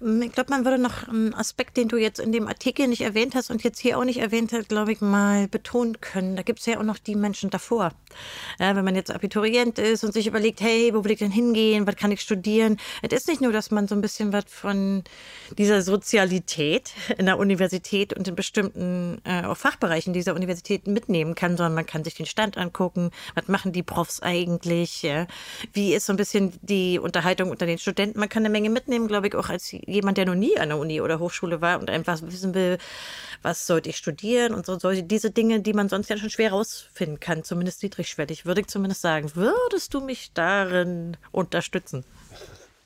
Mm, 0.00 0.22
ich 0.22 0.32
glaube, 0.32 0.50
man 0.50 0.64
würde 0.64 0.78
noch 0.78 1.08
einen 1.08 1.34
Aspekt, 1.34 1.76
den 1.76 1.88
du 1.88 1.96
jetzt 1.96 2.20
in 2.20 2.32
dem 2.32 2.48
Artikel 2.48 2.86
nicht 2.86 3.00
erwähnt 3.00 3.34
hast 3.34 3.50
und 3.50 3.62
jetzt 3.64 3.80
hier 3.80 3.98
auch 3.98 4.04
nicht 4.04 4.20
erwähnt 4.20 4.52
hast, 4.52 4.68
glaube 4.68 4.92
ich, 4.92 5.00
mal 5.00 5.48
betonen 5.48 6.00
können. 6.00 6.36
Da 6.36 6.42
gibt 6.42 6.60
es 6.60 6.66
ja 6.66 6.78
auch 6.78 6.84
noch 6.84 6.98
die 6.98 7.16
Menschen 7.16 7.50
davor. 7.50 7.92
Ja, 8.60 8.76
wenn 8.76 8.84
man 8.84 8.94
jetzt 8.94 9.10
Abiturient 9.10 9.78
ist 9.78 10.04
und 10.04 10.12
sich 10.12 10.26
überlegt, 10.26 10.60
hey, 10.60 10.92
wo 10.94 11.04
will 11.04 11.12
ich 11.12 11.18
denn 11.18 11.30
hingehen, 11.30 11.86
was 11.86 11.96
kann 11.96 12.12
ich 12.12 12.20
studieren? 12.20 12.76
Es 13.02 13.12
ist 13.12 13.28
nicht 13.28 13.40
nur, 13.40 13.52
dass 13.52 13.70
man 13.70 13.88
so 13.88 13.94
ein 13.94 14.00
bisschen 14.00 14.32
was 14.32 14.44
von 14.46 15.02
dieser 15.58 15.82
Sozialität 15.82 16.92
in 17.18 17.26
der 17.26 17.38
Universität 17.38 18.12
und 18.12 18.28
in 18.28 18.34
bestimmten 18.34 19.20
äh, 19.24 19.54
Fachbereichen 19.54 20.12
dieser 20.12 20.34
Universität 20.34 20.86
mitnehmen 20.86 21.34
kann, 21.34 21.56
sondern 21.56 21.74
man 21.74 21.86
kann 21.86 22.04
sich 22.04 22.14
den 22.14 22.26
Stand 22.26 22.58
angucken, 22.58 23.10
was 23.34 23.48
machen 23.48 23.72
die 23.72 23.82
Profs 23.82 24.20
eigentlich, 24.20 25.02
ja? 25.02 25.26
wie 25.72 25.94
ist 25.94 26.01
so 26.06 26.12
ein 26.12 26.16
bisschen 26.16 26.52
die 26.62 26.98
Unterhaltung 26.98 27.50
unter 27.50 27.66
den 27.66 27.78
Studenten. 27.78 28.18
Man 28.18 28.28
kann 28.28 28.42
eine 28.42 28.52
Menge 28.52 28.70
mitnehmen, 28.70 29.08
glaube 29.08 29.28
ich, 29.28 29.34
auch 29.34 29.48
als 29.48 29.70
jemand, 29.70 30.18
der 30.18 30.26
noch 30.26 30.34
nie 30.34 30.58
an 30.58 30.68
der 30.68 30.78
Uni 30.78 31.00
oder 31.00 31.18
Hochschule 31.18 31.60
war 31.60 31.80
und 31.80 31.90
einfach 31.90 32.20
wissen 32.22 32.54
will, 32.54 32.78
was 33.42 33.66
sollte 33.66 33.90
ich 33.90 33.96
studieren 33.96 34.54
und 34.54 34.66
so, 34.66 34.78
so 34.78 34.90
diese 34.92 35.30
Dinge, 35.30 35.60
die 35.60 35.72
man 35.72 35.88
sonst 35.88 36.10
ja 36.10 36.16
schon 36.16 36.30
schwer 36.30 36.52
rausfinden 36.52 37.20
kann, 37.20 37.44
zumindest 37.44 37.82
niedrigschwellig, 37.82 38.46
würde 38.46 38.62
ich 38.62 38.66
zumindest 38.68 39.02
sagen. 39.02 39.30
Würdest 39.34 39.94
du 39.94 40.00
mich 40.00 40.32
darin 40.32 41.16
unterstützen? 41.30 42.04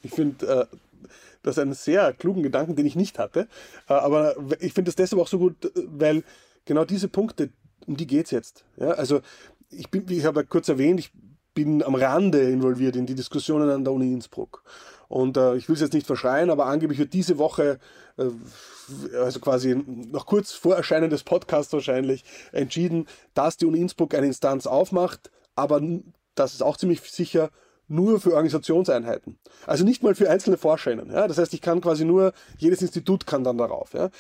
Ich 0.03 0.13
finde, 0.13 0.47
äh, 0.47 0.77
das 1.43 1.57
ist 1.57 1.63
ein 1.63 1.75
sehr 1.75 2.13
klugen 2.13 2.43
Gedanken, 2.43 2.77
den 2.77 2.87
ich 2.87 2.97
nicht 2.97 3.19
hatte. 3.19 3.49
Äh, 3.89 3.95
aber 3.95 4.37
ich 4.61 4.73
finde 4.73 4.91
es 4.91 4.97
deshalb 4.97 5.23
auch 5.23 5.29
so 5.29 5.39
gut, 5.39 5.73
weil 5.75 6.25
genau 6.65 6.85
diese 6.85 7.09
Punkte, 7.09 7.51
um 7.87 7.97
die 7.97 8.07
geht 8.07 8.27
es 8.27 8.31
jetzt. 8.31 8.65
Ja, 8.77 8.91
also 8.91 9.21
ich 9.71 9.91
bin, 9.91 10.09
wie 10.09 10.19
ich 10.19 10.25
habe 10.25 10.45
kurz 10.45 10.69
erwähnt, 10.69 11.01
ich 11.01 11.11
bin 11.57 11.83
am 11.83 11.97
Rande 11.97 12.43
involviert 12.43 12.95
in 12.95 13.07
die 13.07 13.17
Diskussionen 13.17 13.69
an 13.71 13.83
der 13.83 13.93
Uni 13.93 14.13
Innsbruck. 14.13 14.63
Und 15.09 15.37
äh, 15.37 15.57
ich 15.57 15.69
will 15.69 15.75
es 15.75 15.81
jetzt 15.81 15.95
nicht 15.95 16.07
verschreien, 16.07 16.51
aber 16.51 16.67
angeblich 16.67 16.99
wird 17.01 17.13
diese 17.13 17.39
Woche, 17.39 17.79
äh, 18.19 18.27
also 19.19 19.41
quasi 19.41 19.75
noch 19.75 20.27
kurz 20.27 20.53
vor 20.53 20.77
Erscheinen 20.77 21.11
des 21.11 21.25
Podcasts 21.25 21.73
wahrscheinlich, 21.73 22.25
entschieden, 22.53 23.07
dass 23.35 23.57
die 23.57 23.67
Uni 23.67 23.81
Innsbruck 23.81 24.15
eine 24.15 24.27
Instanz 24.27 24.67
aufmacht, 24.67 25.31
aber 25.57 25.81
das 26.35 26.55
ist 26.55 26.63
auch 26.63 26.77
ziemlich 26.77 27.01
sicher 27.01 27.51
nur 27.89 28.21
für 28.21 28.31
Organisationseinheiten. 28.31 29.39
Also 29.67 29.85
nicht 29.85 30.03
mal 30.03 30.15
für 30.15 30.29
einzelne 30.29 30.57
Forscherinnen. 30.57 31.11
Ja? 31.11 31.29
Das 31.29 31.39
heißt, 31.39 31.55
ich 31.55 31.61
kann 31.61 31.81
quasi 31.81 32.05
nur, 32.05 32.33
jedes 32.59 32.83
Institut 32.83 33.27
kann 33.27 33.45
dann 33.45 33.59
darauf. 33.59 33.95
Ja? 33.95 34.11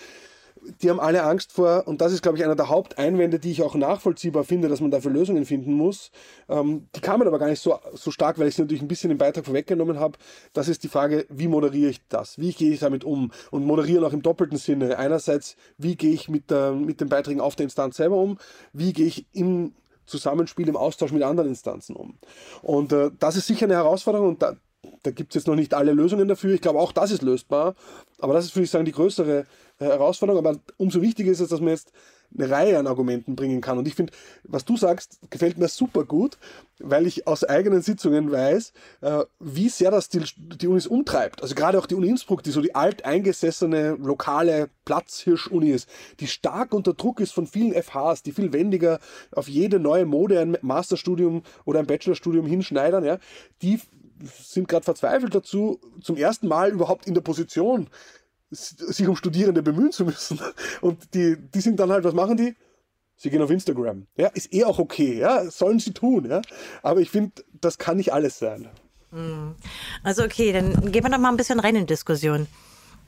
Die 0.82 0.90
haben 0.90 1.00
alle 1.00 1.22
Angst 1.22 1.52
vor, 1.52 1.86
und 1.86 2.00
das 2.00 2.12
ist, 2.12 2.22
glaube 2.22 2.38
ich, 2.38 2.44
einer 2.44 2.56
der 2.56 2.68
Haupteinwände, 2.68 3.38
die 3.38 3.50
ich 3.50 3.62
auch 3.62 3.74
nachvollziehbar 3.74 4.44
finde, 4.44 4.68
dass 4.68 4.80
man 4.80 4.90
dafür 4.90 5.10
Lösungen 5.10 5.44
finden 5.44 5.72
muss. 5.72 6.10
Ähm, 6.48 6.88
die 6.94 7.00
kamen 7.00 7.26
aber 7.26 7.38
gar 7.38 7.48
nicht 7.48 7.60
so, 7.60 7.78
so 7.94 8.10
stark, 8.10 8.38
weil 8.38 8.48
ich 8.48 8.54
sie 8.54 8.62
natürlich 8.62 8.82
ein 8.82 8.88
bisschen 8.88 9.10
im 9.10 9.18
Beitrag 9.18 9.44
vorweggenommen 9.44 9.98
habe. 9.98 10.18
Das 10.52 10.68
ist 10.68 10.82
die 10.84 10.88
Frage, 10.88 11.26
wie 11.28 11.48
moderiere 11.48 11.90
ich 11.90 12.00
das? 12.08 12.38
Wie 12.38 12.52
gehe 12.52 12.72
ich 12.72 12.80
damit 12.80 13.04
um? 13.04 13.30
Und 13.50 13.64
moderieren 13.64 14.04
auch 14.04 14.12
im 14.12 14.22
doppelten 14.22 14.58
Sinne. 14.58 14.98
Einerseits, 14.98 15.56
wie 15.78 15.96
gehe 15.96 16.12
ich 16.12 16.28
mit, 16.28 16.50
der, 16.50 16.72
mit 16.72 17.00
den 17.00 17.08
Beiträgen 17.08 17.40
auf 17.40 17.56
der 17.56 17.64
Instanz 17.64 17.96
selber 17.96 18.16
um? 18.16 18.38
Wie 18.72 18.92
gehe 18.92 19.06
ich 19.06 19.26
im 19.32 19.74
Zusammenspiel, 20.06 20.68
im 20.68 20.76
Austausch 20.76 21.12
mit 21.12 21.22
anderen 21.22 21.50
Instanzen 21.50 21.96
um? 21.96 22.18
Und 22.62 22.92
äh, 22.92 23.10
das 23.18 23.36
ist 23.36 23.46
sicher 23.46 23.66
eine 23.66 23.74
Herausforderung 23.74 24.28
und 24.28 24.42
da, 24.42 24.56
da 25.02 25.10
gibt 25.10 25.32
es 25.32 25.40
jetzt 25.40 25.48
noch 25.48 25.56
nicht 25.56 25.74
alle 25.74 25.92
Lösungen 25.92 26.28
dafür. 26.28 26.54
Ich 26.54 26.60
glaube, 26.60 26.78
auch 26.78 26.92
das 26.92 27.10
ist 27.10 27.22
lösbar. 27.22 27.74
Aber 28.18 28.34
das 28.34 28.46
ist, 28.46 28.56
würde 28.56 28.64
ich 28.64 28.70
sagen, 28.70 28.84
die 28.84 28.92
größere 28.92 29.40
äh, 29.40 29.44
Herausforderung. 29.78 30.44
Aber 30.44 30.58
umso 30.76 31.02
wichtiger 31.02 31.30
ist 31.30 31.40
es, 31.40 31.48
dass 31.48 31.60
man 31.60 31.70
jetzt 31.70 31.92
eine 32.36 32.50
Reihe 32.50 32.78
an 32.78 32.86
Argumenten 32.86 33.36
bringen 33.36 33.60
kann. 33.60 33.78
Und 33.78 33.88
ich 33.88 33.94
finde, 33.94 34.12
was 34.44 34.64
du 34.64 34.76
sagst, 34.76 35.18
gefällt 35.30 35.58
mir 35.58 35.68
super 35.68 36.04
gut, 36.04 36.38
weil 36.78 37.06
ich 37.06 37.26
aus 37.26 37.44
eigenen 37.44 37.82
Sitzungen 37.82 38.30
weiß, 38.30 38.72
äh, 39.00 39.24
wie 39.38 39.68
sehr 39.68 39.90
das 39.90 40.08
die, 40.08 40.22
die 40.36 40.66
Unis 40.66 40.86
umtreibt. 40.86 41.42
Also 41.42 41.54
gerade 41.54 41.78
auch 41.78 41.86
die 41.86 41.94
Uni 41.94 42.08
Innsbruck, 42.08 42.42
die 42.42 42.50
so 42.50 42.60
die 42.60 42.74
alteingesessene 42.74 43.92
lokale 43.92 44.68
Platzhirsch-Uni 44.84 45.70
ist, 45.70 45.88
die 46.20 46.26
stark 46.26 46.74
unter 46.74 46.94
Druck 46.94 47.20
ist 47.20 47.32
von 47.32 47.46
vielen 47.46 47.72
FHs, 47.72 48.22
die 48.22 48.32
viel 48.32 48.52
wendiger 48.52 48.98
auf 49.32 49.48
jede 49.48 49.78
neue 49.78 50.04
Mode 50.04 50.40
ein 50.40 50.58
Masterstudium 50.60 51.42
oder 51.64 51.80
ein 51.80 51.86
Bachelorstudium 51.86 52.46
hinschneidern, 52.46 53.04
ja, 53.04 53.18
die 53.62 53.80
sind 54.24 54.68
gerade 54.68 54.84
verzweifelt 54.84 55.34
dazu, 55.34 55.78
zum 56.00 56.16
ersten 56.16 56.48
Mal 56.48 56.70
überhaupt 56.70 57.06
in 57.06 57.14
der 57.14 57.20
Position, 57.20 57.88
sich 58.50 59.08
um 59.08 59.16
Studierende 59.16 59.62
bemühen 59.62 59.92
zu 59.92 60.04
müssen. 60.04 60.40
Und 60.80 61.14
die, 61.14 61.36
die 61.36 61.60
sind 61.60 61.80
dann 61.80 61.90
halt, 61.90 62.04
was 62.04 62.14
machen 62.14 62.36
die? 62.36 62.56
Sie 63.16 63.30
gehen 63.30 63.42
auf 63.42 63.50
Instagram. 63.50 64.06
Ja, 64.16 64.28
ist 64.28 64.52
eh 64.52 64.64
auch 64.64 64.78
okay, 64.78 65.18
ja, 65.18 65.50
sollen 65.50 65.78
sie 65.78 65.92
tun, 65.92 66.28
ja. 66.28 66.42
Aber 66.82 67.00
ich 67.00 67.10
finde, 67.10 67.32
das 67.60 67.78
kann 67.78 67.96
nicht 67.96 68.12
alles 68.12 68.38
sein. 68.38 68.68
Mm. 69.10 69.52
Also 70.02 70.22
okay, 70.22 70.52
dann 70.52 70.92
gehen 70.92 71.02
wir 71.02 71.10
noch 71.10 71.18
mal 71.18 71.30
ein 71.30 71.38
bisschen 71.38 71.60
rein 71.60 71.76
in 71.76 71.86
Diskussion. 71.86 72.46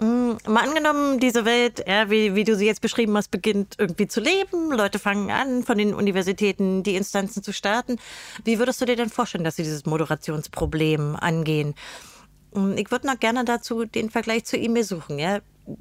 Mm, 0.01 0.37
mal 0.47 0.67
angenommen, 0.69 1.19
diese 1.19 1.45
Welt, 1.45 1.85
ja, 1.87 2.09
wie, 2.09 2.35
wie 2.37 2.45
du 2.45 2.55
sie 2.55 2.67
jetzt 2.67 2.81
beschrieben 2.81 3.17
hast, 3.17 3.31
beginnt 3.31 3.75
irgendwie 3.79 4.07
zu 4.07 4.21
leben. 4.21 4.71
Leute 4.71 4.99
fangen 4.99 5.31
an, 5.31 5.65
von 5.65 5.77
den 5.77 5.93
Universitäten 5.93 6.85
die 6.85 6.95
Instanzen 6.95 7.43
zu 7.43 7.53
starten. 7.53 7.99
Wie 8.45 8.59
würdest 8.59 8.81
du 8.81 8.85
dir 8.85 8.97
denn 8.97 9.11
vorstellen, 9.11 9.45
dass 9.45 9.57
sie 9.57 9.65
dieses 9.65 9.87
Moderationsproblem 9.87 11.17
angehen? 11.17 11.75
Ich 12.77 12.91
würde 12.91 13.07
noch 13.07 13.21
gerne 13.21 13.45
dazu 13.45 13.85
den 13.85 14.11
Vergleich 14.11 14.45
zu 14.45 14.57
E-Mail 14.57 14.85
suchen. 14.85 15.19
Ja? 15.19 15.41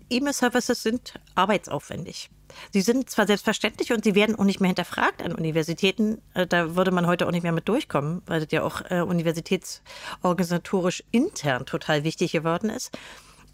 E-Mail-Services 0.09 0.83
sind 0.83 1.13
arbeitsaufwendig. 1.35 2.29
Sie 2.71 2.81
sind 2.81 3.09
zwar 3.09 3.27
selbstverständlich 3.27 3.93
und 3.93 4.03
sie 4.03 4.15
werden 4.15 4.37
auch 4.37 4.43
nicht 4.43 4.59
mehr 4.59 4.69
hinterfragt 4.69 5.21
an 5.21 5.33
Universitäten. 5.33 6.21
Äh, 6.33 6.47
da 6.47 6.75
würde 6.75 6.91
man 6.91 7.07
heute 7.07 7.27
auch 7.27 7.31
nicht 7.31 7.43
mehr 7.43 7.51
mit 7.51 7.67
durchkommen, 7.67 8.21
weil 8.25 8.41
das 8.41 8.51
ja 8.51 8.63
auch 8.63 8.81
äh, 8.89 9.01
universitätsorganisatorisch 9.01 11.03
intern 11.11 11.65
total 11.65 12.03
wichtig 12.03 12.31
geworden 12.31 12.69
ist. 12.69 12.97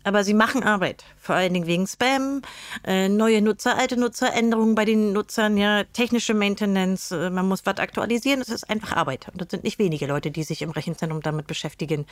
Aber 0.05 0.25
sie 0.25 0.33
machen 0.33 0.63
Arbeit, 0.63 1.05
vor 1.17 1.35
allen 1.35 1.53
Dingen 1.53 1.65
wegen 1.65 1.87
Spam, 1.87 2.41
äh, 2.83 3.07
neue 3.07 3.41
Nutzer, 3.41 3.77
alte 3.77 3.95
Nutzer, 3.95 4.33
Änderungen 4.33 4.75
bei 4.75 4.83
den 4.83 5.13
Nutzern, 5.13 5.55
ja, 5.55 5.85
technische 5.85 6.33
Maintenance, 6.33 7.11
äh, 7.11 7.29
man 7.29 7.47
muss 7.47 7.65
was 7.65 7.77
aktualisieren. 7.77 8.41
Es 8.41 8.49
ist 8.49 8.69
einfach 8.69 8.97
Arbeit. 8.97 9.29
Und 9.31 9.41
das 9.41 9.47
sind 9.49 9.63
nicht 9.63 9.79
wenige 9.79 10.05
Leute, 10.05 10.29
die 10.29 10.43
sich 10.43 10.61
im 10.61 10.71
Rechenzentrum 10.71 11.21
damit 11.21 11.47
beschäftigen. 11.47 12.05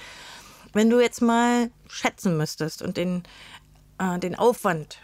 Wenn 0.73 0.89
du 0.89 0.99
jetzt 0.99 1.21
mal 1.21 1.69
schätzen 1.87 2.37
müsstest 2.37 2.81
und 2.81 2.97
den, 2.97 3.23
äh, 3.99 4.19
den 4.19 4.35
Aufwand, 4.35 4.99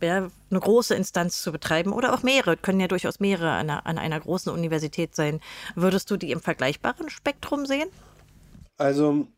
ja, 0.00 0.28
eine 0.50 0.60
große 0.60 0.94
Instanz 0.94 1.42
zu 1.42 1.52
betreiben 1.52 1.92
oder 1.92 2.12
auch 2.12 2.22
mehrere, 2.22 2.56
können 2.56 2.80
ja 2.80 2.88
durchaus 2.88 3.20
mehrere 3.20 3.50
an 3.50 3.70
einer, 3.70 3.86
an 3.86 3.98
einer 3.98 4.18
großen 4.18 4.52
Universität 4.52 5.14
sein, 5.14 5.40
würdest 5.76 6.10
du 6.10 6.16
die 6.16 6.32
im 6.32 6.40
vergleichbaren 6.40 7.08
Spektrum 7.08 7.66
sehen? 7.66 7.88
Also 8.78 9.28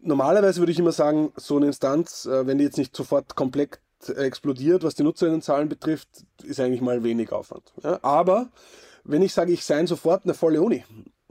normalerweise 0.00 0.60
würde 0.60 0.72
ich 0.72 0.78
immer 0.78 0.92
sagen, 0.92 1.32
so 1.36 1.56
eine 1.56 1.66
Instanz, 1.66 2.26
äh, 2.26 2.46
wenn 2.46 2.58
die 2.58 2.64
jetzt 2.64 2.78
nicht 2.78 2.96
sofort 2.96 3.36
komplett 3.36 3.80
explodiert, 4.08 4.82
was 4.82 4.94
die 4.94 5.02
Nutzerinnenzahlen 5.02 5.68
betrifft, 5.68 6.08
ist 6.42 6.60
eigentlich 6.60 6.82
mal 6.82 7.02
wenig 7.02 7.32
Aufwand. 7.32 7.72
Ja, 7.82 7.98
aber 8.02 8.48
wenn 9.04 9.22
ich 9.22 9.32
sage, 9.32 9.52
ich 9.52 9.64
sei 9.64 9.84
sofort 9.86 10.24
eine 10.24 10.34
volle 10.34 10.62
Uni, 10.62 10.84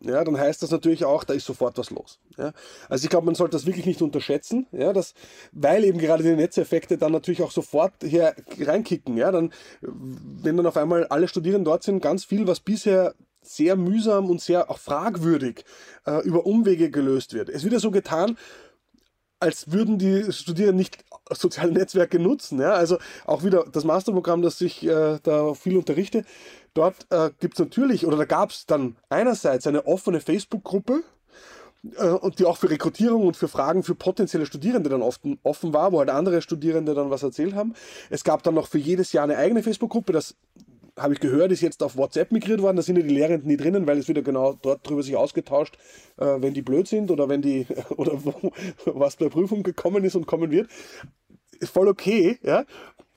ja, 0.04 0.24
dann 0.24 0.38
heißt 0.38 0.62
das 0.62 0.72
natürlich 0.72 1.06
auch, 1.06 1.24
da 1.24 1.34
ist 1.34 1.46
sofort 1.46 1.78
was 1.78 1.90
los. 1.90 2.20
Ja. 2.38 2.52
Also 2.90 3.06
ich 3.06 3.10
glaube, 3.10 3.26
man 3.26 3.36
sollte 3.36 3.54
das 3.54 3.66
wirklich 3.66 3.86
nicht 3.86 4.02
unterschätzen, 4.02 4.68
ja, 4.72 4.92
dass, 4.92 5.14
weil 5.52 5.84
eben 5.84 5.98
gerade 5.98 6.24
die 6.24 6.36
Netzeffekte 6.36 6.98
dann 6.98 7.14
natürlich 7.14 7.42
auch 7.42 7.52
sofort 7.52 7.94
hier 8.04 8.36
reinkicken. 8.60 9.18
Ja, 9.18 9.32
dann, 9.32 9.54
wenn 9.82 10.58
dann 10.58 10.66
auf 10.66 10.78
einmal 10.78 11.08
alle 11.08 11.28
Studierenden 11.28 11.66
dort 11.66 11.84
sind, 11.84 12.02
ganz 12.02 12.26
viel, 12.26 12.48
was 12.48 12.60
bisher 12.60 13.16
sehr 13.42 13.76
mühsam 13.76 14.30
und 14.30 14.42
sehr 14.42 14.70
auch 14.70 14.78
fragwürdig 14.78 15.66
äh, 16.06 16.22
über 16.24 16.46
Umwege 16.46 16.90
gelöst 16.90 17.34
wird. 17.34 17.50
Es 17.50 17.64
wird 17.64 17.74
ja 17.74 17.80
so 17.80 17.92
getan, 17.92 18.38
als 19.40 19.72
würden 19.72 20.00
die 20.00 20.32
Studierenden 20.32 20.78
nicht 20.78 21.04
soziale 21.30 21.74
Netzwerke 21.74 22.20
nutzen. 22.20 22.60
Ja? 22.60 22.74
Also 22.74 22.98
auch 23.26 23.44
wieder 23.44 23.66
das 23.72 23.84
Masterprogramm, 23.84 24.42
das 24.42 24.60
ich 24.62 24.86
äh, 24.86 25.20
da 25.22 25.54
viel 25.54 25.78
unterrichte. 25.78 26.24
Dort 26.74 27.06
äh, 27.10 27.30
gibt 27.40 27.56
es 27.56 27.60
natürlich, 27.60 28.06
oder 28.06 28.18
da 28.18 28.26
gab 28.26 28.50
es 28.50 28.66
dann 28.66 28.96
einerseits 29.10 29.68
eine 29.68 29.86
offene 29.86 30.20
Facebook-Gruppe, 30.20 31.04
äh, 31.98 32.08
und 32.08 32.40
die 32.40 32.46
auch 32.46 32.58
für 32.58 32.70
Rekrutierung 32.70 33.28
und 33.28 33.38
für 33.38 33.48
Fragen 33.48 33.84
für 33.84 33.96
potenzielle 33.96 34.46
Studierende 34.46 34.90
dann 34.90 35.02
oft 35.02 35.22
offen 35.44 35.74
war, 35.74 35.92
wo 35.92 36.00
halt 36.00 36.10
andere 36.10 36.42
Studierende 36.42 36.94
dann 36.94 37.10
was 37.10 37.24
erzählt 37.24 37.56
haben. 37.56 37.74
Es 38.10 38.24
gab 38.24 38.44
dann 38.44 38.56
noch 38.56 38.68
für 38.68 38.78
jedes 38.78 39.12
Jahr 39.12 39.26
eine 39.26 39.38
eigene 39.38 39.64
Facebook-Gruppe, 39.64 40.14
das 40.14 40.36
habe 40.98 41.14
ich 41.14 41.20
gehört, 41.20 41.52
ist 41.52 41.62
jetzt 41.62 41.82
auf 41.82 41.98
WhatsApp 41.98 42.32
migriert 42.32 42.62
worden. 42.62 42.78
Da 42.78 42.84
sind 42.84 42.98
ja 42.98 43.04
die 43.04 43.14
Lehrenden 43.14 43.48
nie 43.48 43.58
drinnen, 43.58 43.88
weil 43.88 43.98
es 43.98 44.08
wieder 44.08 44.22
genau 44.22 44.54
dort 44.62 44.88
drüber 44.88 45.02
sich 45.02 45.16
ausgetauscht, 45.16 45.78
äh, 46.18 46.38
wenn 46.40 46.54
die 46.54 46.62
blöd 46.62 46.88
sind 46.88 47.10
oder 47.12 47.30
wenn 47.30 47.42
die 47.42 47.66
oder 47.98 48.24
wo, 48.24 48.52
was 48.86 49.16
bei 49.16 49.30
Prüfung 49.30 49.64
gekommen 49.64 50.04
ist 50.04 50.16
und 50.16 50.28
kommen 50.28 50.52
wird. 50.52 50.70
Ist 51.60 51.74
voll 51.74 51.88
okay, 51.88 52.40
ja. 52.44 52.66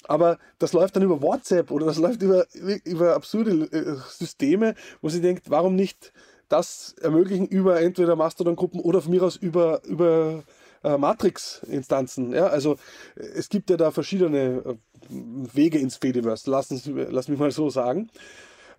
Aber 0.08 0.38
das 0.58 0.72
läuft 0.72 0.96
dann 0.96 1.02
über 1.02 1.20
WhatsApp 1.20 1.70
oder 1.70 1.86
das 1.86 1.98
läuft 1.98 2.22
über, 2.22 2.46
über 2.84 3.14
absurde 3.14 3.50
äh, 3.72 3.96
Systeme, 4.08 4.74
wo 5.00 5.08
sie 5.08 5.20
denkt, 5.20 5.50
warum 5.50 5.74
nicht 5.74 6.12
das 6.48 6.94
ermöglichen 7.00 7.46
über 7.46 7.80
entweder 7.80 8.14
Mastodon-Gruppen 8.14 8.80
oder 8.80 9.02
von 9.02 9.10
mir 9.10 9.22
aus 9.22 9.36
über, 9.36 9.82
über 9.84 10.44
äh, 10.84 10.96
Matrix-Instanzen. 10.96 12.32
Ja? 12.32 12.46
Also 12.46 12.76
es 13.16 13.48
gibt 13.48 13.68
ja 13.70 13.76
da 13.76 13.90
verschiedene 13.90 14.62
äh, 14.64 14.74
Wege 15.08 15.78
ins 15.78 15.96
Fediverse, 15.96 16.50
lass, 16.50 16.68
lass 16.86 17.28
mich 17.28 17.38
mal 17.38 17.50
so 17.50 17.68
sagen. 17.70 18.10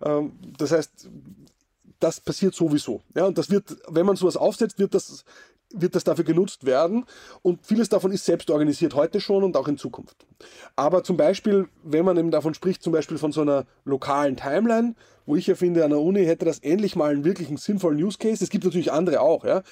Ähm, 0.02 0.32
das 0.56 0.72
heißt, 0.72 1.10
das 2.00 2.20
passiert 2.20 2.54
sowieso. 2.54 3.02
Ja, 3.14 3.26
und 3.26 3.38
das 3.38 3.50
wird, 3.50 3.76
wenn 3.88 4.06
man 4.06 4.16
sowas 4.16 4.36
aufsetzt, 4.36 4.78
wird 4.78 4.94
das, 4.94 5.24
wird 5.72 5.94
das 5.94 6.04
dafür 6.04 6.24
genutzt 6.24 6.64
werden. 6.64 7.04
Und 7.42 7.66
vieles 7.66 7.88
davon 7.88 8.12
ist 8.12 8.24
selbst 8.24 8.50
organisiert 8.50 8.94
heute 8.94 9.20
schon 9.20 9.44
und 9.44 9.56
auch 9.56 9.68
in 9.68 9.76
Zukunft. 9.76 10.26
Aber 10.76 11.04
zum 11.04 11.16
Beispiel, 11.16 11.68
wenn 11.82 12.04
man 12.04 12.16
eben 12.16 12.30
davon 12.30 12.54
spricht, 12.54 12.82
zum 12.82 12.92
Beispiel 12.92 13.18
von 13.18 13.32
so 13.32 13.42
einer 13.42 13.66
lokalen 13.84 14.36
Timeline, 14.36 14.94
wo 15.26 15.36
ich 15.36 15.46
ja 15.46 15.54
finde, 15.54 15.84
an 15.84 15.90
der 15.90 16.00
Uni 16.00 16.24
hätte 16.24 16.46
das 16.46 16.60
endlich 16.60 16.96
mal 16.96 17.10
einen 17.10 17.24
wirklichen 17.24 17.58
sinnvollen 17.58 18.02
Use 18.02 18.16
Case. 18.18 18.42
Es 18.42 18.50
gibt 18.50 18.64
natürlich 18.64 18.92
andere 18.92 19.20
auch, 19.20 19.44
ja. 19.44 19.62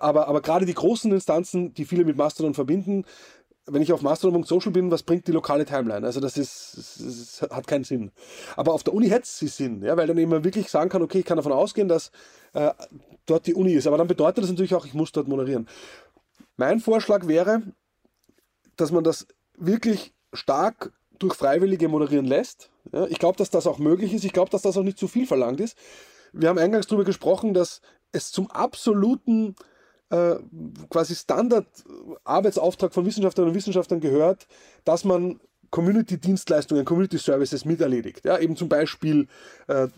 aber, 0.00 0.26
aber 0.26 0.40
gerade 0.40 0.66
die 0.66 0.74
großen 0.74 1.12
Instanzen, 1.12 1.72
die 1.74 1.84
viele 1.84 2.04
mit 2.04 2.16
Mastodon 2.16 2.54
verbinden, 2.54 3.04
wenn 3.66 3.82
ich 3.82 3.92
auf 3.92 4.02
Mastodon.social 4.02 4.72
bin, 4.72 4.90
was 4.90 5.04
bringt 5.04 5.28
die 5.28 5.32
lokale 5.32 5.64
Timeline? 5.64 6.04
Also 6.04 6.18
das 6.18 6.36
ist, 6.36 6.98
das 6.98 7.48
hat 7.48 7.66
keinen 7.68 7.84
Sinn. 7.84 8.10
Aber 8.56 8.72
auf 8.72 8.82
der 8.82 8.92
Uni 8.92 9.08
hätte 9.08 9.22
es 9.22 9.38
Sinn, 9.38 9.82
ja, 9.82 9.96
weil 9.96 10.08
dann 10.08 10.18
eben 10.18 10.42
wirklich 10.42 10.68
sagen 10.68 10.90
kann, 10.90 11.02
okay, 11.02 11.20
ich 11.20 11.24
kann 11.24 11.36
davon 11.36 11.52
ausgehen, 11.52 11.86
dass 11.86 12.10
äh, 12.54 12.72
dort 13.26 13.46
die 13.46 13.54
Uni 13.54 13.72
ist. 13.72 13.86
Aber 13.86 13.98
dann 13.98 14.08
bedeutet 14.08 14.44
das 14.44 14.50
natürlich 14.50 14.74
auch, 14.74 14.86
ich 14.86 14.94
muss 14.94 15.12
dort 15.12 15.28
moderieren. 15.28 15.68
Mein 16.56 16.80
Vorschlag 16.80 17.26
wäre, 17.26 17.62
dass 18.76 18.92
man 18.92 19.04
das 19.04 19.26
wirklich 19.56 20.12
stark 20.32 20.92
durch 21.18 21.34
Freiwillige 21.34 21.88
moderieren 21.88 22.26
lässt. 22.26 22.70
Ja, 22.92 23.06
ich 23.06 23.18
glaube, 23.18 23.38
dass 23.38 23.50
das 23.50 23.66
auch 23.66 23.78
möglich 23.78 24.12
ist. 24.12 24.24
Ich 24.24 24.32
glaube, 24.32 24.50
dass 24.50 24.62
das 24.62 24.76
auch 24.76 24.82
nicht 24.82 24.98
zu 24.98 25.08
viel 25.08 25.26
verlangt 25.26 25.60
ist. 25.60 25.76
Wir 26.32 26.48
haben 26.48 26.58
eingangs 26.58 26.86
darüber 26.86 27.04
gesprochen, 27.04 27.54
dass 27.54 27.80
es 28.10 28.32
zum 28.32 28.50
absoluten 28.50 29.54
äh, 30.10 30.36
quasi 30.90 31.14
Standard-Arbeitsauftrag 31.14 32.92
von 32.92 33.06
Wissenschaftlerinnen 33.06 33.52
und 33.52 33.56
Wissenschaftlern 33.56 34.00
gehört, 34.00 34.46
dass 34.84 35.04
man 35.04 35.40
Community-Dienstleistungen, 35.72 36.84
Community-Services 36.84 37.64
miterledigt. 37.64 38.24
Ja, 38.24 38.38
eben 38.38 38.56
zum 38.56 38.68
Beispiel 38.68 39.26
äh, 39.66 39.88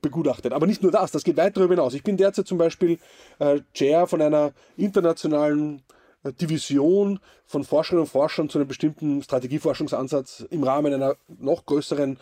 begutachtet. 0.00 0.52
Aber 0.52 0.66
nicht 0.66 0.82
nur 0.82 0.92
das, 0.92 1.10
das 1.10 1.24
geht 1.24 1.36
weit 1.36 1.56
darüber 1.56 1.74
hinaus. 1.74 1.94
Ich 1.94 2.04
bin 2.04 2.16
derzeit 2.16 2.46
zum 2.46 2.58
Beispiel 2.58 2.98
äh, 3.40 3.60
Chair 3.74 4.06
von 4.06 4.22
einer 4.22 4.52
internationalen 4.76 5.82
äh, 6.22 6.32
Division 6.32 7.18
von 7.44 7.64
Forscherinnen 7.64 8.04
und 8.04 8.08
Forschern 8.08 8.48
zu 8.48 8.58
einem 8.58 8.68
bestimmten 8.68 9.20
Strategieforschungsansatz 9.20 10.46
im 10.48 10.62
Rahmen 10.62 10.94
einer 10.94 11.16
noch 11.26 11.66
größeren 11.66 12.18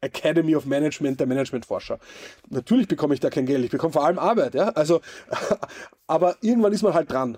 Academy 0.00 0.54
of 0.54 0.64
Management 0.64 1.18
der 1.18 1.26
Managementforscher. 1.26 1.98
Natürlich 2.50 2.86
bekomme 2.86 3.14
ich 3.14 3.20
da 3.20 3.30
kein 3.30 3.46
Geld, 3.46 3.64
ich 3.64 3.70
bekomme 3.72 3.92
vor 3.92 4.04
allem 4.04 4.20
Arbeit, 4.20 4.54
ja. 4.54 4.68
Also, 4.70 5.00
aber 6.06 6.36
irgendwann 6.40 6.72
ist 6.72 6.82
man 6.82 6.94
halt 6.94 7.10
dran. 7.10 7.36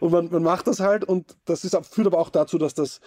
Und 0.00 0.12
man, 0.12 0.30
man 0.30 0.42
macht 0.42 0.66
das 0.66 0.80
halt 0.80 1.04
und 1.04 1.36
das 1.46 1.64
ist, 1.64 1.74
führt 1.86 2.06
aber 2.06 2.18
auch 2.18 2.28
dazu, 2.28 2.58
dass 2.58 2.74
das 2.74 3.00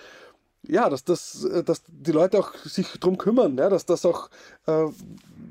ja, 0.68 0.90
dass, 0.90 1.04
das, 1.04 1.46
äh, 1.46 1.64
dass 1.64 1.84
die 1.88 2.12
Leute 2.12 2.40
auch 2.40 2.54
sich 2.56 2.88
darum 3.00 3.18
kümmern, 3.18 3.58
ja, 3.58 3.70
dass 3.70 3.86
das 3.86 4.06
auch 4.06 4.30
äh, 4.68 4.86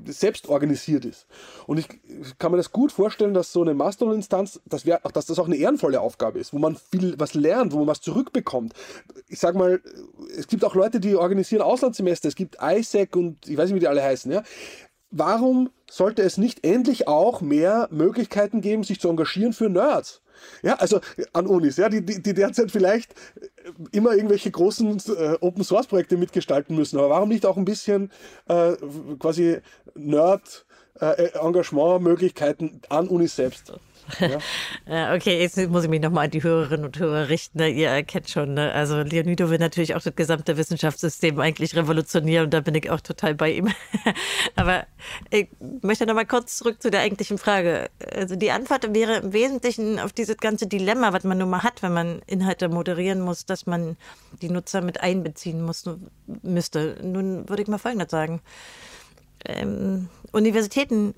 selbst 0.05 0.47
organisiert 0.47 1.05
ist. 1.05 1.27
Und 1.67 1.77
ich 1.77 1.87
kann 2.37 2.51
mir 2.51 2.57
das 2.57 2.71
gut 2.71 2.91
vorstellen, 2.91 3.33
dass 3.33 3.51
so 3.51 3.61
eine 3.61 3.73
Mastodon-Instanz, 3.73 4.61
dass, 4.65 4.83
dass 4.83 5.25
das 5.25 5.39
auch 5.39 5.45
eine 5.45 5.55
ehrenvolle 5.55 6.01
Aufgabe 6.01 6.39
ist, 6.39 6.53
wo 6.53 6.59
man 6.59 6.75
viel 6.75 7.15
was 7.19 7.33
lernt, 7.33 7.73
wo 7.73 7.79
man 7.79 7.87
was 7.87 8.01
zurückbekommt. 8.01 8.73
Ich 9.27 9.39
sag 9.39 9.55
mal, 9.55 9.81
es 10.37 10.47
gibt 10.47 10.63
auch 10.63 10.75
Leute, 10.75 10.99
die 10.99 11.15
organisieren 11.15 11.61
Auslandssemester, 11.61 12.27
es 12.27 12.35
gibt 12.35 12.57
ISAC 12.61 13.15
und 13.15 13.47
ich 13.47 13.57
weiß 13.57 13.69
nicht, 13.69 13.75
wie 13.75 13.81
die 13.81 13.87
alle 13.87 14.03
heißen. 14.03 14.31
Ja. 14.31 14.43
Warum 15.11 15.71
sollte 15.89 16.21
es 16.21 16.37
nicht 16.37 16.63
endlich 16.63 17.07
auch 17.07 17.41
mehr 17.41 17.87
Möglichkeiten 17.91 18.61
geben, 18.61 18.83
sich 18.83 18.99
zu 18.99 19.09
engagieren 19.09 19.53
für 19.53 19.69
Nerds? 19.69 20.21
Ja, 20.61 20.75
also 20.75 20.99
an 21.33 21.47
Unis, 21.47 21.77
ja, 21.77 21.89
die, 21.89 22.05
die, 22.05 22.21
die 22.21 22.33
derzeit 22.33 22.71
vielleicht 22.71 23.13
immer 23.91 24.13
irgendwelche 24.13 24.51
großen 24.51 25.01
äh, 25.17 25.37
Open 25.41 25.63
Source 25.63 25.87
Projekte 25.87 26.17
mitgestalten 26.17 26.75
müssen. 26.75 26.97
Aber 26.97 27.09
warum 27.09 27.29
nicht 27.29 27.45
auch 27.45 27.57
ein 27.57 27.65
bisschen 27.65 28.11
äh, 28.47 28.73
quasi 29.19 29.57
Nerd 29.95 30.65
äh, 30.99 31.31
Engagementmöglichkeiten 31.33 32.81
an 32.89 33.07
Unis 33.07 33.35
selbst? 33.35 33.73
Ja. 34.87 35.13
okay, 35.15 35.39
jetzt 35.39 35.57
muss 35.69 35.83
ich 35.83 35.89
mich 35.89 36.01
nochmal 36.01 36.25
an 36.25 36.31
die 36.31 36.43
Hörerinnen 36.43 36.85
und 36.85 36.97
Hörer 36.97 37.29
richten. 37.29 37.59
Ne? 37.59 37.69
Ihr 37.69 37.89
erkennt 37.89 38.29
schon, 38.29 38.53
ne? 38.53 38.71
also 38.71 39.01
Leonido 39.01 39.49
will 39.49 39.59
natürlich 39.59 39.95
auch 39.95 40.01
das 40.01 40.15
gesamte 40.15 40.57
Wissenschaftssystem 40.57 41.39
eigentlich 41.39 41.75
revolutionieren 41.75 42.45
und 42.45 42.53
da 42.53 42.61
bin 42.61 42.75
ich 42.75 42.89
auch 42.89 43.01
total 43.01 43.35
bei 43.35 43.51
ihm. 43.51 43.67
Aber 44.55 44.85
ich 45.29 45.47
möchte 45.81 46.05
nochmal 46.05 46.25
kurz 46.25 46.57
zurück 46.57 46.81
zu 46.81 46.91
der 46.91 47.01
eigentlichen 47.01 47.37
Frage. 47.37 47.89
Also 48.13 48.35
die 48.35 48.51
Antwort 48.51 48.93
wäre 48.93 49.17
im 49.17 49.33
Wesentlichen 49.33 49.99
auf 49.99 50.13
dieses 50.13 50.37
ganze 50.37 50.67
Dilemma, 50.67 51.13
was 51.13 51.23
man 51.23 51.37
nun 51.37 51.49
mal 51.49 51.63
hat, 51.63 51.81
wenn 51.83 51.93
man 51.93 52.21
Inhalte 52.27 52.69
moderieren 52.69 53.21
muss, 53.21 53.45
dass 53.45 53.65
man 53.65 53.97
die 54.41 54.49
Nutzer 54.49 54.81
mit 54.81 55.01
einbeziehen 55.01 55.61
muss, 55.61 55.85
müsste. 56.41 56.97
Nun 57.03 57.47
würde 57.49 57.61
ich 57.61 57.67
mal 57.67 57.77
Folgendes 57.77 58.11
sagen. 58.11 58.41
Ähm, 59.45 60.09
Universitäten 60.31 61.13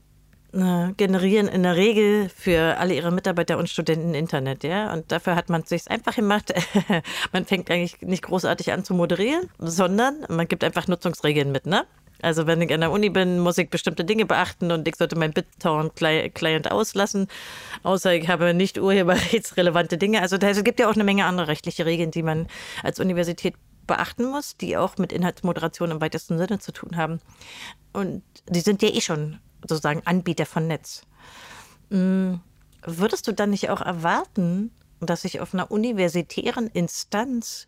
äh, 0.54 0.92
generieren 0.98 1.48
in 1.48 1.64
der 1.64 1.76
Regel 1.76 2.30
für 2.30 2.78
alle 2.78 2.94
ihre 2.94 3.12
Mitarbeiter 3.12 3.58
und 3.58 3.70
Studenten 3.70 4.14
Internet, 4.14 4.64
ja. 4.64 4.92
Und 4.94 5.12
dafür 5.12 5.36
hat 5.36 5.50
man 5.50 5.62
es 5.62 5.70
sich 5.70 5.90
einfach 5.90 6.16
gemacht. 6.16 6.54
man 7.32 7.46
fängt 7.46 7.72
eigentlich 7.72 8.02
nicht 8.02 8.24
großartig 8.24 8.72
an 8.74 8.84
zu 8.84 8.94
moderieren, 8.94 9.50
sondern 9.60 10.26
man 10.30 10.48
gibt 10.48 10.64
einfach 10.64 10.88
Nutzungsregeln 10.88 11.52
mit, 11.52 11.66
ne? 11.66 11.86
Also 12.22 12.46
wenn 12.48 12.62
ich 12.62 12.72
an 12.74 12.82
der 12.82 12.92
Uni 12.92 13.10
bin, 13.10 13.40
muss 13.40 13.58
ich 13.58 13.70
bestimmte 13.70 14.06
Dinge 14.06 14.26
beachten 14.26 14.72
und 14.72 14.88
ich 14.88 14.96
sollte 14.96 15.18
mein 15.18 15.34
BitTorrent-Client 15.34 16.72
auslassen, 16.72 17.28
außer 17.84 18.14
ich 18.14 18.28
habe 18.28 18.54
nicht 18.54 18.78
urheberrechtsrelevante 18.78 19.98
Dinge. 19.98 20.22
Also 20.22 20.38
es 20.38 20.64
gibt 20.64 20.80
ja 20.80 20.90
auch 20.90 20.96
eine 20.96 21.04
Menge 21.04 21.26
andere 21.26 21.48
rechtliche 21.48 21.86
Regeln, 21.86 22.12
die 22.12 22.24
man 22.24 22.48
als 22.84 23.00
Universität 23.00 23.56
beachten 23.88 24.26
muss, 24.26 24.56
die 24.56 24.78
auch 24.78 24.98
mit 24.98 25.12
Inhaltsmoderation 25.12 25.92
im 25.92 26.02
weitesten 26.02 26.38
Sinne 26.38 26.60
zu 26.60 26.72
tun 26.72 26.96
haben. 26.96 27.20
Und 27.94 28.22
die 28.48 28.60
sind 28.60 28.82
ja 28.84 28.90
eh 28.90 29.02
schon 29.02 29.40
sozusagen 29.68 30.02
Anbieter 30.06 30.46
von 30.46 30.68
Netz. 30.68 31.04
Mm, 31.90 32.36
würdest 32.84 33.28
du 33.28 33.32
dann 33.32 33.52
nicht 33.52 33.70
auch 33.70 33.82
erwarten, 33.82 34.72
dass 35.00 35.24
sich 35.24 35.40
auf 35.40 35.54
einer 35.54 35.72
universitären 35.72 36.68
Instanz 36.68 37.68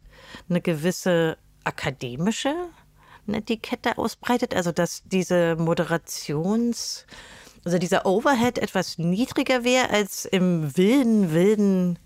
eine 0.49 0.61
gewisse 0.61 1.37
akademische 1.63 2.53
Netiquette 3.25 3.97
ausbreitet? 3.97 4.55
Also 4.55 4.71
dass 4.71 5.03
diese 5.05 5.55
Moderations, 5.55 7.05
also 7.65 7.77
dieser 7.77 8.05
Overhead 8.05 8.57
etwas 8.59 8.97
niedriger 8.97 9.63
wäre 9.63 9.89
als 9.89 10.25
im 10.25 10.75
wilden, 10.77 11.31
wilden, 11.31 11.99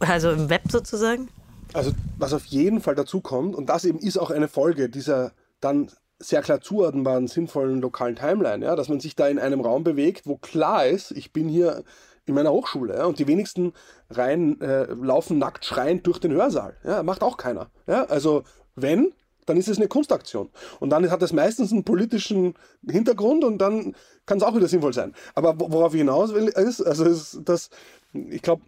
also 0.00 0.30
im 0.30 0.48
Web 0.50 0.70
sozusagen? 0.70 1.28
Also 1.74 1.92
was 2.16 2.32
auf 2.32 2.46
jeden 2.46 2.80
Fall 2.80 2.94
dazu 2.94 3.20
kommt, 3.20 3.54
und 3.54 3.66
das 3.66 3.84
eben 3.84 3.98
ist 3.98 4.16
auch 4.16 4.30
eine 4.30 4.48
Folge 4.48 4.88
dieser 4.88 5.32
dann 5.60 5.90
sehr 6.18 6.42
klar 6.42 6.60
zuordnbaren, 6.60 7.28
sinnvollen 7.28 7.80
lokalen 7.80 8.16
Timeline, 8.16 8.64
ja, 8.64 8.76
dass 8.76 8.88
man 8.88 9.00
sich 9.00 9.14
da 9.14 9.28
in 9.28 9.38
einem 9.38 9.60
Raum 9.60 9.84
bewegt, 9.84 10.26
wo 10.26 10.36
klar 10.36 10.86
ist, 10.86 11.12
ich 11.12 11.32
bin 11.32 11.48
hier 11.48 11.84
in 12.26 12.34
meiner 12.34 12.52
Hochschule 12.52 12.96
ja, 12.96 13.04
und 13.06 13.18
die 13.18 13.26
wenigsten 13.26 13.72
rein 14.10 14.60
äh, 14.60 14.84
laufen 14.84 15.38
nackt 15.38 15.64
schreiend 15.64 16.06
durch 16.06 16.18
den 16.18 16.32
Hörsaal. 16.32 16.76
Ja, 16.84 17.02
macht 17.02 17.22
auch 17.22 17.36
keiner. 17.36 17.70
Ja, 17.86 18.04
also 18.04 18.42
wenn, 18.74 19.12
dann 19.46 19.56
ist 19.56 19.68
es 19.68 19.78
eine 19.78 19.88
Kunstaktion. 19.88 20.50
Und 20.78 20.90
dann 20.90 21.10
hat 21.10 21.22
es 21.22 21.32
meistens 21.32 21.72
einen 21.72 21.84
politischen 21.84 22.54
Hintergrund 22.88 23.44
und 23.44 23.58
dann 23.58 23.94
kann 24.26 24.38
es 24.38 24.44
auch 24.44 24.54
wieder 24.54 24.68
sinnvoll 24.68 24.92
sein. 24.92 25.14
Aber 25.34 25.58
worauf 25.58 25.94
ich 25.94 26.00
hinaus 26.00 26.34
will, 26.34 26.48
ist, 26.48 26.82
also 26.82 27.04
ist, 27.04 27.40
dass 27.44 27.70
ich 28.12 28.42
glaube, 28.42 28.62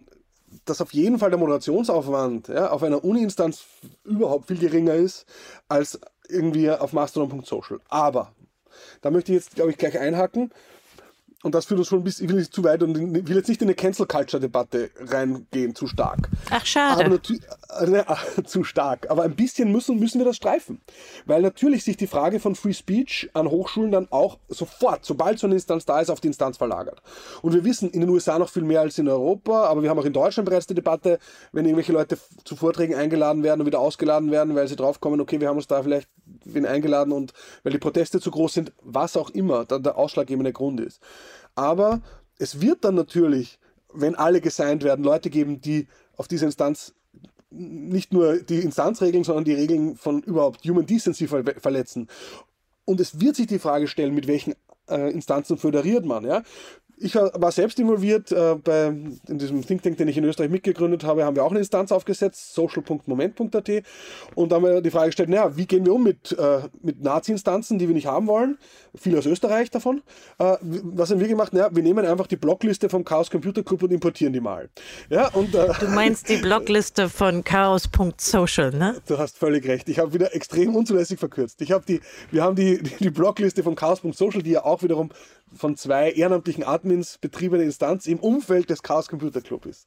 dass 0.64 0.80
auf 0.80 0.92
jeden 0.92 1.18
Fall 1.18 1.30
der 1.30 1.38
Moderationsaufwand 1.38 2.48
ja, 2.48 2.70
auf 2.70 2.82
einer 2.82 3.04
Uni-Instanz 3.04 3.64
überhaupt 4.04 4.48
viel 4.48 4.58
geringer 4.58 4.94
ist 4.94 5.26
als 5.68 6.00
irgendwie 6.30 6.70
auf 6.70 6.92
mastodon.social. 6.92 7.80
Aber 7.88 8.32
da 9.00 9.10
möchte 9.10 9.32
ich 9.32 9.36
jetzt, 9.36 9.54
glaube 9.54 9.70
ich, 9.70 9.78
gleich 9.78 9.98
einhaken 9.98 10.50
und 11.42 11.54
das 11.54 11.64
führt 11.64 11.78
uns 11.78 11.88
schon 11.88 12.00
ein 12.00 12.04
bisschen, 12.04 12.26
ich 12.26 12.30
will 12.30 12.38
nicht 12.38 12.52
zu 12.52 12.62
weit 12.64 12.82
und 12.82 12.94
will 12.98 13.36
jetzt 13.36 13.48
nicht 13.48 13.62
in 13.62 13.68
eine 13.68 13.74
Cancel 13.74 14.06
Culture 14.06 14.40
Debatte 14.40 14.90
reingehen, 14.98 15.74
zu 15.74 15.86
stark. 15.86 16.28
Ach, 16.50 16.66
schade. 16.66 17.06
Aber 17.06 17.14
äh, 17.14 17.86
ne, 17.86 18.04
zu 18.44 18.62
stark. 18.62 19.10
Aber 19.10 19.22
ein 19.22 19.34
bisschen 19.34 19.72
müssen, 19.72 19.98
müssen 19.98 20.18
wir 20.18 20.26
das 20.26 20.36
streifen. 20.36 20.82
Weil 21.24 21.40
natürlich 21.40 21.84
sich 21.84 21.96
die 21.96 22.06
Frage 22.06 22.40
von 22.40 22.54
Free 22.54 22.74
Speech 22.74 23.30
an 23.32 23.48
Hochschulen 23.48 23.90
dann 23.90 24.08
auch 24.10 24.38
sofort, 24.48 25.06
sobald 25.06 25.38
so 25.38 25.46
eine 25.46 25.54
Instanz 25.54 25.86
da 25.86 26.00
ist, 26.00 26.10
auf 26.10 26.20
die 26.20 26.28
Instanz 26.28 26.58
verlagert. 26.58 27.00
Und 27.40 27.54
wir 27.54 27.64
wissen 27.64 27.90
in 27.90 28.00
den 28.00 28.10
USA 28.10 28.38
noch 28.38 28.50
viel 28.50 28.64
mehr 28.64 28.82
als 28.82 28.98
in 28.98 29.08
Europa, 29.08 29.64
aber 29.64 29.82
wir 29.82 29.88
haben 29.88 29.98
auch 29.98 30.04
in 30.04 30.12
Deutschland 30.12 30.46
bereits 30.46 30.66
die 30.66 30.74
Debatte, 30.74 31.18
wenn 31.52 31.64
irgendwelche 31.64 31.92
Leute 31.92 32.18
zu 32.44 32.54
Vorträgen 32.54 32.94
eingeladen 32.94 33.42
werden 33.42 33.60
und 33.60 33.66
wieder 33.66 33.80
ausgeladen 33.80 34.30
werden, 34.30 34.54
weil 34.54 34.68
sie 34.68 34.76
draufkommen, 34.76 35.20
okay, 35.20 35.40
wir 35.40 35.48
haben 35.48 35.56
uns 35.56 35.66
da 35.66 35.82
vielleicht 35.82 36.08
wen 36.44 36.66
eingeladen 36.66 37.12
und 37.12 37.32
weil 37.62 37.72
die 37.72 37.78
Proteste 37.78 38.20
zu 38.20 38.30
groß 38.30 38.54
sind, 38.54 38.72
was 38.82 39.16
auch 39.16 39.30
immer 39.30 39.64
da 39.64 39.78
der 39.78 39.96
ausschlaggebende 39.96 40.52
Grund 40.52 40.80
ist. 40.80 41.00
Aber 41.60 42.00
es 42.38 42.62
wird 42.62 42.86
dann 42.86 42.94
natürlich, 42.94 43.58
wenn 43.92 44.14
alle 44.14 44.40
gesigned 44.40 44.82
werden, 44.82 45.04
Leute 45.04 45.28
geben, 45.28 45.60
die 45.60 45.88
auf 46.16 46.26
diese 46.26 46.46
Instanz 46.46 46.94
nicht 47.50 48.14
nur 48.14 48.38
die 48.38 48.60
Instanzregeln, 48.60 49.24
sondern 49.24 49.44
die 49.44 49.52
Regeln 49.52 49.94
von 49.94 50.22
überhaupt 50.22 50.66
Human 50.66 50.86
Decency 50.86 51.26
verletzen. 51.28 52.08
Und 52.86 52.98
es 52.98 53.20
wird 53.20 53.36
sich 53.36 53.46
die 53.46 53.58
Frage 53.58 53.88
stellen, 53.88 54.14
mit 54.14 54.26
welchen 54.26 54.54
äh, 54.88 55.10
Instanzen 55.12 55.58
föderiert 55.58 56.06
man. 56.06 56.24
Ja? 56.24 56.44
Ich 57.02 57.14
war 57.14 57.50
selbst 57.50 57.78
involviert 57.78 58.30
äh, 58.30 58.56
bei, 58.62 58.88
in 59.26 59.38
diesem 59.38 59.66
Think 59.66 59.82
Tank, 59.82 59.96
den 59.96 60.08
ich 60.08 60.18
in 60.18 60.24
Österreich 60.24 60.50
mitgegründet 60.50 61.02
habe, 61.04 61.24
haben 61.24 61.34
wir 61.34 61.44
auch 61.44 61.50
eine 61.50 61.60
Instanz 61.60 61.92
aufgesetzt, 61.92 62.54
social.moment.at 62.54 63.70
und 64.34 64.52
da 64.52 64.56
haben 64.56 64.64
wir 64.64 64.80
die 64.82 64.90
Frage 64.90 65.06
gestellt, 65.06 65.30
naja, 65.30 65.56
wie 65.56 65.66
gehen 65.66 65.86
wir 65.86 65.94
um 65.94 66.02
mit, 66.02 66.36
äh, 66.38 66.60
mit 66.82 67.02
Nazi-Instanzen, 67.02 67.78
die 67.78 67.88
wir 67.88 67.94
nicht 67.94 68.06
haben 68.06 68.26
wollen? 68.26 68.58
Viele 68.94 69.18
aus 69.18 69.26
Österreich 69.26 69.70
davon. 69.70 70.02
Äh, 70.38 70.56
was 70.60 71.10
haben 71.10 71.20
wir 71.20 71.28
gemacht? 71.28 71.52
Naja, 71.52 71.70
wir 71.72 71.82
nehmen 71.82 72.04
einfach 72.04 72.26
die 72.26 72.36
Blockliste 72.36 72.88
vom 72.88 73.04
Chaos 73.04 73.30
Computer 73.30 73.62
Club 73.62 73.82
und 73.82 73.92
importieren 73.92 74.32
die 74.32 74.40
mal. 74.40 74.68
Ja, 75.08 75.28
und, 75.28 75.54
äh, 75.54 75.68
du 75.80 75.88
meinst 75.88 76.28
die 76.28 76.36
Blockliste 76.36 77.08
von 77.08 77.44
chaos.social, 77.44 78.72
ne? 78.72 78.96
Du 79.06 79.18
hast 79.18 79.38
völlig 79.38 79.66
recht. 79.66 79.88
Ich 79.88 79.98
habe 79.98 80.12
wieder 80.12 80.34
extrem 80.34 80.74
unzulässig 80.74 81.18
verkürzt. 81.18 81.62
Ich 81.62 81.72
habe 81.72 81.84
die, 81.86 82.00
wir 82.30 82.42
haben 82.42 82.56
die, 82.56 82.82
die, 82.82 82.96
die 83.00 83.10
Blockliste 83.10 83.62
von 83.62 83.74
chaos.social, 83.74 84.42
die 84.42 84.50
ja 84.50 84.64
auch 84.64 84.82
wiederum 84.82 85.10
von 85.52 85.76
zwei 85.76 86.10
ehrenamtlichen 86.12 86.64
Admins 86.64 87.18
betriebene 87.18 87.62
Instanz 87.62 88.06
im 88.06 88.18
Umfeld 88.18 88.70
des 88.70 88.82
Chaos 88.82 89.08
Computer 89.08 89.40
Club 89.40 89.66
ist. 89.66 89.86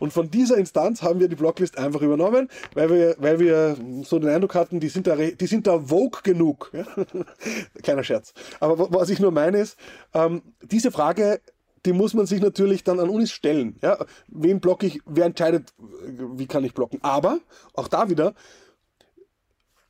Und 0.00 0.12
von 0.12 0.30
dieser 0.30 0.56
Instanz 0.56 1.02
haben 1.02 1.20
wir 1.20 1.28
die 1.28 1.36
Blocklist 1.36 1.78
einfach 1.78 2.02
übernommen, 2.02 2.48
weil 2.74 2.90
wir, 2.90 3.16
weil 3.18 3.38
wir 3.38 3.76
so 4.04 4.18
den 4.18 4.30
Eindruck 4.30 4.54
hatten, 4.54 4.80
die 4.80 4.88
sind 4.88 5.06
da, 5.06 5.16
die 5.16 5.46
sind 5.46 5.66
da 5.66 5.78
vogue 5.78 6.20
genug. 6.22 6.70
Ja? 6.72 6.86
Kleiner 7.82 8.04
Scherz. 8.04 8.32
Aber 8.60 8.92
was 8.92 9.10
ich 9.10 9.20
nur 9.20 9.30
meine 9.30 9.58
ist, 9.58 9.76
ähm, 10.12 10.42
diese 10.62 10.90
Frage 10.90 11.40
die 11.86 11.92
muss 11.92 12.14
man 12.14 12.24
sich 12.24 12.40
natürlich 12.40 12.82
dann 12.82 12.98
an 12.98 13.10
Unis 13.10 13.30
stellen. 13.30 13.76
Ja? 13.82 13.98
Wen 14.28 14.60
blocke 14.60 14.86
ich, 14.86 15.00
wer 15.04 15.26
entscheidet, 15.26 15.74
wie 15.78 16.46
kann 16.46 16.64
ich 16.64 16.72
blocken. 16.72 16.98
Aber, 17.02 17.40
auch 17.74 17.88
da 17.88 18.08
wieder, 18.08 18.34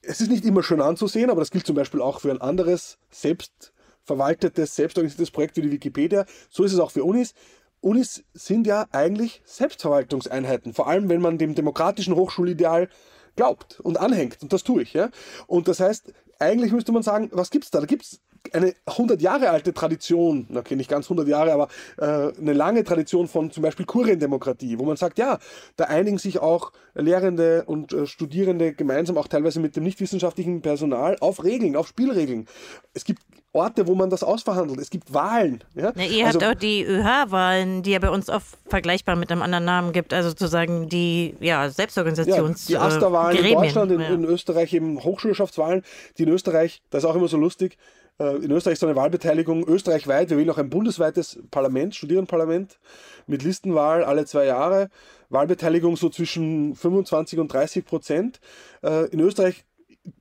es 0.02 0.20
ist 0.20 0.30
nicht 0.30 0.44
immer 0.44 0.62
schön 0.62 0.80
anzusehen, 0.80 1.30
aber 1.30 1.40
das 1.40 1.50
gilt 1.50 1.66
zum 1.66 1.76
Beispiel 1.76 2.00
auch 2.00 2.20
für 2.20 2.30
ein 2.30 2.40
anderes 2.40 2.98
selbst 3.10 3.72
verwaltetes, 4.04 4.76
selbstorganisiertes 4.76 5.30
Projekt 5.30 5.56
wie 5.56 5.62
die 5.62 5.72
Wikipedia. 5.72 6.26
So 6.50 6.64
ist 6.64 6.72
es 6.72 6.78
auch 6.78 6.90
für 6.90 7.04
Unis. 7.04 7.34
Unis 7.80 8.24
sind 8.32 8.66
ja 8.66 8.86
eigentlich 8.92 9.42
Selbstverwaltungseinheiten, 9.44 10.72
vor 10.72 10.88
allem 10.88 11.08
wenn 11.08 11.20
man 11.20 11.36
dem 11.36 11.54
demokratischen 11.54 12.14
Hochschulideal 12.14 12.88
glaubt 13.36 13.80
und 13.80 13.98
anhängt. 13.98 14.42
Und 14.42 14.52
das 14.52 14.64
tue 14.64 14.82
ich. 14.82 14.94
Ja? 14.94 15.10
Und 15.46 15.68
das 15.68 15.80
heißt, 15.80 16.12
eigentlich 16.38 16.72
müsste 16.72 16.92
man 16.92 17.02
sagen, 17.02 17.30
was 17.32 17.50
gibt 17.50 17.64
es 17.64 17.70
da? 17.70 17.80
Da 17.80 17.86
gibt 17.86 18.04
es 18.04 18.20
eine 18.52 18.74
100 18.86 19.22
Jahre 19.22 19.50
alte 19.50 19.72
Tradition, 19.72 20.48
okay, 20.54 20.76
nicht 20.76 20.90
ganz 20.90 21.06
100 21.06 21.26
Jahre, 21.26 21.52
aber 21.52 21.68
äh, 21.96 22.38
eine 22.38 22.52
lange 22.52 22.84
Tradition 22.84 23.26
von 23.26 23.50
zum 23.50 23.62
Beispiel 23.62 23.86
Kuriendemokratie, 23.86 24.78
wo 24.78 24.84
man 24.84 24.96
sagt, 24.96 25.18
ja, 25.18 25.38
da 25.76 25.84
einigen 25.84 26.18
sich 26.18 26.40
auch 26.40 26.72
Lehrende 26.94 27.64
und 27.64 27.92
äh, 27.92 28.06
Studierende 28.06 28.74
gemeinsam, 28.74 29.16
auch 29.16 29.28
teilweise 29.28 29.60
mit 29.60 29.76
dem 29.76 29.84
nichtwissenschaftlichen 29.84 30.60
Personal, 30.60 31.16
auf 31.20 31.42
Regeln, 31.42 31.74
auf 31.74 31.88
Spielregeln. 31.88 32.46
Es 32.92 33.04
gibt 33.04 33.22
Orte, 33.54 33.86
wo 33.86 33.94
man 33.94 34.10
das 34.10 34.22
ausverhandelt. 34.22 34.80
Es 34.80 34.90
gibt 34.90 35.14
Wahlen. 35.14 35.62
Ja? 35.74 35.92
Na, 35.94 36.04
ihr 36.04 36.26
also, 36.26 36.40
habt 36.40 36.56
auch 36.56 36.60
die 36.60 36.84
ÖH-Wahlen, 36.84 37.82
die 37.82 37.92
ja 37.92 38.00
bei 38.00 38.10
uns 38.10 38.28
oft 38.28 38.58
vergleichbar 38.66 39.14
mit 39.16 39.30
einem 39.30 39.42
anderen 39.42 39.64
Namen 39.64 39.92
gibt, 39.92 40.12
also 40.12 40.30
sozusagen 40.30 40.88
die 40.88 41.36
ja, 41.40 41.66
Selbstorganisations- 41.66 42.70
ja, 42.70 42.78
Die 42.78 42.78
AStA-Wahlen 42.78 43.38
in 43.38 43.54
Deutschland, 43.54 43.92
in, 43.92 44.00
ja. 44.00 44.08
in 44.08 44.24
Österreich 44.24 44.74
eben 44.74 45.02
Hochschulschaftswahlen, 45.02 45.82
die 46.18 46.24
in 46.24 46.30
Österreich, 46.30 46.82
das 46.90 47.04
ist 47.04 47.08
auch 47.08 47.14
immer 47.14 47.28
so 47.28 47.36
lustig, 47.36 47.78
äh, 48.18 48.36
in 48.36 48.50
Österreich 48.50 48.74
ist 48.74 48.80
so 48.80 48.86
eine 48.86 48.96
Wahlbeteiligung 48.96 49.66
österreichweit. 49.66 50.30
Wir 50.30 50.36
wählen 50.36 50.50
auch 50.50 50.58
ein 50.58 50.70
bundesweites 50.70 51.38
Parlament, 51.50 51.94
Studierendenparlament 51.94 52.78
mit 53.26 53.42
Listenwahl 53.42 54.04
alle 54.04 54.26
zwei 54.26 54.46
Jahre. 54.46 54.90
Wahlbeteiligung 55.30 55.96
so 55.96 56.08
zwischen 56.10 56.74
25 56.74 57.38
und 57.38 57.52
30 57.52 57.84
Prozent. 57.84 58.40
Äh, 58.82 59.06
in 59.10 59.20
Österreich 59.20 59.64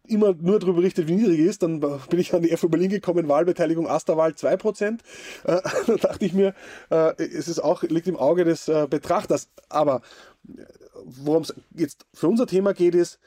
immer 0.08 0.34
nur 0.34 0.60
darüber 0.60 0.78
berichtet, 0.78 1.08
wie 1.08 1.16
niedrig 1.16 1.40
ist. 1.40 1.64
Dann 1.64 1.80
bin 1.80 2.20
ich 2.20 2.34
an 2.34 2.42
die 2.42 2.56
FU 2.56 2.70
Berlin 2.70 2.90
gekommen, 2.90 3.28
Wahlbeteiligung 3.28 3.88
Asterwahl 3.88 4.32
2%. 4.32 4.92
Äh, 4.92 4.98
da 5.88 5.96
dachte 5.96 6.26
ich 6.26 6.34
mir, 6.34 6.54
äh, 6.90 7.14
es 7.24 7.48
ist 7.48 7.60
auch, 7.60 7.84
liegt 7.84 8.08
im 8.08 8.18
Auge 8.18 8.46
des 8.46 8.68
äh, 8.68 8.88
Betrachters. 8.90 9.50
Aber 9.70 10.02
äh, 10.48 10.64
worum 11.06 11.44
es 11.44 11.54
jetzt 11.76 12.06
für 12.14 12.28
unser 12.28 12.48
Thema 12.48 12.74
geht, 12.74 12.96
ist 12.96 13.20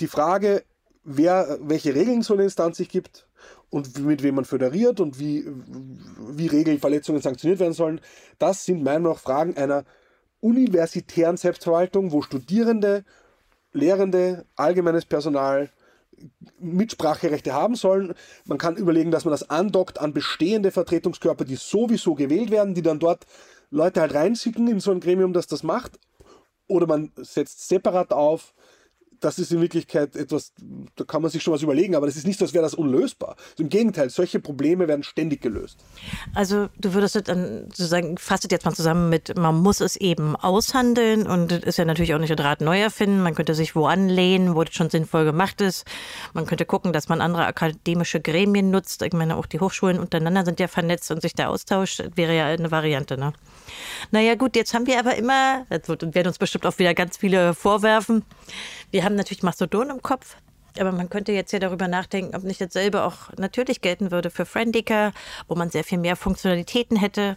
die 0.00 0.06
Frage, 0.06 0.64
wer, 1.04 1.58
welche 1.60 1.94
Regeln 1.94 2.22
so 2.22 2.34
eine 2.34 2.44
Instanz 2.44 2.76
sich 2.78 2.88
gibt 2.88 3.26
und 3.70 3.98
mit 3.98 4.22
wem 4.22 4.36
man 4.36 4.44
föderiert 4.44 5.00
und 5.00 5.18
wie, 5.18 5.46
wie 6.30 6.46
Regelverletzungen 6.46 7.22
sanktioniert 7.22 7.60
werden 7.60 7.72
sollen. 7.72 8.00
Das 8.38 8.64
sind 8.64 8.82
meiner 8.82 9.00
Meinung 9.00 9.12
nach 9.14 9.20
Fragen 9.20 9.56
einer 9.56 9.84
universitären 10.40 11.36
Selbstverwaltung, 11.36 12.12
wo 12.12 12.22
Studierende 12.22 13.04
Lehrende, 13.76 14.46
allgemeines 14.56 15.04
Personal 15.04 15.70
Mitspracherechte 16.58 17.52
haben 17.52 17.74
sollen. 17.74 18.14
Man 18.44 18.58
kann 18.58 18.76
überlegen, 18.76 19.10
dass 19.10 19.24
man 19.24 19.32
das 19.32 19.50
andockt 19.50 20.00
an 20.00 20.12
bestehende 20.12 20.70
Vertretungskörper, 20.70 21.44
die 21.44 21.56
sowieso 21.56 22.14
gewählt 22.14 22.50
werden, 22.50 22.74
die 22.74 22.82
dann 22.82 22.98
dort 22.98 23.26
Leute 23.70 24.00
halt 24.00 24.14
reinschicken 24.14 24.66
in 24.68 24.80
so 24.80 24.90
ein 24.92 25.00
Gremium, 25.00 25.32
das 25.32 25.46
das 25.46 25.62
macht. 25.62 25.98
Oder 26.68 26.86
man 26.86 27.12
setzt 27.16 27.68
separat 27.68 28.12
auf 28.12 28.54
das 29.20 29.38
ist 29.38 29.52
in 29.52 29.60
Wirklichkeit 29.60 30.16
etwas, 30.16 30.52
da 30.96 31.04
kann 31.04 31.22
man 31.22 31.30
sich 31.30 31.42
schon 31.42 31.54
was 31.54 31.62
überlegen, 31.62 31.94
aber 31.94 32.06
das 32.06 32.16
ist 32.16 32.26
nicht 32.26 32.38
so, 32.38 32.44
als 32.44 32.54
wäre 32.54 32.62
das 32.62 32.74
unlösbar. 32.74 33.36
Also 33.50 33.62
Im 33.62 33.68
Gegenteil, 33.68 34.10
solche 34.10 34.40
Probleme 34.40 34.88
werden 34.88 35.02
ständig 35.02 35.40
gelöst. 35.40 35.78
Also 36.34 36.68
du 36.78 36.94
würdest 36.94 37.16
dann 37.28 37.64
sozusagen, 37.68 38.18
fasst 38.18 38.50
jetzt 38.50 38.64
mal 38.64 38.74
zusammen 38.74 39.08
mit, 39.08 39.36
man 39.36 39.56
muss 39.56 39.80
es 39.80 39.96
eben 39.96 40.36
aushandeln 40.36 41.26
und 41.26 41.50
das 41.50 41.60
ist 41.64 41.78
ja 41.78 41.84
natürlich 41.84 42.14
auch 42.14 42.18
nicht 42.18 42.32
ein 42.32 42.38
Rad 42.38 42.60
neu 42.60 42.80
erfinden. 42.80 43.22
Man 43.22 43.34
könnte 43.34 43.54
sich 43.54 43.74
wo 43.74 43.86
anlehnen, 43.86 44.54
wo 44.54 44.64
das 44.64 44.74
schon 44.74 44.90
sinnvoll 44.90 45.24
gemacht 45.24 45.60
ist. 45.60 45.86
Man 46.32 46.46
könnte 46.46 46.64
gucken, 46.64 46.92
dass 46.92 47.08
man 47.08 47.20
andere 47.20 47.46
akademische 47.46 48.20
Gremien 48.20 48.70
nutzt. 48.70 49.02
Ich 49.02 49.12
meine, 49.12 49.36
auch 49.36 49.46
die 49.46 49.60
Hochschulen 49.60 49.98
untereinander 49.98 50.44
sind 50.44 50.60
ja 50.60 50.68
vernetzt 50.68 51.10
und 51.10 51.22
sich 51.22 51.34
da 51.34 51.48
austauscht, 51.48 52.02
wäre 52.14 52.36
ja 52.36 52.46
eine 52.46 52.70
Variante. 52.70 53.18
Ne? 53.18 53.32
Naja 54.10 54.34
gut, 54.34 54.56
jetzt 54.56 54.74
haben 54.74 54.86
wir 54.86 54.98
aber 54.98 55.16
immer, 55.16 55.64
das 55.68 55.88
werden 55.88 56.28
uns 56.28 56.38
bestimmt 56.38 56.66
auch 56.66 56.78
wieder 56.78 56.94
ganz 56.94 57.16
viele 57.16 57.54
vorwerfen, 57.54 58.24
wir 58.90 59.04
haben 59.04 59.14
natürlich 59.14 59.42
Mastodon 59.42 59.90
im 59.90 60.02
Kopf. 60.02 60.36
Aber 60.78 60.92
man 60.92 61.08
könnte 61.08 61.32
jetzt 61.32 61.52
ja 61.52 61.58
darüber 61.58 61.88
nachdenken, 61.88 62.36
ob 62.36 62.42
nicht 62.42 62.60
dasselbe 62.60 63.02
auch 63.02 63.30
natürlich 63.38 63.80
gelten 63.80 64.10
würde 64.10 64.30
für 64.30 64.44
Friendica, 64.44 65.12
wo 65.48 65.54
man 65.54 65.70
sehr 65.70 65.84
viel 65.84 65.98
mehr 65.98 66.16
Funktionalitäten 66.16 66.98
hätte. 66.98 67.36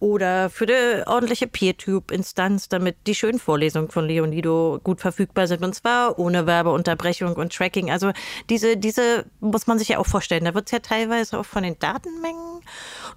Oder 0.00 0.50
für 0.50 0.66
die 0.66 1.06
ordentliche 1.06 1.46
PeerTube-Instanz, 1.46 2.68
damit 2.68 2.96
die 3.06 3.14
schönen 3.14 3.38
Vorlesungen 3.38 3.90
von 3.90 4.06
Leonido 4.06 4.80
gut 4.82 5.00
verfügbar 5.00 5.46
sind. 5.46 5.62
Und 5.62 5.74
zwar 5.74 6.18
ohne 6.18 6.46
Werbeunterbrechung 6.46 7.36
und 7.36 7.54
Tracking. 7.54 7.90
Also 7.90 8.12
diese, 8.48 8.76
diese 8.76 9.26
muss 9.40 9.66
man 9.66 9.78
sich 9.78 9.88
ja 9.88 9.98
auch 9.98 10.06
vorstellen. 10.06 10.44
Da 10.44 10.54
wird 10.54 10.66
es 10.66 10.72
ja 10.72 10.80
teilweise 10.80 11.38
auch 11.38 11.46
von 11.46 11.62
den 11.62 11.78
Datenmengen 11.78 12.62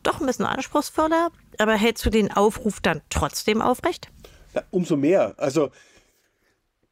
doch 0.04 0.20
ein 0.20 0.28
bisschen 0.28 0.46
anspruchsvoller. 0.46 1.30
Aber 1.58 1.74
hältst 1.74 2.06
du 2.06 2.10
den 2.10 2.32
Aufruf 2.32 2.80
dann 2.82 3.02
trotzdem 3.10 3.62
aufrecht? 3.62 4.10
Ja, 4.54 4.64
umso 4.72 4.98
mehr. 4.98 5.34
Also 5.38 5.72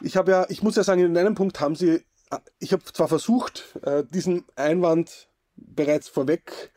ich 0.04 0.18
habe 0.18 0.32
ja, 0.32 0.46
ich 0.50 0.62
muss 0.62 0.76
ja 0.76 0.84
sagen, 0.84 1.02
in 1.02 1.18
einem 1.18 1.36
Punkt 1.36 1.60
haben 1.60 1.76
sie, 1.76 2.04
ich 2.60 2.74
habe 2.74 2.84
zwar 2.84 3.08
versucht, 3.08 3.80
äh, 3.84 4.04
diesen 4.04 4.46
Einwand 4.56 5.30
bereits 5.56 6.10
vorweg 6.10 6.72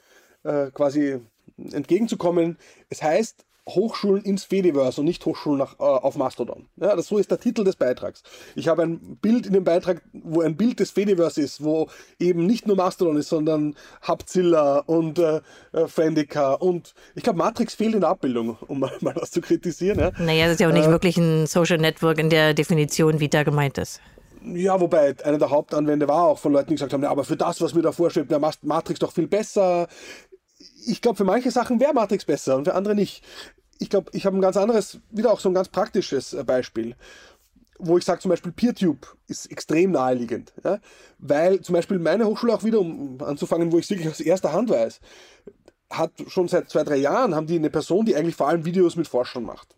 äh, 0.45 0.71
quasi 0.71 1.21
entgegenzukommen. 1.57 2.59
Es 2.89 3.03
heißt, 3.03 3.45
Hochschulen 3.69 4.23
ins 4.23 4.45
Fediverse 4.45 5.01
und 5.01 5.07
nicht 5.07 5.25
Hochschulen 5.27 5.59
nach, 5.59 5.75
äh, 5.81 5.83
auf 5.83 6.17
Mastodon. 6.17 6.67
Ja, 6.77 6.95
das 6.95 7.09
so 7.09 7.19
ist 7.19 7.31
der 7.31 7.41
Titel 7.41 7.65
des 7.65 7.77
Beitrags. 7.77 8.23
Ich 8.55 8.69
habe 8.69 8.83
ein 8.83 9.17
Bild 9.21 9.47
in 9.47 9.53
dem 9.53 9.65
Beitrag, 9.65 10.03
wo 10.13 10.41
ein 10.41 10.57
Bild 10.57 10.79
des 10.81 10.91
Fediverse 10.91 11.41
ist, 11.41 11.65
wo 11.65 11.89
eben 12.21 12.47
nicht 12.47 12.67
nur 12.67 12.77
Mastodon 12.77 13.17
ist, 13.17 13.29
sondern 13.29 13.75
Hubzilla 14.07 14.79
und 14.87 15.19
äh, 15.19 15.41
äh 15.73 15.89
Friendica 15.89 16.55
und 16.55 16.95
ich 17.15 17.25
glaube 17.25 17.39
Matrix 17.39 17.75
fehlt 17.75 17.95
in 17.95 18.01
der 18.01 18.11
Abbildung, 18.11 18.57
um 18.69 18.81
mal, 18.81 18.93
mal 19.01 19.15
was 19.17 19.31
zu 19.33 19.41
kritisieren. 19.41 19.99
Ja. 19.99 20.13
Naja, 20.19 20.45
das 20.45 20.55
ist 20.55 20.61
ja 20.61 20.69
auch 20.69 20.73
nicht 20.73 20.87
äh, 20.87 20.91
wirklich 20.91 21.17
ein 21.17 21.47
Social 21.47 21.79
Network 21.79 22.19
in 22.19 22.31
der 22.31 22.55
Definition, 22.55 23.21
wie 23.21 23.29
da 23.29 23.43
gemeint 23.43 23.79
ist. 23.79 24.01
Ja, 24.55 24.81
wobei 24.81 25.15
einer 25.25 25.39
der 25.39 25.51
Hauptanwender 25.51 26.07
war 26.07 26.25
auch 26.25 26.39
von 26.39 26.53
Leuten, 26.53 26.69
die 26.69 26.75
gesagt 26.77 26.93
haben, 26.93 27.03
ja, 27.03 27.11
aber 27.11 27.25
für 27.25 27.37
das, 27.37 27.61
was 27.61 27.75
mir 27.75 27.83
da 27.83 27.91
vorschwebt, 27.91 28.31
wäre 28.31 28.41
Matrix 28.63 29.01
doch 29.01 29.11
viel 29.11 29.27
besser 29.27 29.89
ich 30.87 31.03
glaube, 31.03 31.17
für 31.17 31.25
manche 31.25 31.51
Sachen 31.51 31.81
wäre 31.81 31.93
Matrix 31.93 32.25
besser 32.25 32.57
und 32.57 32.65
für 32.65 32.75
andere 32.75 32.95
nicht. 32.95 33.25
Ich 33.79 33.91
glaube, 33.91 34.11
ich 34.15 34.25
habe 34.25 34.37
ein 34.37 34.41
ganz 34.41 34.57
anderes, 34.57 35.01
wieder 35.11 35.33
auch 35.33 35.41
so 35.41 35.51
ein 35.51 35.55
ganz 35.55 35.69
praktisches 35.69 36.33
äh, 36.33 36.45
Beispiel, 36.45 36.95
wo 37.79 37.99
ich 37.99 38.05
sage 38.05 38.21
zum 38.21 38.31
Beispiel 38.31 38.53
PeerTube 38.53 39.17
ist 39.29 39.51
extrem 39.51 39.91
naheliegend, 39.91 40.53
ja? 40.65 40.81
weil 41.19 41.61
zum 41.61 41.75
Beispiel 41.75 41.99
meine 41.99 42.25
Hochschule 42.25 42.55
auch 42.55 42.65
wieder, 42.65 42.81
um 42.81 43.21
anzufangen, 43.21 43.71
wo 43.71 43.79
ich 43.79 43.85
es 43.85 43.91
wirklich 43.91 44.09
aus 44.09 44.21
erster 44.21 44.53
Hand 44.53 44.71
weiß, 44.71 45.01
hat 45.91 46.13
schon 46.29 46.49
seit 46.49 46.71
zwei, 46.71 46.85
drei 46.85 46.97
Jahren 46.97 47.35
haben 47.35 47.47
die 47.47 47.57
eine 47.57 47.71
Person, 47.71 48.07
die 48.07 48.17
eigentlich 48.17 48.35
vor 48.35 48.49
allem 48.49 48.65
Videos 48.65 48.97
mit 48.97 49.09
Forschern 49.09 49.45
macht. 49.45 49.77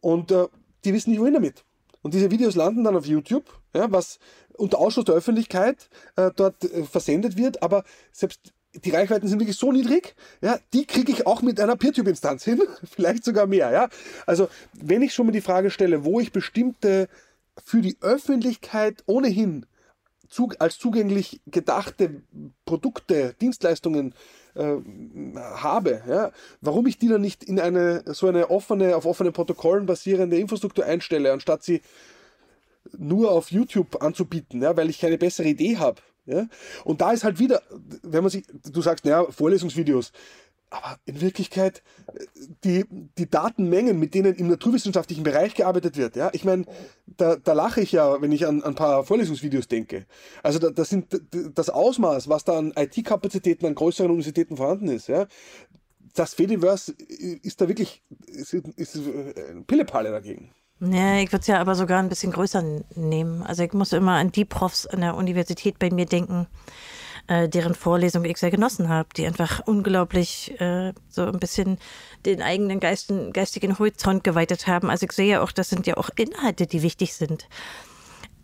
Und 0.00 0.30
äh, 0.30 0.46
die 0.84 0.94
wissen 0.94 1.10
nicht, 1.10 1.20
wohin 1.20 1.34
damit. 1.34 1.64
Und 2.00 2.14
diese 2.14 2.30
Videos 2.30 2.54
landen 2.54 2.82
dann 2.82 2.96
auf 2.96 3.06
YouTube, 3.06 3.44
ja, 3.74 3.92
was 3.92 4.18
unter 4.54 4.78
Ausschluss 4.78 5.04
der 5.04 5.14
Öffentlichkeit 5.14 5.88
äh, 6.16 6.30
dort 6.34 6.64
äh, 6.64 6.84
versendet 6.84 7.36
wird, 7.36 7.62
aber 7.62 7.84
selbst 8.10 8.52
die 8.74 8.90
Reichweiten 8.90 9.28
sind 9.28 9.38
wirklich 9.38 9.58
so 9.58 9.70
niedrig, 9.72 10.14
ja, 10.40 10.58
die 10.72 10.86
kriege 10.86 11.12
ich 11.12 11.26
auch 11.26 11.42
mit 11.42 11.60
einer 11.60 11.76
PeerTube-Instanz 11.76 12.44
hin, 12.44 12.62
vielleicht 12.84 13.24
sogar 13.24 13.46
mehr, 13.46 13.70
ja. 13.70 13.88
Also, 14.26 14.48
wenn 14.72 15.02
ich 15.02 15.14
schon 15.14 15.26
mal 15.26 15.32
die 15.32 15.40
Frage 15.40 15.70
stelle, 15.70 16.04
wo 16.04 16.20
ich 16.20 16.32
bestimmte 16.32 17.08
für 17.62 17.82
die 17.82 17.96
Öffentlichkeit 18.00 19.02
ohnehin 19.06 19.66
als 20.58 20.78
zugänglich 20.78 21.42
gedachte 21.46 22.22
Produkte, 22.64 23.34
Dienstleistungen 23.40 24.14
äh, 24.54 24.76
habe, 25.36 26.02
ja, 26.08 26.32
warum 26.62 26.86
ich 26.86 26.98
die 26.98 27.08
dann 27.08 27.20
nicht 27.20 27.44
in 27.44 27.60
eine 27.60 28.02
so 28.06 28.28
eine 28.28 28.48
offene, 28.48 28.96
auf 28.96 29.04
offenen 29.04 29.34
Protokollen 29.34 29.84
basierende 29.84 30.38
Infrastruktur 30.38 30.86
einstelle, 30.86 31.32
anstatt 31.32 31.62
sie 31.62 31.82
nur 32.96 33.30
auf 33.30 33.50
YouTube 33.50 34.02
anzubieten, 34.02 34.62
ja, 34.62 34.74
weil 34.74 34.88
ich 34.88 35.00
keine 35.00 35.18
bessere 35.18 35.48
Idee 35.48 35.76
habe, 35.76 36.00
ja? 36.26 36.46
Und 36.84 37.00
da 37.00 37.12
ist 37.12 37.24
halt 37.24 37.38
wieder, 37.38 37.62
wenn 38.02 38.22
man 38.22 38.30
sich, 38.30 38.44
du 38.70 38.82
sagst, 38.82 39.04
naja, 39.04 39.24
Vorlesungsvideos, 39.30 40.12
aber 40.72 40.96
in 41.04 41.20
Wirklichkeit 41.20 41.82
die, 42.64 42.84
die 43.18 43.28
Datenmengen, 43.28 43.98
mit 43.98 44.14
denen 44.14 44.34
im 44.34 44.48
naturwissenschaftlichen 44.48 45.22
Bereich 45.22 45.54
gearbeitet 45.54 45.96
wird, 45.96 46.16
ja, 46.16 46.30
ich 46.32 46.44
meine, 46.44 46.64
da, 47.06 47.36
da 47.36 47.52
lache 47.52 47.82
ich 47.82 47.92
ja, 47.92 48.22
wenn 48.22 48.32
ich 48.32 48.46
an, 48.46 48.62
an 48.62 48.70
ein 48.70 48.74
paar 48.74 49.04
Vorlesungsvideos 49.04 49.68
denke. 49.68 50.06
Also 50.42 50.58
da, 50.58 50.70
das 50.70 50.88
sind 50.88 51.20
das 51.54 51.68
Ausmaß, 51.68 52.28
was 52.28 52.44
da 52.44 52.58
an 52.58 52.72
IT-Kapazitäten 52.74 53.66
an 53.66 53.74
größeren 53.74 54.10
Universitäten 54.10 54.56
vorhanden 54.56 54.88
ist, 54.88 55.08
ja, 55.08 55.26
das 56.14 56.34
Fediverse 56.34 56.92
ist 56.92 57.60
da 57.60 57.68
wirklich 57.68 58.02
ist, 58.26 58.54
ist 58.54 58.98
Pillepalle 59.66 60.10
dagegen. 60.10 60.52
Ja, 60.84 61.18
ich 61.18 61.30
würde 61.30 61.42
es 61.42 61.46
ja 61.46 61.60
aber 61.60 61.76
sogar 61.76 62.00
ein 62.00 62.08
bisschen 62.08 62.32
größer 62.32 62.64
nehmen. 62.96 63.44
Also 63.44 63.62
ich 63.62 63.72
muss 63.72 63.92
immer 63.92 64.14
an 64.14 64.32
die 64.32 64.44
Profs 64.44 64.86
an 64.86 65.00
der 65.00 65.14
Universität 65.14 65.78
bei 65.78 65.90
mir 65.90 66.06
denken, 66.06 66.48
äh, 67.28 67.48
deren 67.48 67.76
Vorlesung 67.76 68.24
ich 68.24 68.38
sehr 68.38 68.50
genossen 68.50 68.88
habe, 68.88 69.08
die 69.16 69.24
einfach 69.24 69.60
unglaublich 69.64 70.60
äh, 70.60 70.92
so 71.08 71.24
ein 71.24 71.38
bisschen 71.38 71.78
den 72.26 72.42
eigenen 72.42 72.80
Geisten, 72.80 73.32
geistigen 73.32 73.78
Horizont 73.78 74.24
geweitet 74.24 74.66
haben. 74.66 74.90
Also 74.90 75.06
ich 75.06 75.12
sehe 75.12 75.30
ja 75.30 75.42
auch, 75.42 75.52
das 75.52 75.68
sind 75.68 75.86
ja 75.86 75.96
auch 75.96 76.10
Inhalte, 76.16 76.66
die 76.66 76.82
wichtig 76.82 77.14
sind 77.14 77.46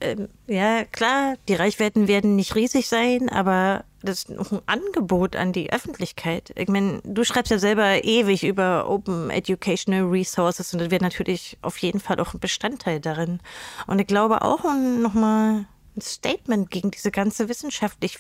ähm, 0.01 0.29
ja, 0.47 0.85
klar, 0.85 1.35
die 1.49 1.55
Reichweiten 1.55 2.09
werden 2.09 2.37
nicht 2.37 2.55
riesig 2.55 2.89
sein, 2.89 3.29
aber 3.29 3.85
das 4.03 4.25
ist 4.25 4.31
ein 4.31 4.61
Angebot 4.67 5.35
an 5.35 5.53
die 5.53 5.73
Öffentlichkeit. 5.73 6.53
Ich 6.57 6.69
meine, 6.69 7.01
du 7.05 7.25
schreibst 7.25 7.51
ja 7.51 7.59
selber 7.59 8.05
ewig 8.05 8.45
über 8.45 8.89
Open 8.89 9.31
Educational 9.31 10.05
Resources 10.05 10.73
und 10.73 10.81
das 10.81 10.91
wird 10.91 11.03
natürlich 11.03 11.59
auf 11.63 11.79
jeden 11.79 11.99
Fall 11.99 12.21
auch 12.21 12.35
ein 12.35 12.41
Bestandteil 12.41 13.01
darin. 13.01 13.41
Und 13.87 13.99
ich 14.01 14.07
glaube 14.07 14.43
auch 14.43 14.65
nochmal 14.65 15.67
ein 15.97 16.01
Statement 16.01 16.71
gegen 16.71 16.91
diese 16.91 17.11
ganze 17.11 17.49
wissenschaftlich, 17.49 18.19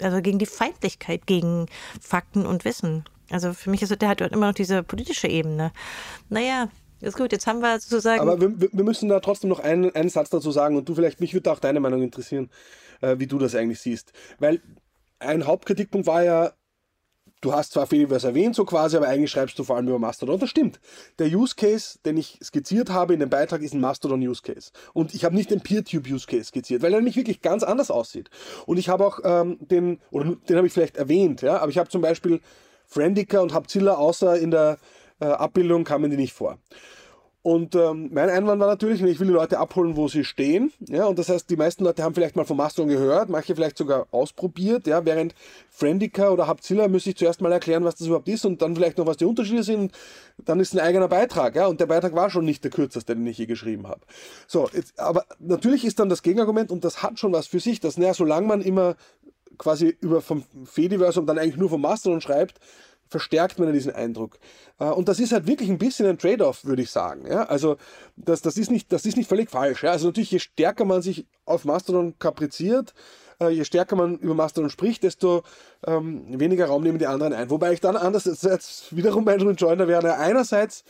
also 0.00 0.22
gegen 0.22 0.38
die 0.38 0.46
Feindlichkeit 0.46 1.26
gegen 1.26 1.66
Fakten 2.00 2.46
und 2.46 2.64
Wissen. 2.64 3.04
Also 3.30 3.54
für 3.54 3.70
mich 3.70 3.82
ist 3.82 4.00
der 4.00 4.08
hat 4.08 4.20
immer 4.20 4.48
noch 4.48 4.54
diese 4.54 4.82
politische 4.82 5.26
Ebene. 5.26 5.72
Naja, 6.28 6.68
ist 7.00 7.16
gut, 7.16 7.32
jetzt 7.32 7.48
haben 7.48 7.60
wir 7.60 7.80
sozusagen. 7.80 8.20
Aber 8.20 8.40
wir, 8.40 8.72
wir 8.72 8.84
müssen 8.84 9.08
da 9.08 9.18
trotzdem 9.18 9.50
noch 9.50 9.58
einen, 9.58 9.92
einen 9.96 10.10
Satz 10.10 10.30
dazu 10.30 10.52
sagen 10.52 10.76
und 10.76 10.88
du 10.88 10.94
vielleicht, 10.94 11.20
mich 11.20 11.34
würde 11.34 11.50
auch 11.50 11.58
deine 11.58 11.80
Meinung 11.80 12.02
interessieren, 12.02 12.50
äh, 13.00 13.18
wie 13.18 13.26
du 13.26 13.38
das 13.38 13.56
eigentlich 13.56 13.80
siehst. 13.80 14.12
Weil 14.38 14.60
ein 15.22 15.46
Hauptkritikpunkt 15.46 16.06
war 16.06 16.22
ja, 16.22 16.52
du 17.40 17.52
hast 17.52 17.72
zwar 17.72 17.86
viel 17.86 18.08
was 18.10 18.24
erwähnt, 18.24 18.54
so 18.54 18.64
quasi, 18.64 18.96
aber 18.96 19.08
eigentlich 19.08 19.30
schreibst 19.30 19.58
du 19.58 19.64
vor 19.64 19.76
allem 19.76 19.88
über 19.88 19.98
Mastodon. 19.98 20.38
Das 20.38 20.48
stimmt. 20.48 20.80
Der 21.18 21.26
Use 21.26 21.54
Case, 21.56 21.98
den 22.04 22.16
ich 22.16 22.38
skizziert 22.42 22.90
habe 22.90 23.14
in 23.14 23.20
dem 23.20 23.30
Beitrag, 23.30 23.62
ist 23.62 23.74
ein 23.74 23.80
Mastodon 23.80 24.20
Use 24.20 24.42
Case. 24.42 24.70
Und 24.92 25.14
ich 25.14 25.24
habe 25.24 25.34
nicht 25.34 25.50
den 25.50 25.60
PeerTube 25.60 26.08
Use 26.08 26.26
Case 26.26 26.44
skizziert, 26.44 26.82
weil 26.82 26.92
er 26.92 26.98
nämlich 26.98 27.16
wirklich 27.16 27.40
ganz 27.42 27.62
anders 27.62 27.90
aussieht. 27.90 28.30
Und 28.66 28.78
ich 28.78 28.88
habe 28.88 29.06
auch 29.06 29.20
ähm, 29.24 29.58
den, 29.60 30.00
oder 30.10 30.36
den 30.48 30.56
habe 30.56 30.66
ich 30.66 30.72
vielleicht 30.72 30.96
erwähnt, 30.96 31.42
ja, 31.42 31.58
aber 31.58 31.70
ich 31.70 31.78
habe 31.78 31.88
zum 31.88 32.00
Beispiel 32.00 32.40
Friendica 32.86 33.40
und 33.40 33.54
Hubzilla 33.54 33.94
außer 33.94 34.38
in 34.38 34.50
der 34.50 34.78
äh, 35.20 35.26
Abbildung 35.26 35.84
kamen 35.84 36.10
die 36.10 36.16
nicht 36.16 36.32
vor. 36.32 36.58
Und 37.44 37.74
ähm, 37.74 38.08
mein 38.12 38.30
Einwand 38.30 38.60
war 38.60 38.68
natürlich, 38.68 39.02
ich 39.02 39.18
will 39.18 39.26
die 39.26 39.32
Leute 39.32 39.58
abholen, 39.58 39.96
wo 39.96 40.06
sie 40.06 40.22
stehen. 40.22 40.72
Ja, 40.88 41.06
und 41.06 41.18
das 41.18 41.28
heißt, 41.28 41.50
die 41.50 41.56
meisten 41.56 41.82
Leute 41.82 42.04
haben 42.04 42.14
vielleicht 42.14 42.36
mal 42.36 42.44
von 42.44 42.56
Mastodon 42.56 42.88
gehört, 42.88 43.30
manche 43.30 43.56
vielleicht 43.56 43.76
sogar 43.76 44.06
ausprobiert, 44.12 44.86
ja, 44.86 45.04
während 45.04 45.34
Friendica 45.68 46.30
oder 46.30 46.48
Hubzilla 46.48 46.86
müsste 46.86 47.10
ich 47.10 47.16
zuerst 47.16 47.40
mal 47.40 47.50
erklären, 47.50 47.82
was 47.82 47.96
das 47.96 48.06
überhaupt 48.06 48.28
ist 48.28 48.46
und 48.46 48.62
dann 48.62 48.76
vielleicht 48.76 48.96
noch, 48.96 49.06
was 49.06 49.16
die 49.16 49.24
Unterschiede 49.24 49.64
sind. 49.64 49.90
Dann 50.44 50.60
ist 50.60 50.72
ein 50.72 50.78
eigener 50.78 51.08
Beitrag, 51.08 51.56
ja, 51.56 51.66
und 51.66 51.80
der 51.80 51.86
Beitrag 51.86 52.14
war 52.14 52.30
schon 52.30 52.44
nicht 52.44 52.62
der 52.62 52.70
kürzeste, 52.70 53.16
den 53.16 53.26
ich 53.26 53.38
je 53.38 53.46
geschrieben 53.46 53.88
habe. 53.88 54.02
So, 54.46 54.68
jetzt, 54.72 54.98
aber 55.00 55.24
natürlich 55.40 55.84
ist 55.84 55.98
dann 55.98 56.08
das 56.08 56.22
Gegenargument, 56.22 56.70
und 56.70 56.84
das 56.84 57.02
hat 57.02 57.18
schon 57.18 57.32
was 57.32 57.48
für 57.48 57.58
sich, 57.58 57.80
dass, 57.80 57.98
naja, 57.98 58.14
solange 58.14 58.46
man 58.46 58.60
immer 58.60 58.94
quasi 59.58 59.96
über 60.00 60.20
vom 60.20 60.44
Fediverse 60.64 61.18
und 61.18 61.26
dann 61.26 61.38
eigentlich 61.38 61.56
nur 61.56 61.70
vom 61.70 61.80
Mastodon 61.80 62.20
schreibt, 62.20 62.60
verstärkt 63.12 63.58
man 63.60 63.72
diesen 63.72 63.92
Eindruck. 63.92 64.38
Äh, 64.80 64.86
und 64.86 65.08
das 65.08 65.20
ist 65.20 65.32
halt 65.32 65.46
wirklich 65.46 65.70
ein 65.70 65.78
bisschen 65.78 66.06
ein 66.06 66.18
Trade-off, 66.18 66.64
würde 66.64 66.82
ich 66.82 66.90
sagen. 66.90 67.26
Ja? 67.26 67.44
Also 67.44 67.76
das, 68.16 68.42
das, 68.42 68.56
ist 68.56 68.70
nicht, 68.70 68.90
das 68.92 69.06
ist 69.06 69.16
nicht 69.16 69.28
völlig 69.28 69.50
falsch. 69.50 69.84
Ja? 69.84 69.92
Also 69.92 70.08
natürlich, 70.08 70.32
je 70.32 70.40
stärker 70.40 70.84
man 70.84 71.02
sich 71.02 71.26
auf 71.44 71.64
Mastodon 71.64 72.18
kapriziert, 72.18 72.94
äh, 73.40 73.50
je 73.50 73.64
stärker 73.64 73.94
man 73.94 74.18
über 74.18 74.34
Mastodon 74.34 74.70
spricht, 74.70 75.04
desto 75.04 75.42
ähm, 75.86 76.24
weniger 76.40 76.66
Raum 76.66 76.82
nehmen 76.82 76.98
die 76.98 77.06
anderen 77.06 77.32
ein. 77.32 77.50
Wobei 77.50 77.72
ich 77.72 77.80
dann 77.80 77.96
andererseits 77.96 78.86
wiederum 78.90 79.28
ein 79.28 79.40
Rejoinder 79.40 79.86
wäre. 79.86 80.16
Einerseits 80.16 80.84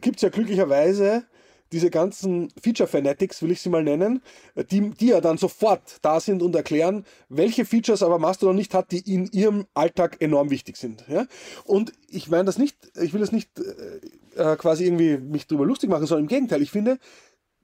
gibt 0.00 0.16
es 0.16 0.22
ja 0.22 0.28
glücklicherweise 0.28 1.24
diese 1.72 1.90
ganzen 1.90 2.50
Feature 2.62 2.88
Fanatics, 2.88 3.42
will 3.42 3.50
ich 3.50 3.60
sie 3.60 3.68
mal 3.68 3.82
nennen, 3.82 4.22
die, 4.70 4.90
die 4.90 5.08
ja 5.08 5.20
dann 5.20 5.38
sofort 5.38 5.98
da 6.02 6.20
sind 6.20 6.42
und 6.42 6.54
erklären, 6.54 7.04
welche 7.28 7.64
Features 7.64 8.02
aber 8.02 8.18
Mastodon 8.18 8.56
nicht 8.56 8.74
hat, 8.74 8.92
die 8.92 9.12
in 9.12 9.26
ihrem 9.32 9.66
Alltag 9.74 10.20
enorm 10.20 10.50
wichtig 10.50 10.76
sind. 10.76 11.04
Ja? 11.08 11.26
Und 11.64 11.92
ich 12.08 12.28
meine 12.28 12.44
das 12.44 12.58
nicht, 12.58 12.76
ich 13.00 13.12
will 13.12 13.20
das 13.20 13.32
nicht 13.32 13.50
äh, 13.58 14.52
äh, 14.52 14.56
quasi 14.56 14.84
irgendwie 14.84 15.16
mich 15.16 15.46
drüber 15.46 15.66
lustig 15.66 15.90
machen, 15.90 16.06
sondern 16.06 16.24
im 16.24 16.28
Gegenteil, 16.28 16.62
ich 16.62 16.70
finde, 16.70 16.98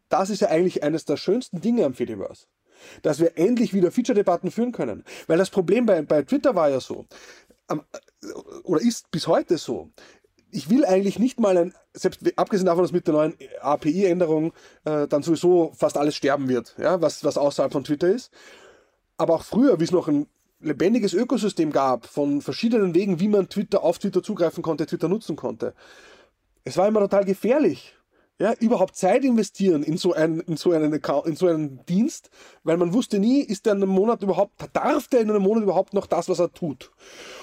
das 0.09 0.31
ist 0.31 0.41
ja 0.41 0.49
eigentlich 0.49 0.83
eines 0.83 1.05
der 1.05 1.17
schönsten 1.17 1.61
Dinge 1.61 1.85
am 1.85 1.95
Fediverse. 1.95 2.47
Dass 3.03 3.21
wir 3.21 3.37
endlich 3.37 3.75
wieder 3.75 3.93
Feature-Debatten 3.93 4.51
führen 4.51 4.73
können. 4.73 5.05
Weil 5.27 5.37
das 5.39 5.51
Problem 5.51 5.85
bei, 5.85 6.01
bei 6.03 6.23
Twitter 6.23 6.55
war 6.55 6.71
ja 6.71 6.81
so, 6.81 7.07
oder 8.65 8.81
ist 8.81 9.11
bis 9.11 9.27
heute 9.27 9.59
so, 9.59 9.91
ich 10.53 10.71
will 10.71 10.85
eigentlich 10.85 11.19
nicht 11.19 11.41
mal 11.41 11.57
ein, 11.57 11.75
selbst 11.93 12.21
abgesehen 12.37 12.67
davon, 12.67 12.85
dass 12.85 12.93
mit 12.93 13.07
der 13.07 13.15
neuen 13.15 13.35
API-Änderung 13.61 14.53
äh, 14.85 15.07
dann 15.07 15.23
sowieso 15.23 15.73
fast 15.75 15.97
alles 15.97 16.17
sterben 16.17 16.49
wird, 16.49 16.75
ja, 16.79 17.01
was, 17.01 17.25
was 17.25 17.39
außerhalb 17.39 17.73
von 17.73 17.85
Twitter 17.85 18.09
ist. 18.09 18.31
Aber 19.17 19.35
auch 19.35 19.45
früher, 19.45 19.81
wie 19.81 19.85
es 19.85 19.93
noch 19.93 20.09
ein 20.09 20.27
lebendiges 20.61 21.15
Ökosystem 21.15 21.73
gab, 21.73 22.07
von 22.07 22.43
verschiedenen 22.43 22.95
Wegen, 22.95 23.21
wie 23.21 23.29
man 23.29 23.49
Twitter 23.49 23.83
auf 23.83 23.99
Twitter 23.99 24.23
zugreifen 24.23 24.63
konnte, 24.63 24.87
Twitter 24.87 25.09
nutzen 25.09 25.37
konnte. 25.37 25.75
Es 26.65 26.77
war 26.77 26.87
immer 26.87 27.01
total 27.01 27.25
gefährlich, 27.25 27.95
ja, 28.41 28.55
überhaupt 28.59 28.97
Zeit 28.97 29.23
investieren 29.23 29.83
in 29.83 29.99
so 29.99 30.15
einen, 30.15 30.41
in 30.41 30.57
so 30.57 30.73
einen 30.73 30.95
Account, 30.95 31.27
in 31.27 31.37
so 31.37 31.47
einen 31.47 31.85
Dienst, 31.85 32.31
weil 32.65 32.79
man 32.79 32.95
wusste 32.95 33.19
nie, 33.19 33.41
ist 33.43 33.67
der 33.67 33.75
in 33.75 33.83
einem 33.83 33.93
Monat 33.93 34.23
überhaupt, 34.23 34.53
darf 34.73 35.09
der 35.09 35.21
in 35.21 35.29
einem 35.29 35.43
Monat 35.43 35.63
überhaupt 35.63 35.93
noch 35.93 36.07
das, 36.07 36.31
was 36.31 36.39
er 36.39 36.51
tut? 36.51 36.91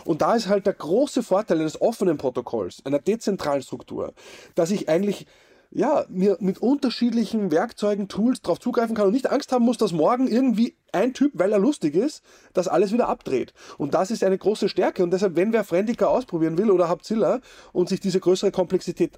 Und 0.05 0.23
da 0.23 0.33
ist 0.33 0.47
halt 0.47 0.65
der 0.65 0.73
große 0.73 1.21
Vorteil 1.21 1.59
eines 1.59 1.79
offenen 1.79 2.17
Protokolls, 2.17 2.83
einer 2.83 2.97
dezentralen 2.97 3.61
Struktur, 3.61 4.13
dass 4.55 4.71
ich 4.71 4.89
eigentlich 4.89 5.27
ja, 5.69 6.05
mir 6.09 6.37
mit 6.39 6.59
unterschiedlichen 6.59 7.51
Werkzeugen, 7.51 8.07
Tools 8.07 8.41
darauf 8.41 8.59
zugreifen 8.59 8.95
kann 8.95 9.05
und 9.05 9.13
nicht 9.13 9.29
Angst 9.29 9.51
haben 9.51 9.65
muss, 9.65 9.77
dass 9.77 9.91
morgen 9.91 10.27
irgendwie 10.27 10.77
ein 10.93 11.13
Typ, 11.13 11.33
weil 11.35 11.51
er 11.51 11.59
lustig 11.59 11.93
ist, 11.93 12.23
das 12.53 12.67
alles 12.67 12.91
wieder 12.91 13.07
abdreht. 13.07 13.53
Und 13.77 13.93
das 13.93 14.09
ist 14.09 14.23
eine 14.23 14.37
große 14.37 14.69
Stärke. 14.69 15.03
Und 15.03 15.11
deshalb, 15.11 15.35
wenn 15.35 15.53
wer 15.53 15.65
Friendica 15.65 16.07
ausprobieren 16.07 16.57
will 16.57 16.71
oder 16.71 16.89
Hubzilla 16.89 17.41
und 17.73 17.89
sich 17.89 17.99
diese 17.99 18.21
größere 18.21 18.51
Komplexität 18.51 19.11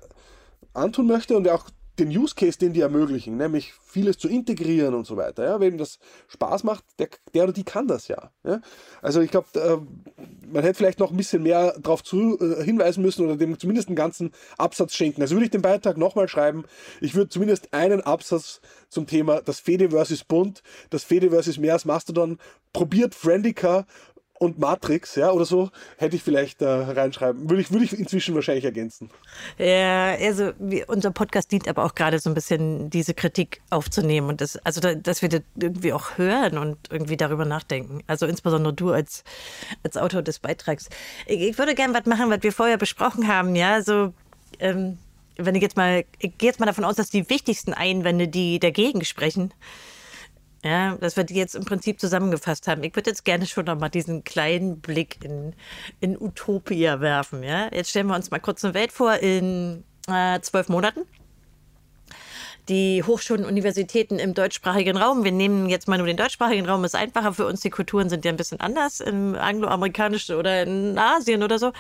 antun 0.79 1.07
möchte 1.07 1.37
und 1.37 1.47
auch 1.47 1.69
den 1.99 2.09
Use 2.09 2.33
Case, 2.35 2.57
den 2.57 2.73
die 2.73 2.81
ermöglichen, 2.81 3.37
nämlich 3.37 3.73
vieles 3.73 4.17
zu 4.17 4.27
integrieren 4.27 4.93
und 4.93 5.05
so 5.05 5.17
weiter. 5.17 5.43
Ja, 5.43 5.59
wem 5.59 5.77
das 5.77 5.99
Spaß 6.27 6.63
macht, 6.63 6.83
der, 6.97 7.09
der 7.33 7.43
oder 7.43 7.53
die 7.53 7.63
kann 7.63 7.87
das 7.87 8.07
ja. 8.07 8.31
ja? 8.43 8.61
Also 9.01 9.21
ich 9.21 9.31
glaube, 9.31 9.47
äh, 9.55 9.77
man 10.47 10.63
hätte 10.63 10.75
vielleicht 10.75 10.99
noch 10.99 11.11
ein 11.11 11.17
bisschen 11.17 11.43
mehr 11.43 11.75
darauf 11.79 12.01
äh, 12.13 12.63
hinweisen 12.63 13.01
müssen 13.01 13.25
oder 13.25 13.35
dem 13.35 13.59
zumindest 13.59 13.89
einen 13.89 13.95
ganzen 13.95 14.31
Absatz 14.57 14.93
schenken. 14.93 15.21
Also 15.21 15.35
würde 15.35 15.45
ich 15.45 15.51
den 15.51 15.61
Beitrag 15.61 15.97
nochmal 15.97 16.27
schreiben, 16.27 16.63
ich 17.01 17.15
würde 17.15 17.29
zumindest 17.29 17.73
einen 17.73 18.01
Absatz 18.01 18.61
zum 18.89 19.05
Thema 19.05 19.41
das 19.41 19.59
Fediverse 19.59 20.13
ist 20.13 20.27
bunt, 20.27 20.63
das 20.89 21.03
Fediverse 21.03 21.49
ist 21.49 21.59
mehr 21.59 21.73
als 21.73 21.85
Mastodon, 21.85 22.39
probiert 22.73 23.15
Friendica 23.15 23.85
und 24.39 24.57
Matrix, 24.57 25.15
ja, 25.15 25.31
oder 25.31 25.45
so, 25.45 25.69
hätte 25.97 26.15
ich 26.15 26.23
vielleicht 26.23 26.61
äh, 26.61 26.67
reinschreiben. 26.67 27.49
Würde 27.49 27.61
ich, 27.61 27.71
würde 27.71 27.85
ich 27.85 27.97
inzwischen 27.97 28.33
wahrscheinlich 28.35 28.65
ergänzen. 28.65 29.11
Ja, 29.57 30.15
also 30.15 30.51
wie, 30.57 30.83
unser 30.85 31.11
Podcast 31.11 31.51
dient 31.51 31.67
aber 31.67 31.83
auch 31.83 31.93
gerade 31.93 32.19
so 32.19 32.29
ein 32.29 32.33
bisschen 32.33 32.89
diese 32.89 33.13
Kritik 33.13 33.61
aufzunehmen 33.69 34.29
und 34.29 34.41
das, 34.41 34.57
also 34.65 34.79
da, 34.79 34.95
dass 34.95 35.21
wir 35.21 35.29
das 35.29 35.41
irgendwie 35.59 35.93
auch 35.93 36.17
hören 36.17 36.57
und 36.57 36.77
irgendwie 36.89 37.17
darüber 37.17 37.45
nachdenken. 37.45 38.01
Also 38.07 38.25
insbesondere 38.25 38.73
du 38.73 38.91
als, 38.91 39.23
als 39.83 39.97
Autor 39.97 40.21
des 40.21 40.39
Beitrags. 40.39 40.89
Ich, 41.27 41.41
ich 41.41 41.57
würde 41.57 41.75
gerne 41.75 41.93
was 41.93 42.05
machen, 42.05 42.29
was 42.29 42.41
wir 42.41 42.53
vorher 42.53 42.77
besprochen 42.77 43.27
haben, 43.27 43.55
ja, 43.55 43.81
so, 43.81 44.13
ähm, 44.59 44.97
wenn 45.35 45.55
ich 45.55 45.61
jetzt 45.61 45.77
mal, 45.77 46.05
ich 46.19 46.37
gehe 46.37 46.49
jetzt 46.49 46.59
mal 46.59 46.65
davon 46.65 46.85
aus, 46.85 46.95
dass 46.95 47.09
die 47.09 47.29
wichtigsten 47.29 47.73
Einwände, 47.73 48.27
die 48.29 48.59
dagegen 48.59 49.03
sprechen, 49.03 49.53
ja, 50.63 50.95
dass 50.95 51.15
wir 51.15 51.23
die 51.23 51.35
jetzt 51.35 51.55
im 51.55 51.65
Prinzip 51.65 51.99
zusammengefasst 51.99 52.67
haben. 52.67 52.83
Ich 52.83 52.95
würde 52.95 53.09
jetzt 53.09 53.23
gerne 53.23 53.45
schon 53.45 53.65
noch 53.65 53.79
mal 53.79 53.89
diesen 53.89 54.23
kleinen 54.23 54.81
Blick 54.81 55.23
in, 55.23 55.53
in 56.01 56.19
Utopia 56.19 56.99
werfen. 56.99 57.43
Ja? 57.43 57.69
Jetzt 57.73 57.91
stellen 57.91 58.07
wir 58.07 58.15
uns 58.15 58.31
mal 58.31 58.39
kurz 58.39 58.63
eine 58.65 58.73
Welt 58.73 58.91
vor 58.91 59.15
in 59.15 59.83
äh, 60.07 60.39
zwölf 60.41 60.67
Monaten. 60.67 61.01
Die 62.67 63.03
Hochschulen 63.03 63.45
Universitäten 63.45 64.19
im 64.19 64.35
deutschsprachigen 64.35 64.95
Raum, 64.95 65.23
wir 65.23 65.31
nehmen 65.31 65.69
jetzt 65.69 65.87
mal 65.87 65.97
nur 65.97 66.05
den 66.05 66.17
deutschsprachigen 66.17 66.67
Raum, 66.67 66.83
ist 66.83 66.95
einfacher 66.95 67.33
für 67.33 67.47
uns. 67.47 67.61
Die 67.61 67.71
Kulturen 67.71 68.09
sind 68.09 68.25
ja 68.25 68.31
ein 68.31 68.37
bisschen 68.37 68.59
anders 68.59 68.99
im 68.99 69.33
angloamerikanischen 69.33 70.35
oder 70.35 70.61
in 70.61 70.97
Asien 70.99 71.41
oder 71.41 71.57
so. 71.57 71.71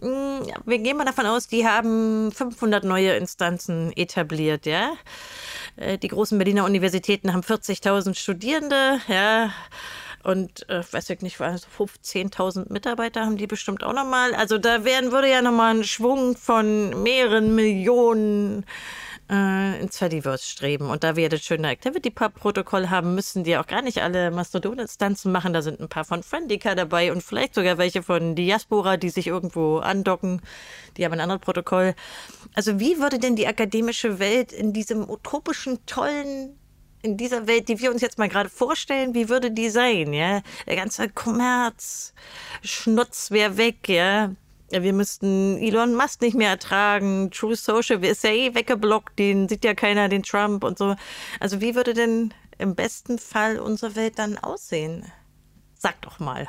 Hm, 0.00 0.46
wir 0.64 0.78
gehen 0.78 0.96
mal 0.96 1.04
davon 1.04 1.26
aus, 1.26 1.46
die 1.46 1.66
haben 1.66 2.32
500 2.32 2.84
neue 2.84 3.12
Instanzen 3.12 3.92
etabliert, 3.96 4.64
ja. 4.64 4.94
Äh, 5.80 5.98
die 5.98 6.08
großen 6.08 6.38
Berliner 6.38 6.64
Universitäten 6.64 7.32
haben 7.32 7.42
40.000 7.42 8.14
Studierende, 8.14 9.00
ja. 9.08 9.52
Und 10.22 10.68
äh, 10.68 10.82
weiß 10.90 11.08
ich 11.10 11.22
nicht, 11.22 11.38
15.000 11.40 12.70
Mitarbeiter 12.70 13.24
haben 13.24 13.38
die 13.38 13.46
bestimmt 13.46 13.82
auch 13.82 13.94
nochmal. 13.94 14.34
Also 14.34 14.58
da 14.58 14.84
werden, 14.84 15.12
würde 15.12 15.30
ja 15.30 15.40
nochmal 15.40 15.76
ein 15.76 15.84
Schwung 15.84 16.36
von 16.36 17.02
mehreren 17.02 17.54
Millionen 17.54 18.66
äh, 19.30 19.80
ins 19.80 19.96
Fediverse 19.96 20.44
streben. 20.44 20.90
Und 20.90 21.04
da 21.04 21.16
wir 21.16 21.28
das 21.28 21.42
schöne 21.42 21.68
Activity-Pub-Protokoll 21.68 22.90
haben, 22.90 23.14
müssen 23.14 23.44
die 23.44 23.56
auch 23.56 23.66
gar 23.66 23.82
nicht 23.82 24.02
alle 24.02 24.30
Mastodon-Instanzen 24.30 25.30
machen. 25.30 25.52
Da 25.52 25.62
sind 25.62 25.80
ein 25.80 25.88
paar 25.88 26.04
von 26.04 26.22
Friendica 26.22 26.74
dabei 26.74 27.12
und 27.12 27.22
vielleicht 27.22 27.54
sogar 27.54 27.78
welche 27.78 28.02
von 28.02 28.34
Diaspora, 28.34 28.96
die 28.96 29.10
sich 29.10 29.28
irgendwo 29.28 29.78
andocken. 29.78 30.42
Die 30.96 31.04
haben 31.04 31.12
ein 31.12 31.20
anderes 31.20 31.40
Protokoll. 31.40 31.94
Also 32.54 32.80
wie 32.80 32.98
würde 32.98 33.18
denn 33.18 33.36
die 33.36 33.46
akademische 33.46 34.18
Welt 34.18 34.52
in 34.52 34.72
diesem 34.72 35.08
utopischen, 35.08 35.84
tollen 35.86 36.56
in 37.02 37.16
dieser 37.16 37.46
Welt, 37.46 37.68
die 37.68 37.80
wir 37.80 37.90
uns 37.90 38.02
jetzt 38.02 38.18
mal 38.18 38.28
gerade 38.28 38.50
vorstellen, 38.50 39.14
wie 39.14 39.30
würde 39.30 39.50
die 39.50 39.70
sein, 39.70 40.12
ja? 40.12 40.42
Der 40.66 40.76
ganze 40.76 41.08
Kommerz, 41.08 42.12
Schnutz 42.62 43.30
wäre 43.30 43.56
weg, 43.56 43.88
ja? 43.88 44.34
Wir 44.70 44.92
müssten 44.92 45.58
Elon 45.58 45.94
Musk 45.94 46.22
nicht 46.22 46.36
mehr 46.36 46.50
ertragen, 46.50 47.30
True 47.30 47.56
Social, 47.56 48.04
ist 48.04 48.24
ja 48.24 48.30
eh 48.30 48.54
weggeblockt, 48.54 49.18
den 49.18 49.48
sieht 49.48 49.64
ja 49.64 49.74
keiner, 49.74 50.08
den 50.08 50.22
Trump 50.22 50.64
und 50.64 50.78
so. 50.78 50.96
Also 51.40 51.60
wie 51.60 51.74
würde 51.74 51.94
denn 51.94 52.32
im 52.58 52.74
besten 52.74 53.18
Fall 53.18 53.58
unsere 53.58 53.96
Welt 53.96 54.18
dann 54.18 54.38
aussehen? 54.38 55.04
Sag 55.78 56.00
doch 56.02 56.18
mal. 56.20 56.46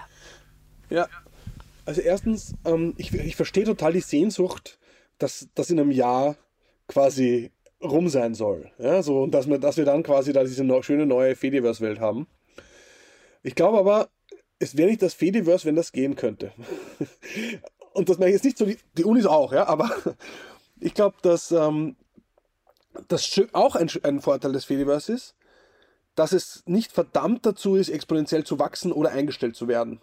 Ja, 0.90 1.08
also 1.86 2.02
erstens, 2.02 2.54
ähm, 2.66 2.94
ich, 2.98 3.14
ich 3.14 3.36
verstehe 3.36 3.64
total 3.64 3.94
die 3.94 4.02
Sehnsucht, 4.02 4.80
dass 5.18 5.48
das 5.56 5.70
in 5.70 5.80
einem 5.80 5.92
Jahr 5.92 6.36
quasi 6.88 7.52
rum 7.82 8.10
sein 8.10 8.36
soll. 8.36 8.72
Ja, 8.78 9.02
so, 9.02 9.24
und 9.24 9.32
dass 9.32 9.48
wir, 9.48 9.58
dass 9.58 9.78
wir 9.78 9.86
dann 9.86 10.04
quasi 10.04 10.34
da 10.34 10.44
diese 10.44 10.64
no 10.64 10.82
schöne 10.82 11.06
neue 11.06 11.36
Fediverse-Welt 11.36 12.00
haben. 12.00 12.28
Ich 13.44 13.56
glaube 13.56 13.80
aber, 13.80 14.10
es 14.60 14.78
wäre 14.78 14.90
nicht 14.90 15.02
das 15.02 15.14
Fediverse, 15.14 15.66
wenn 15.66 15.76
das 15.76 15.92
gehen 15.92 16.16
könnte. 16.16 16.52
Und 17.94 18.10
das 18.10 18.18
meine 18.18 18.30
ich 18.30 18.36
jetzt 18.36 18.46
nicht 18.46 18.58
so, 18.58 18.66
die, 18.66 18.78
die 18.98 19.04
Unis 19.04 19.26
auch, 19.26 19.54
ja, 19.54 19.68
aber 19.68 19.92
ich 20.80 20.94
glaube, 20.94 21.18
dass 21.22 21.52
ähm, 21.52 21.96
das 23.08 23.40
auch 23.54 23.76
ein, 23.76 23.90
ein 24.04 24.22
Vorteil 24.22 24.54
des 24.54 24.66
Fediverse 24.66 25.14
ist, 25.14 25.36
dass 26.16 26.34
es 26.34 26.64
nicht 26.66 26.92
verdammt 26.92 27.46
dazu 27.46 27.76
ist, 27.76 27.90
exponentiell 27.90 28.44
zu 28.44 28.60
wachsen 28.60 28.92
oder 28.92 29.12
eingestellt 29.12 29.56
zu 29.56 29.68
werden. 29.68 30.02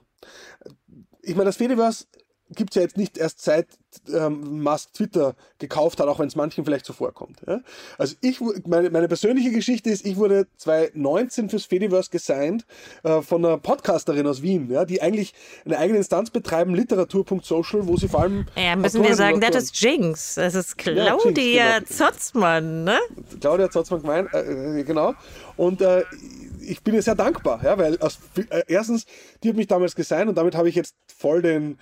Ich 1.23 1.35
meine, 1.35 1.47
das 1.47 1.57
Fediverse 1.57 2.07
gibt 2.55 2.71
es 2.71 2.77
ja 2.77 2.83
jetzt 2.83 2.97
nicht 2.97 3.19
erst 3.19 3.43
seit 3.43 3.67
ähm, 4.13 4.63
Musk 4.63 4.93
Twitter 4.95 5.35
gekauft 5.59 6.01
hat, 6.01 6.09
auch 6.09 6.19
wenn 6.19 6.29
es 6.29 6.37
manchen 6.37 6.65
vielleicht 6.65 6.87
so 6.87 6.93
vorkommt. 6.93 7.41
Ja? 7.47 7.61
Also 7.99 8.17
ich, 8.21 8.41
meine, 8.67 8.91
meine 8.91 9.09
persönliche 9.09 9.51
Geschichte 9.51 9.91
ist, 9.91 10.07
ich 10.07 10.17
wurde 10.17 10.47
2019 10.57 11.51
fürs 11.51 11.65
Fediverse 11.65 12.11
gesigned 12.11 12.65
äh, 13.03 13.23
von 13.23 13.45
einer 13.45 13.59
Podcasterin 13.59 14.27
aus 14.27 14.43
Wien, 14.43 14.71
ja, 14.71 14.85
die 14.85 15.03
eigentlich 15.03 15.35
eine 15.65 15.79
eigene 15.79 15.99
Instanz 15.99 16.31
betreiben, 16.31 16.75
literatur.social, 16.75 17.87
wo 17.87 17.97
sie 17.97 18.09
vor 18.09 18.21
allem... 18.21 18.47
Ja, 18.57 18.77
müssen 18.77 19.03
wir 19.03 19.15
sagen, 19.15 19.41
das 19.41 19.57
ist 19.57 19.81
Jinx. 19.81 20.37
Das 20.37 20.55
ist 20.55 20.79
Claudia 20.79 21.53
ja, 21.53 21.77
Jinx, 21.77 21.89
genau. 21.91 22.11
Zotzmann, 22.11 22.85
ne? 22.85 22.99
Claudia 23.41 23.71
Zotzmann 23.71 24.03
gemeint, 24.03 24.33
äh, 24.33 24.81
äh, 24.81 24.85
genau. 24.85 25.15
Und 25.57 25.81
äh, 25.83 26.05
ich 26.61 26.83
bin 26.83 26.95
ihr 26.95 27.03
sehr 27.03 27.15
dankbar, 27.15 27.61
ja, 27.65 27.77
weil 27.79 27.99
aus, 28.01 28.19
äh, 28.37 28.63
erstens, 28.69 29.07
die 29.43 29.49
hat 29.49 29.57
mich 29.57 29.67
damals 29.67 29.95
gesigned 29.95 30.29
und 30.29 30.37
damit 30.37 30.55
habe 30.55 30.69
ich 30.69 30.75
jetzt 30.75 30.95
voll 31.07 31.43
den 31.43 31.79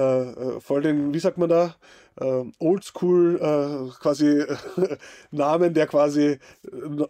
äh, 0.00 0.30
äh, 0.30 0.60
voll 0.60 0.82
den, 0.82 1.12
wie 1.12 1.18
sagt 1.18 1.36
man 1.36 1.48
da, 1.48 1.74
äh, 2.20 2.44
oldschool 2.58 3.36
äh, 3.36 3.92
quasi 4.00 4.44
Namen, 5.30 5.74
der 5.74 5.86
quasi 5.86 6.22
äh, 6.22 6.38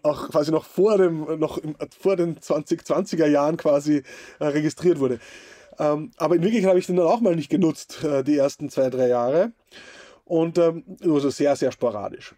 auch 0.03 0.29
quasi 0.29 0.51
noch 0.51 0.65
vor 0.65 0.97
dem, 0.97 1.39
noch 1.39 1.57
im, 1.57 1.75
vor 1.97 2.15
den 2.17 2.37
2020er 2.37 3.27
Jahren 3.27 3.57
quasi 3.57 4.03
äh, 4.39 4.45
registriert 4.45 4.99
wurde. 4.99 5.19
Ähm, 5.79 6.11
aber 6.17 6.35
in 6.35 6.43
Wirklichkeit 6.43 6.69
habe 6.69 6.79
ich 6.79 6.87
den 6.87 6.97
dann 6.97 7.07
auch 7.07 7.21
mal 7.21 7.35
nicht 7.35 7.49
genutzt, 7.49 8.05
die 8.27 8.37
ersten 8.37 8.69
zwei, 8.69 8.89
drei 8.89 9.07
Jahre. 9.07 9.53
Und 10.25 10.57
ähm, 10.57 10.83
also 11.01 11.29
sehr, 11.29 11.55
sehr 11.55 11.71
sporadisch. 11.71 12.35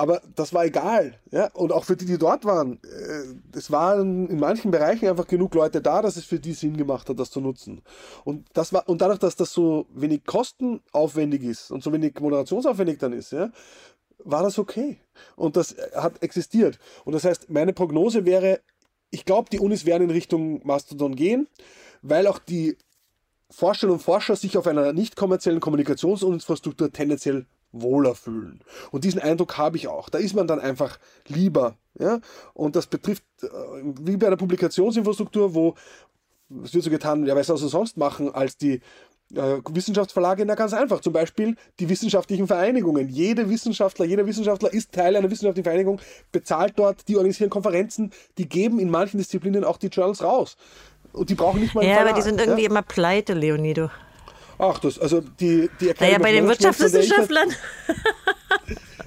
Aber 0.00 0.22
das 0.34 0.54
war 0.54 0.64
egal. 0.64 1.18
Ja? 1.30 1.50
Und 1.52 1.72
auch 1.72 1.84
für 1.84 1.94
die, 1.94 2.06
die 2.06 2.16
dort 2.16 2.46
waren, 2.46 2.80
äh, 2.84 3.58
es 3.58 3.70
waren 3.70 4.28
in 4.28 4.40
manchen 4.40 4.70
Bereichen 4.70 5.06
einfach 5.06 5.26
genug 5.26 5.54
Leute 5.54 5.82
da, 5.82 6.00
dass 6.00 6.16
es 6.16 6.24
für 6.24 6.40
die 6.40 6.54
Sinn 6.54 6.78
gemacht 6.78 7.10
hat, 7.10 7.18
das 7.18 7.30
zu 7.30 7.42
nutzen. 7.42 7.82
Und, 8.24 8.46
das 8.54 8.72
war, 8.72 8.88
und 8.88 9.02
dadurch, 9.02 9.18
dass 9.18 9.36
das 9.36 9.52
so 9.52 9.84
wenig 9.92 10.24
kostenaufwendig 10.24 11.42
ist 11.42 11.70
und 11.70 11.82
so 11.82 11.92
wenig 11.92 12.18
moderationsaufwendig 12.18 12.98
dann 12.98 13.12
ist, 13.12 13.32
ja, 13.32 13.50
war 14.24 14.42
das 14.42 14.58
okay. 14.58 14.96
Und 15.36 15.56
das 15.56 15.76
hat 15.94 16.22
existiert. 16.22 16.78
Und 17.04 17.12
das 17.12 17.24
heißt, 17.24 17.50
meine 17.50 17.74
Prognose 17.74 18.24
wäre, 18.24 18.60
ich 19.10 19.26
glaube, 19.26 19.50
die 19.50 19.60
Unis 19.60 19.84
werden 19.84 20.04
in 20.04 20.10
Richtung 20.12 20.66
Mastodon 20.66 21.14
gehen, 21.14 21.46
weil 22.00 22.26
auch 22.26 22.38
die 22.38 22.78
Forscherinnen 23.50 23.98
und 23.98 24.02
Forscher 24.02 24.34
sich 24.34 24.56
auf 24.56 24.66
einer 24.66 24.94
nicht 24.94 25.14
kommerziellen 25.14 25.60
Kommunikationsinfrastruktur 25.60 26.90
tendenziell 26.90 27.44
wohler 27.72 28.14
fühlen. 28.14 28.60
Und 28.90 29.04
diesen 29.04 29.20
Eindruck 29.20 29.58
habe 29.58 29.76
ich 29.76 29.88
auch. 29.88 30.08
Da 30.08 30.18
ist 30.18 30.34
man 30.34 30.46
dann 30.46 30.60
einfach 30.60 30.98
lieber. 31.28 31.76
Ja? 31.98 32.20
Und 32.54 32.76
das 32.76 32.86
betrifft, 32.86 33.24
äh, 33.42 33.48
wie 34.02 34.16
bei 34.16 34.26
einer 34.26 34.36
Publikationsinfrastruktur, 34.36 35.54
wo 35.54 35.74
es 36.64 36.74
wird 36.74 36.84
so 36.84 36.90
getan, 36.90 37.26
ja, 37.26 37.36
was 37.36 37.46
soll 37.46 37.56
es 37.56 37.62
sonst 37.62 37.96
machen, 37.96 38.34
als 38.34 38.56
die 38.56 38.80
äh, 39.34 39.58
Wissenschaftsverlage, 39.70 40.44
na 40.44 40.54
ganz 40.54 40.72
einfach. 40.72 41.00
Zum 41.00 41.12
Beispiel 41.12 41.56
die 41.78 41.88
wissenschaftlichen 41.88 42.46
Vereinigungen. 42.46 43.08
Jede 43.08 43.48
Wissenschaftler, 43.48 44.04
jeder 44.04 44.26
Wissenschaftler 44.26 44.72
ist 44.72 44.92
Teil 44.92 45.16
einer 45.16 45.30
wissenschaftlichen 45.30 45.64
Vereinigung, 45.64 46.00
bezahlt 46.32 46.74
dort, 46.76 47.06
die 47.08 47.16
organisieren 47.16 47.50
Konferenzen, 47.50 48.12
die 48.38 48.48
geben 48.48 48.78
in 48.80 48.90
manchen 48.90 49.18
Disziplinen 49.18 49.64
auch 49.64 49.76
die 49.76 49.88
Journals 49.88 50.22
raus. 50.22 50.56
Und 51.12 51.30
die 51.30 51.34
brauchen 51.34 51.60
nicht 51.60 51.74
mal 51.74 51.84
Ja, 51.84 52.00
aber 52.00 52.12
die 52.12 52.22
sind 52.22 52.40
irgendwie 52.40 52.62
ja? 52.62 52.70
immer 52.70 52.82
pleite, 52.82 53.34
Leonido. 53.34 53.90
Ach, 54.60 54.78
das, 54.78 54.98
also 54.98 55.20
die, 55.20 55.70
die 55.80 55.88
Erklärung. 55.88 55.96
Naja, 55.98 56.18
bei 56.18 56.32
den 56.32 56.46
Wirtschaftswissenschaftlern. 56.46 57.48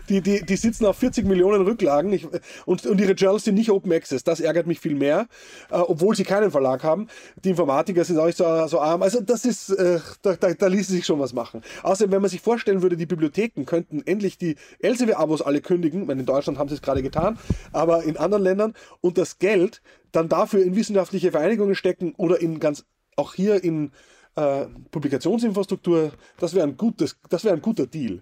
Die, 0.09 0.19
die, 0.19 0.45
die 0.45 0.57
sitzen 0.57 0.85
auf 0.85 0.97
40 0.97 1.25
Millionen 1.25 1.61
Rücklagen 1.61 2.11
ich, 2.11 2.27
und, 2.65 2.85
und 2.85 2.99
ihre 2.99 3.13
Journals 3.13 3.45
sind 3.45 3.55
nicht 3.55 3.71
Open 3.71 3.91
Access. 3.93 4.23
Das 4.23 4.41
ärgert 4.41 4.67
mich 4.67 4.81
viel 4.81 4.95
mehr, 4.95 5.27
äh, 5.71 5.75
obwohl 5.75 6.13
sie 6.13 6.25
keinen 6.25 6.51
Verlag 6.51 6.83
haben. 6.83 7.07
Die 7.43 7.51
Informatiker 7.51 8.03
sind 8.03 8.19
auch 8.19 8.25
nicht 8.25 8.37
so, 8.37 8.67
so 8.67 8.81
arm. 8.81 9.01
Also 9.01 9.21
das 9.21 9.45
ist, 9.45 9.69
äh, 9.69 9.99
da, 10.21 10.35
da, 10.35 10.53
da 10.53 10.67
ließe 10.67 10.91
sich 10.91 11.05
schon 11.05 11.19
was 11.19 11.31
machen. 11.31 11.61
Außerdem, 11.83 12.11
wenn 12.11 12.21
man 12.21 12.29
sich 12.29 12.41
vorstellen 12.41 12.81
würde, 12.81 12.97
die 12.97 13.05
Bibliotheken 13.05 13.63
könnten 13.65 14.03
endlich 14.05 14.37
die 14.37 14.55
Elsevier-Abos 14.79 15.41
alle 15.41 15.61
kündigen. 15.61 16.05
meine, 16.05 16.19
in 16.19 16.25
Deutschland 16.25 16.59
haben 16.59 16.67
sie 16.67 16.75
es 16.75 16.81
gerade 16.81 17.01
getan, 17.01 17.39
aber 17.71 18.03
in 18.03 18.17
anderen 18.17 18.43
Ländern 18.43 18.73
und 18.99 19.17
das 19.17 19.39
Geld 19.39 19.81
dann 20.11 20.27
dafür 20.27 20.63
in 20.63 20.75
wissenschaftliche 20.75 21.31
Vereinigungen 21.31 21.75
stecken 21.75 22.13
oder 22.17 22.41
in 22.41 22.59
ganz, 22.59 22.83
auch 23.15 23.33
hier 23.33 23.63
in 23.63 23.91
äh, 24.35 24.65
Publikationsinfrastruktur, 24.91 26.11
das 26.39 26.53
wäre 26.53 26.67
ein, 26.67 26.75
gutes, 26.75 27.15
das 27.29 27.43
wär 27.43 27.53
ein 27.53 27.61
guter 27.61 27.85
Deal. 27.85 28.21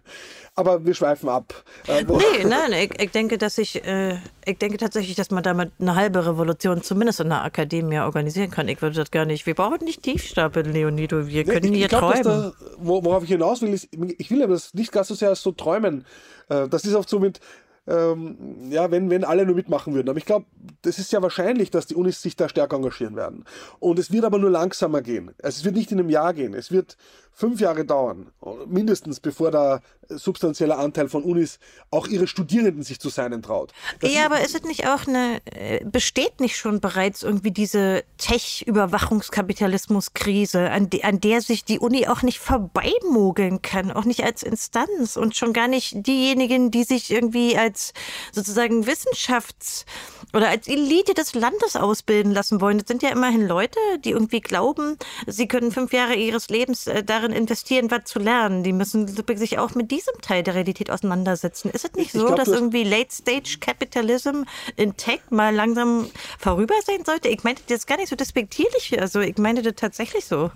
Aber 0.55 0.85
wir 0.85 0.93
schweifen 0.93 1.29
ab. 1.29 1.63
Äh, 1.87 2.03
nee, 2.03 2.43
nein, 2.43 2.73
ich, 2.73 3.01
ich, 3.01 3.11
denke, 3.11 3.37
dass 3.37 3.57
ich, 3.57 3.83
äh, 3.85 4.17
ich 4.45 4.57
denke 4.57 4.77
tatsächlich, 4.77 5.15
dass 5.15 5.31
man 5.31 5.43
damit 5.43 5.71
eine 5.79 5.95
halbe 5.95 6.25
Revolution 6.25 6.83
zumindest 6.83 7.21
in 7.21 7.29
der 7.29 7.43
Akademie 7.43 7.99
organisieren 7.99 8.51
kann. 8.51 8.67
Ich 8.67 8.81
würde 8.81 8.97
das 8.97 9.11
gar 9.11 9.25
nicht, 9.25 9.45
wir 9.45 9.55
brauchen 9.55 9.85
nicht 9.85 10.03
Tiefstapeln, 10.03 10.73
Leonido, 10.73 11.27
wir 11.27 11.45
können 11.45 11.65
ich, 11.65 11.71
hier 11.71 11.85
ich 11.85 11.89
glaub, 11.89 12.13
träumen. 12.13 12.23
Da, 12.23 12.53
worauf 12.79 13.23
ich 13.23 13.29
hinaus 13.29 13.61
will, 13.61 13.73
ist, 13.73 13.89
ich 14.17 14.29
will 14.31 14.43
aber 14.43 14.53
das 14.53 14.73
nicht 14.73 14.91
ganz 14.91 15.07
so 15.07 15.15
sehr 15.15 15.29
als 15.29 15.41
so 15.41 15.51
träumen. 15.51 16.05
Äh, 16.49 16.67
das 16.67 16.83
ist 16.83 16.93
oft 16.93 17.09
so 17.09 17.19
mit, 17.19 17.39
ähm, 17.87 18.69
ja, 18.69 18.91
wenn, 18.91 19.09
wenn 19.09 19.23
alle 19.23 19.45
nur 19.45 19.55
mitmachen 19.55 19.93
würden. 19.93 20.09
Aber 20.09 20.17
ich 20.17 20.25
glaube, 20.25 20.45
das 20.81 20.99
ist 20.99 21.11
ja 21.11 21.21
wahrscheinlich, 21.21 21.71
dass 21.71 21.87
die 21.87 21.95
Unis 21.95 22.21
sich 22.21 22.35
da 22.35 22.47
stärker 22.47 22.75
engagieren 22.75 23.15
werden. 23.15 23.45
Und 23.79 23.97
es 23.99 24.11
wird 24.11 24.25
aber 24.25 24.37
nur 24.37 24.51
langsamer 24.51 25.01
gehen. 25.01 25.31
Also 25.41 25.59
es 25.59 25.65
wird 25.65 25.75
nicht 25.75 25.91
in 25.91 25.99
einem 25.99 26.09
Jahr 26.09 26.33
gehen. 26.33 26.53
Es 26.53 26.71
wird 26.71 26.97
fünf 27.33 27.59
Jahre 27.59 27.83
dauern, 27.85 28.31
mindestens, 28.67 29.19
bevor 29.19 29.49
da 29.51 29.81
substanzieller 30.09 30.77
Anteil 30.77 31.09
von 31.09 31.23
Unis 31.23 31.57
auch 31.89 32.07
ihre 32.07 32.27
Studierenden 32.27 32.83
sich 32.83 32.99
zu 32.99 33.09
sein 33.09 33.41
traut. 33.41 33.73
Das 33.99 34.13
ja, 34.13 34.25
aber 34.25 34.41
ist 34.41 34.53
es 34.55 34.63
nicht 34.63 34.85
auch 34.87 35.07
eine, 35.07 35.41
äh, 35.45 35.83
besteht 35.85 36.41
nicht 36.41 36.57
schon 36.57 36.81
bereits 36.81 37.23
irgendwie 37.23 37.51
diese 37.51 38.03
Tech-Überwachungskapitalismus-Krise, 38.17 40.69
an, 40.69 40.89
de, 40.89 41.03
an 41.03 41.21
der 41.21 41.41
sich 41.41 41.63
die 41.63 41.79
Uni 41.79 42.07
auch 42.07 42.23
nicht 42.23 42.39
vorbeimogeln 42.39 43.61
kann, 43.61 43.91
auch 43.91 44.05
nicht 44.05 44.23
als 44.23 44.41
Instanz 44.43 45.15
und 45.15 45.35
schon 45.35 45.53
gar 45.53 45.67
nicht 45.67 46.05
diejenigen, 46.05 46.71
die 46.71 46.83
sich 46.83 47.11
irgendwie 47.11 47.57
als 47.57 47.93
sozusagen 48.33 48.85
Wissenschafts- 48.85 49.85
oder 50.33 50.49
als 50.49 50.67
Elite 50.67 51.13
des 51.13 51.33
Landes 51.33 51.75
ausbilden 51.75 52.31
lassen 52.31 52.61
wollen. 52.61 52.77
Das 52.77 52.87
sind 52.87 53.03
ja 53.03 53.09
immerhin 53.09 53.47
Leute, 53.47 53.79
die 54.03 54.11
irgendwie 54.11 54.41
glauben, 54.41 54.97
sie 55.27 55.47
können 55.47 55.71
fünf 55.71 55.93
Jahre 55.93 56.15
ihres 56.15 56.49
Lebens 56.49 56.87
äh, 56.87 57.03
darin 57.03 57.31
investieren, 57.31 57.91
was 57.91 58.05
zu 58.05 58.19
lernen. 58.19 58.63
Die 58.63 58.73
müssen 58.73 59.07
sich 59.07 59.59
auch 59.59 59.75
mit 59.75 59.91
diesem 59.91 60.15
Teil 60.21 60.43
der 60.43 60.55
Realität 60.55 60.91
auseinandersetzen. 60.91 61.69
Ist 61.69 61.85
es 61.85 61.93
nicht 61.93 62.11
so, 62.11 62.25
glaub, 62.25 62.35
dass 62.35 62.47
das 62.47 62.55
irgendwie 62.55 62.83
Late-Stage 62.83 63.57
Capitalism 63.59 64.43
in 64.75 64.95
Tech 64.97 65.21
mal 65.29 65.53
langsam 65.53 66.09
vorüber 66.37 66.75
sein 66.85 67.03
sollte? 67.05 67.29
Ich 67.29 67.43
meinte 67.43 67.63
das 67.67 67.85
gar 67.85 67.97
nicht 67.97 68.09
so 68.09 68.15
despektierlich. 68.15 68.99
Also 68.99 69.19
ich 69.21 69.37
meine 69.37 69.61
das 69.61 69.75
tatsächlich 69.75 70.25
so. 70.25 70.51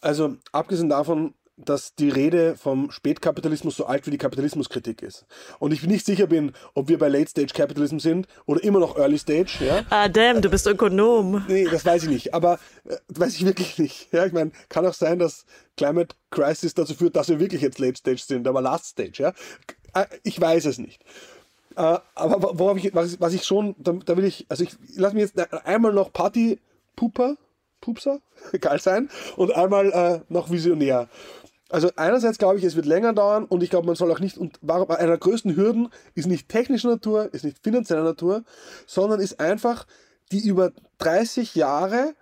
Also 0.00 0.36
abgesehen 0.52 0.88
davon, 0.88 1.34
dass 1.64 1.94
die 1.94 2.08
Rede 2.08 2.56
vom 2.56 2.90
Spätkapitalismus 2.90 3.76
so 3.76 3.86
alt 3.86 4.06
wie 4.06 4.10
die 4.10 4.18
Kapitalismuskritik 4.18 5.02
ist. 5.02 5.26
Und 5.58 5.72
ich 5.72 5.82
nicht 5.82 6.06
sicher 6.06 6.26
bin, 6.26 6.52
ob 6.74 6.88
wir 6.88 6.98
bei 6.98 7.08
Late 7.08 7.30
Stage 7.30 7.52
Capitalism 7.54 7.98
sind 7.98 8.26
oder 8.46 8.62
immer 8.62 8.78
noch 8.78 8.96
Early 8.96 9.18
Stage. 9.18 9.58
Ja? 9.60 9.84
Ah, 9.90 10.08
damn, 10.08 10.40
du 10.40 10.48
bist 10.48 10.66
Ökonom. 10.66 11.44
Nee, 11.48 11.64
das 11.64 11.84
weiß 11.84 12.04
ich 12.04 12.08
nicht. 12.08 12.34
Aber 12.34 12.58
äh, 12.84 12.96
weiß 13.08 13.34
ich 13.34 13.44
wirklich 13.44 13.78
nicht. 13.78 14.12
Ja, 14.12 14.24
ich 14.24 14.32
meine, 14.32 14.52
kann 14.68 14.86
auch 14.86 14.94
sein, 14.94 15.18
dass 15.18 15.44
Climate 15.76 16.14
Crisis 16.30 16.74
dazu 16.74 16.94
führt, 16.94 17.16
dass 17.16 17.28
wir 17.28 17.40
wirklich 17.40 17.62
jetzt 17.62 17.78
Late 17.78 17.96
Stage 17.96 18.22
sind, 18.26 18.46
aber 18.46 18.62
Last 18.62 18.86
Stage. 18.86 19.22
Ja? 19.22 19.32
Äh, 19.94 20.06
ich 20.22 20.40
weiß 20.40 20.64
es 20.66 20.78
nicht. 20.78 21.02
Äh, 21.76 21.98
aber 22.14 22.58
worauf 22.58 22.76
ich, 22.76 22.94
was, 22.94 23.20
was 23.20 23.34
ich 23.34 23.44
schon, 23.44 23.74
da, 23.78 23.92
da 23.92 24.16
will 24.16 24.24
ich, 24.24 24.46
also 24.48 24.64
ich 24.64 24.70
lass 24.96 25.12
mich 25.12 25.22
jetzt 25.22 25.38
einmal 25.66 25.92
noch 25.92 26.12
Party 26.12 26.58
Pooper, 26.96 27.36
Pupser, 27.80 28.20
egal 28.52 28.80
sein, 28.80 29.08
und 29.36 29.54
einmal 29.54 29.92
äh, 29.92 30.20
noch 30.28 30.50
Visionär. 30.50 31.08
Also 31.68 31.90
einerseits 31.96 32.38
glaube 32.38 32.58
ich, 32.58 32.64
es 32.64 32.76
wird 32.76 32.86
länger 32.86 33.12
dauern 33.12 33.44
und 33.44 33.62
ich 33.62 33.70
glaube, 33.70 33.86
man 33.86 33.96
soll 33.96 34.10
auch 34.10 34.20
nicht, 34.20 34.38
und 34.38 34.58
warum, 34.62 34.90
einer 34.90 35.08
der 35.08 35.18
größten 35.18 35.54
Hürden 35.54 35.88
ist 36.14 36.26
nicht 36.26 36.48
technischer 36.48 36.88
Natur, 36.88 37.32
ist 37.34 37.44
nicht 37.44 37.58
finanzieller 37.62 38.04
Natur, 38.04 38.44
sondern 38.86 39.20
ist 39.20 39.38
einfach 39.38 39.86
die 40.32 40.46
über 40.46 40.72
30 40.98 41.54
Jahre 41.54 42.14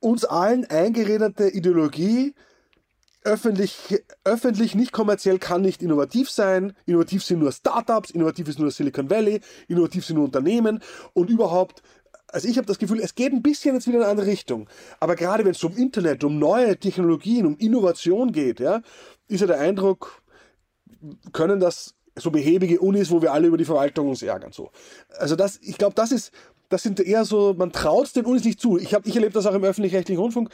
uns 0.00 0.24
allen 0.24 0.64
eingeredete 0.66 1.48
Ideologie, 1.48 2.34
öffentlich, 3.24 4.02
öffentlich 4.24 4.74
nicht 4.74 4.92
kommerziell 4.92 5.38
kann 5.38 5.60
nicht 5.62 5.82
innovativ 5.82 6.30
sein, 6.30 6.72
innovativ 6.86 7.24
sind 7.24 7.40
nur 7.40 7.52
Startups, 7.52 8.10
innovativ 8.10 8.48
ist 8.48 8.58
nur 8.58 8.70
Silicon 8.70 9.10
Valley, 9.10 9.40
innovativ 9.66 10.06
sind 10.06 10.16
nur 10.16 10.24
Unternehmen 10.24 10.80
und 11.14 11.28
überhaupt 11.28 11.82
also 12.30 12.48
ich 12.48 12.56
habe 12.56 12.66
das 12.66 12.78
Gefühl, 12.78 13.00
es 13.00 13.14
geht 13.14 13.32
ein 13.32 13.42
bisschen 13.42 13.74
jetzt 13.74 13.86
wieder 13.86 13.98
in 13.98 14.02
eine 14.02 14.10
andere 14.10 14.26
Richtung. 14.26 14.68
Aber 15.00 15.16
gerade 15.16 15.44
wenn 15.44 15.52
es 15.52 15.64
um 15.64 15.76
Internet, 15.76 16.24
um 16.24 16.38
neue 16.38 16.78
Technologien, 16.78 17.46
um 17.46 17.56
Innovation 17.56 18.32
geht, 18.32 18.60
ja, 18.60 18.82
ist 19.28 19.40
ja 19.40 19.46
der 19.46 19.60
Eindruck, 19.60 20.22
können 21.32 21.60
das 21.60 21.94
so 22.16 22.30
behäbige 22.30 22.80
Unis, 22.80 23.10
wo 23.10 23.22
wir 23.22 23.32
alle 23.32 23.46
über 23.46 23.56
die 23.56 23.64
Verwaltung 23.64 24.08
uns 24.08 24.22
ärgern. 24.22 24.52
So. 24.52 24.70
Also 25.18 25.36
das, 25.36 25.58
ich 25.62 25.78
glaube, 25.78 25.94
das 25.94 26.12
ist, 26.12 26.32
das 26.68 26.82
sind 26.82 27.00
eher 27.00 27.24
so, 27.24 27.54
man 27.56 27.72
traut 27.72 28.14
den 28.14 28.24
Unis 28.26 28.44
nicht 28.44 28.60
zu. 28.60 28.76
Ich, 28.76 28.92
ich 28.92 29.14
erlebe 29.14 29.32
das 29.32 29.46
auch 29.46 29.54
im 29.54 29.64
öffentlich-rechtlichen 29.64 30.20
Rundfunk 30.20 30.50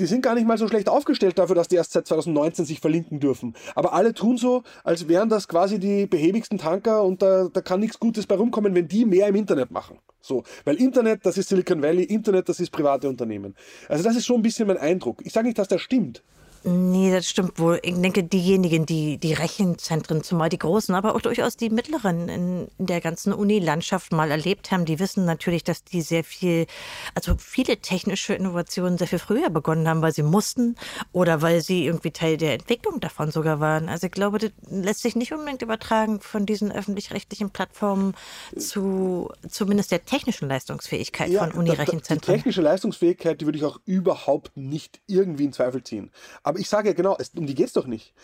die 0.00 0.06
sind 0.06 0.22
gar 0.22 0.34
nicht 0.34 0.46
mal 0.46 0.56
so 0.56 0.66
schlecht 0.66 0.88
aufgestellt 0.88 1.38
dafür, 1.38 1.54
dass 1.54 1.68
die 1.68 1.76
erst 1.76 1.92
seit 1.92 2.06
2019 2.06 2.64
sich 2.64 2.80
verlinken 2.80 3.20
dürfen. 3.20 3.54
Aber 3.74 3.92
alle 3.92 4.14
tun 4.14 4.38
so, 4.38 4.62
als 4.82 5.08
wären 5.08 5.28
das 5.28 5.46
quasi 5.46 5.78
die 5.78 6.06
behäbigsten 6.06 6.56
Tanker 6.56 7.04
und 7.04 7.20
da, 7.20 7.48
da 7.52 7.60
kann 7.60 7.80
nichts 7.80 8.00
Gutes 8.00 8.26
bei 8.26 8.36
rumkommen, 8.36 8.74
wenn 8.74 8.88
die 8.88 9.04
mehr 9.04 9.28
im 9.28 9.34
Internet 9.34 9.70
machen. 9.70 9.98
So, 10.20 10.44
weil 10.64 10.76
Internet, 10.76 11.24
das 11.24 11.38
ist 11.38 11.48
Silicon 11.48 11.82
Valley, 11.82 12.04
Internet, 12.04 12.48
das 12.48 12.60
ist 12.60 12.70
private 12.70 13.08
Unternehmen. 13.08 13.54
Also 13.88 14.04
das 14.04 14.16
ist 14.16 14.26
schon 14.26 14.36
ein 14.36 14.42
bisschen 14.42 14.66
mein 14.66 14.76
Eindruck. 14.76 15.22
Ich 15.24 15.32
sage 15.32 15.46
nicht, 15.46 15.58
dass 15.58 15.68
das 15.68 15.80
stimmt, 15.80 16.22
Nee, 16.62 17.10
das 17.10 17.28
stimmt 17.28 17.58
wohl. 17.58 17.80
Ich 17.82 17.94
denke, 17.94 18.22
diejenigen, 18.22 18.84
die 18.84 19.16
die 19.16 19.32
Rechenzentren, 19.32 20.22
zumal 20.22 20.50
die 20.50 20.58
großen, 20.58 20.94
aber 20.94 21.14
auch 21.14 21.22
durchaus 21.22 21.56
die 21.56 21.70
mittleren 21.70 22.28
in, 22.28 22.68
in 22.76 22.86
der 22.86 23.00
ganzen 23.00 23.32
Uni-Landschaft 23.32 24.12
mal 24.12 24.30
erlebt 24.30 24.70
haben, 24.70 24.84
die 24.84 24.98
wissen 24.98 25.24
natürlich, 25.24 25.64
dass 25.64 25.84
die 25.84 26.02
sehr 26.02 26.22
viel, 26.22 26.66
also 27.14 27.36
viele 27.38 27.78
technische 27.78 28.34
Innovationen 28.34 28.98
sehr 28.98 29.06
viel 29.06 29.18
früher 29.18 29.48
begonnen 29.48 29.88
haben, 29.88 30.02
weil 30.02 30.12
sie 30.12 30.22
mussten 30.22 30.76
oder 31.12 31.40
weil 31.40 31.62
sie 31.62 31.86
irgendwie 31.86 32.10
Teil 32.10 32.36
der 32.36 32.54
Entwicklung 32.54 33.00
davon 33.00 33.30
sogar 33.30 33.60
waren. 33.60 33.88
Also 33.88 34.08
ich 34.08 34.12
glaube, 34.12 34.38
das 34.38 34.50
lässt 34.68 35.00
sich 35.00 35.16
nicht 35.16 35.32
unbedingt 35.32 35.62
übertragen 35.62 36.20
von 36.20 36.44
diesen 36.44 36.70
öffentlich-rechtlichen 36.70 37.50
Plattformen 37.50 38.14
zu 38.58 39.30
zumindest 39.48 39.92
der 39.92 40.04
technischen 40.04 40.48
Leistungsfähigkeit 40.48 41.30
ja, 41.30 41.40
von 41.40 41.52
Uni-Rechenzentren. 41.52 42.20
Die 42.20 42.38
technische 42.38 42.60
Leistungsfähigkeit, 42.60 43.40
die 43.40 43.46
würde 43.46 43.56
ich 43.56 43.64
auch 43.64 43.80
überhaupt 43.86 44.56
nicht 44.56 45.00
irgendwie 45.06 45.44
in 45.44 45.52
Zweifel 45.52 45.82
ziehen. 45.82 46.10
Aber 46.42 46.49
ich 46.58 46.68
sage 46.68 46.88
ja 46.88 46.94
genau, 46.94 47.16
um 47.36 47.46
die 47.46 47.54
geht 47.54 47.68
es 47.68 47.72
doch 47.72 47.86
nicht. 47.86 48.14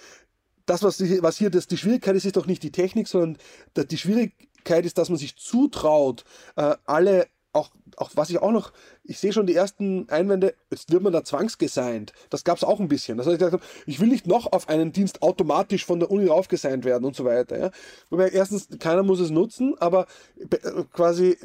Das, 0.67 0.83
was, 0.83 1.01
was 1.01 1.39
hier 1.39 1.51
das, 1.51 1.69
die 1.69 1.77
Schwierigkeit 1.77 2.17
ist, 2.17 2.25
ist 2.25 2.37
doch 2.37 2.47
nicht 2.47 2.63
die 2.63 2.73
Technik, 2.73 3.07
sondern 3.07 3.39
die 3.77 3.99
Schwierigkeit 3.99 4.85
ist, 4.85 4.99
dass 4.99 5.09
man 5.09 5.19
sich 5.19 5.37
zutraut, 5.37 6.25
äh, 6.57 6.75
alle 6.87 7.29
auch, 7.57 7.71
auch, 7.97 8.11
was 8.15 8.31
ich 8.31 8.39
auch 8.39 8.53
noch, 8.53 8.73
ich 9.03 9.19
sehe 9.19 9.33
schon 9.33 9.47
die 9.47 9.55
ersten 9.55 10.09
Einwände, 10.11 10.55
jetzt 10.71 10.93
wird 10.93 11.03
man 11.03 11.13
da 11.13 11.25
zwangsgesigned. 11.25 12.13
Das 12.31 12.45
gab 12.45 12.59
es 12.59 12.65
auch 12.65 12.79
ein 12.79 12.89
bisschen. 12.89 13.19
Das 13.19 13.27
heißt, 13.27 13.41
ich 13.41 13.47
habe, 13.47 13.61
ich 13.87 13.99
will 13.99 14.09
nicht 14.09 14.27
noch 14.27 14.53
auf 14.53 14.69
einen 14.69 14.93
Dienst 14.93 15.23
automatisch 15.23 15.85
von 15.85 15.99
der 15.99 16.11
Uni 16.11 16.27
raufgesigned 16.27 16.85
werden 16.85 17.05
und 17.05 17.17
so 17.17 17.25
weiter. 17.25 17.59
Ja? 17.59 17.71
Wobei 18.11 18.29
erstens, 18.29 18.69
keiner 18.79 19.03
muss 19.03 19.21
es 19.21 19.31
nutzen, 19.31 19.75
aber 19.79 20.07
äh, 20.39 20.85
quasi 20.93 21.39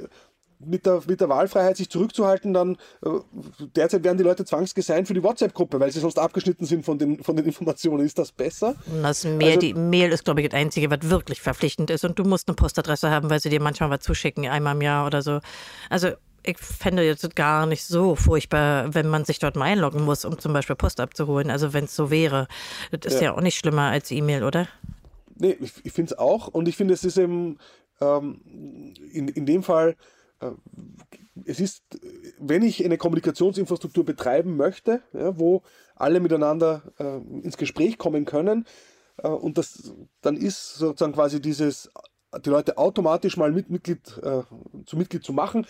mit 0.66 0.86
der, 0.86 1.02
mit 1.08 1.22
der 1.22 1.30
Wahlfreiheit 1.30 1.78
sich 1.78 1.90
zurückzuhalten, 1.90 2.54
dann 2.54 2.78
äh, 3.04 3.10
derzeit 3.76 4.04
werden 4.04 4.18
die 4.18 4.24
Leute 4.24 4.46
zwangsgesigned 4.46 5.08
für 5.08 5.14
die 5.14 5.24
WhatsApp-Gruppe, 5.24 5.80
weil 5.80 5.92
sie 5.92 6.00
sonst 6.00 6.20
abgeschnitten 6.20 6.66
sind 6.66 6.86
von 6.86 6.98
den, 6.98 7.24
von 7.24 7.36
den 7.36 7.46
Informationen. 7.52 8.06
Ist 8.06 8.20
das 8.20 8.32
besser? 8.32 8.76
Das 9.02 9.24
Mail, 9.24 9.48
also, 9.48 9.60
die 9.60 9.74
Mail 9.74 10.12
ist, 10.12 10.26
glaube 10.26 10.42
ich, 10.42 10.50
das 10.50 10.60
Einzige, 10.60 10.90
was 10.90 11.10
wirklich 11.10 11.42
verpflichtend 11.42 11.90
ist. 11.90 12.06
Und 12.06 12.18
du 12.20 12.24
musst 12.24 12.48
eine 12.48 12.56
Postadresse 12.56 13.10
haben, 13.10 13.30
weil 13.30 13.40
sie 13.40 13.50
dir 13.50 13.62
manchmal 13.62 13.90
was 13.90 14.02
zuschicken, 14.02 14.48
einmal 14.48 14.76
im 14.76 14.82
Jahr 14.82 15.06
oder 15.06 15.22
so. 15.22 15.40
Also 15.90 16.10
ich 16.44 16.58
fände 16.58 17.04
jetzt 17.04 17.36
gar 17.36 17.66
nicht 17.66 17.84
so 17.84 18.16
furchtbar, 18.16 18.94
wenn 18.94 19.08
man 19.08 19.26
sich 19.26 19.40
dort 19.40 19.56
mal 19.56 19.66
einloggen 19.66 20.04
muss, 20.04 20.26
um 20.26 20.40
zum 20.40 20.54
Beispiel 20.54 20.76
Post 20.76 21.00
abzuholen. 21.00 21.52
Also 21.52 21.74
wenn 21.74 21.86
es 21.86 21.96
so 21.96 22.10
wäre. 22.10 22.48
Das 22.92 23.14
ist 23.14 23.22
ja. 23.22 23.28
ja 23.28 23.36
auch 23.36 23.42
nicht 23.42 23.58
schlimmer 23.58 23.92
als 23.92 24.12
E-Mail, 24.12 24.44
oder? 24.44 24.68
Nee, 25.38 25.58
ich, 25.60 25.74
ich 25.84 25.92
finde 25.92 26.14
es 26.14 26.20
auch. 26.20 26.48
Und 26.48 26.68
ich 26.68 26.76
finde, 26.76 26.94
es 26.94 27.04
ist 27.04 27.18
eben 27.18 27.58
ähm, 28.00 28.42
in, 29.12 29.28
in 29.28 29.46
dem 29.46 29.64
Fall 29.64 29.96
es 31.46 31.60
ist, 31.60 31.84
wenn 32.40 32.64
ich 32.64 32.84
eine 32.84 32.98
Kommunikationsinfrastruktur 32.98 34.06
betreiben 34.06 34.58
möchte, 34.58 35.02
ja, 35.14 35.38
wo 35.38 35.62
alle 35.96 36.20
miteinander 36.20 36.84
äh, 37.00 37.18
ins 37.42 37.58
Gespräch 37.58 37.98
kommen 37.98 38.26
können, 38.26 38.66
äh, 39.18 39.28
und 39.28 39.58
das 39.58 39.94
dann 40.22 40.36
ist 40.36 40.76
sozusagen 40.76 41.14
quasi 41.14 41.42
dieses, 41.42 41.90
die 42.46 42.50
Leute 42.50 42.78
automatisch 42.78 43.38
mal 43.38 43.52
mit 43.52 43.70
Mitglied, 43.70 44.18
äh, 44.24 44.44
zu 44.86 44.98
Mitglied 44.98 45.24
zu 45.24 45.34
machen, 45.34 45.66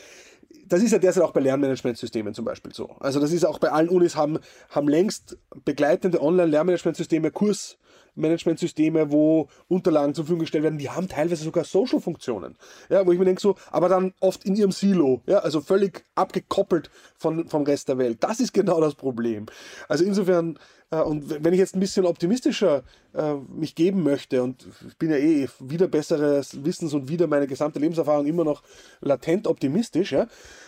das 0.66 0.82
ist 0.82 0.92
ja 0.92 1.00
derzeit 1.00 1.24
auch 1.24 1.32
bei 1.32 1.42
Lernmanagementsystemen 1.42 2.34
zum 2.34 2.46
Beispiel 2.46 2.74
so. 2.74 2.96
Also 3.00 3.20
das 3.20 3.32
ist 3.32 3.46
auch 3.46 3.60
bei 3.60 3.72
allen 3.72 3.90
Unis 3.90 4.16
haben, 4.16 4.40
haben 4.70 4.88
längst 4.88 5.38
begleitende 5.66 6.22
Online-Lernmanagementsysteme 6.22 7.32
Kurs 7.32 7.78
Managementsysteme, 8.16 9.12
wo 9.12 9.48
Unterlagen 9.68 10.14
zur 10.14 10.26
Verfügung 10.26 10.42
gestellt 10.42 10.64
werden, 10.64 10.78
die 10.78 10.90
haben 10.90 11.08
teilweise 11.08 11.44
sogar 11.44 11.64
Social-Funktionen. 11.64 12.58
Ja, 12.90 13.06
wo 13.06 13.12
ich 13.12 13.20
mir 13.20 13.26
denke 13.26 13.42
so, 13.42 13.56
aber 13.72 13.90
dann 13.90 14.14
oft 14.20 14.46
in 14.46 14.56
ihrem 14.56 14.72
Silo, 14.72 15.22
ja, 15.28 15.40
also 15.40 15.62
völlig 15.62 16.04
abgekoppelt 16.16 16.90
von, 17.18 17.48
vom 17.48 17.64
Rest 17.64 17.90
der 17.90 17.98
Welt. 17.98 18.18
Das 18.22 18.40
ist 18.40 18.54
genau 18.54 18.82
das 18.82 18.96
Problem. 18.96 19.46
Also 19.88 20.04
insofern, 20.04 20.60
äh, 20.92 21.02
und 21.02 21.44
wenn 21.44 21.54
ich 21.54 21.60
jetzt 21.60 21.76
ein 21.76 21.80
bisschen 21.80 22.06
optimistischer 22.06 22.84
äh, 23.14 23.36
mich 23.36 23.76
geben 23.76 24.04
möchte, 24.04 24.44
und 24.44 24.68
ich 24.88 24.98
bin 24.98 25.10
ja 25.10 25.18
eh 25.18 25.48
wieder 25.60 25.88
besseres 25.88 26.64
Wissens 26.64 26.94
und 26.94 27.10
wieder 27.10 27.28
meine 27.28 27.48
gesamte 27.48 27.80
Lebenserfahrung 27.80 28.26
immer 28.26 28.44
noch 28.44 28.64
latent 29.00 29.48
optimistisch, 29.48 30.12
ja, 30.12 30.28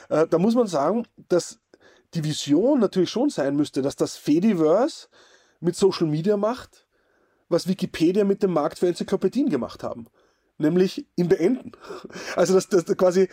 äh, 0.10 0.28
da 0.28 0.38
muss 0.38 0.56
man 0.56 0.68
sagen, 0.68 1.06
dass 1.28 1.60
die 2.14 2.24
Vision 2.24 2.80
natürlich 2.80 3.10
schon 3.10 3.30
sein 3.30 3.56
müsste, 3.56 3.82
dass 3.82 3.96
das 3.96 4.16
Fediverse 4.16 5.08
mit 5.60 5.76
Social 5.76 6.08
Media 6.08 6.38
macht, 6.38 6.83
was 7.54 7.68
Wikipedia 7.68 8.26
mit 8.26 8.44
dem 8.44 8.52
Markt 8.52 8.80
für 8.80 8.88
Enzyklopädien 8.88 9.48
gemacht 9.48 9.84
haben. 9.84 10.08
Nämlich 10.58 11.08
ihn 11.16 11.30
beenden. 11.30 11.72
Also 12.36 12.54
das, 12.54 12.68
das 12.68 12.86
quasi 12.98 13.30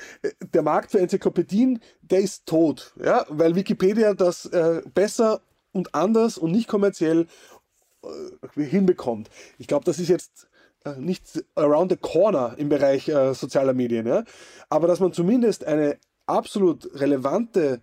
der 0.54 0.62
Markt 0.62 0.92
für 0.92 1.00
Enzyklopädien, 1.00 1.80
der 2.02 2.20
ist 2.20 2.46
tot, 2.46 2.94
ja, 3.02 3.26
weil 3.28 3.56
Wikipedia 3.56 4.14
das 4.14 4.46
äh, 4.46 4.82
besser 4.94 5.42
und 5.72 5.94
anders 5.94 6.38
und 6.38 6.52
nicht 6.52 6.68
kommerziell 6.68 7.26
äh, 8.02 8.62
hinbekommt. 8.62 9.28
Ich 9.58 9.66
glaube, 9.66 9.84
das 9.84 9.98
ist 9.98 10.08
jetzt 10.08 10.48
äh, 10.84 10.96
nicht 10.96 11.44
around 11.56 11.90
the 11.90 11.98
corner 11.98 12.54
im 12.56 12.68
Bereich 12.68 13.08
äh, 13.08 13.34
sozialer 13.34 13.74
Medien, 13.74 14.06
ja, 14.06 14.24
aber 14.70 14.86
dass 14.86 15.00
man 15.00 15.12
zumindest 15.12 15.64
eine 15.64 15.98
absolut 16.26 16.88
relevante, 17.00 17.82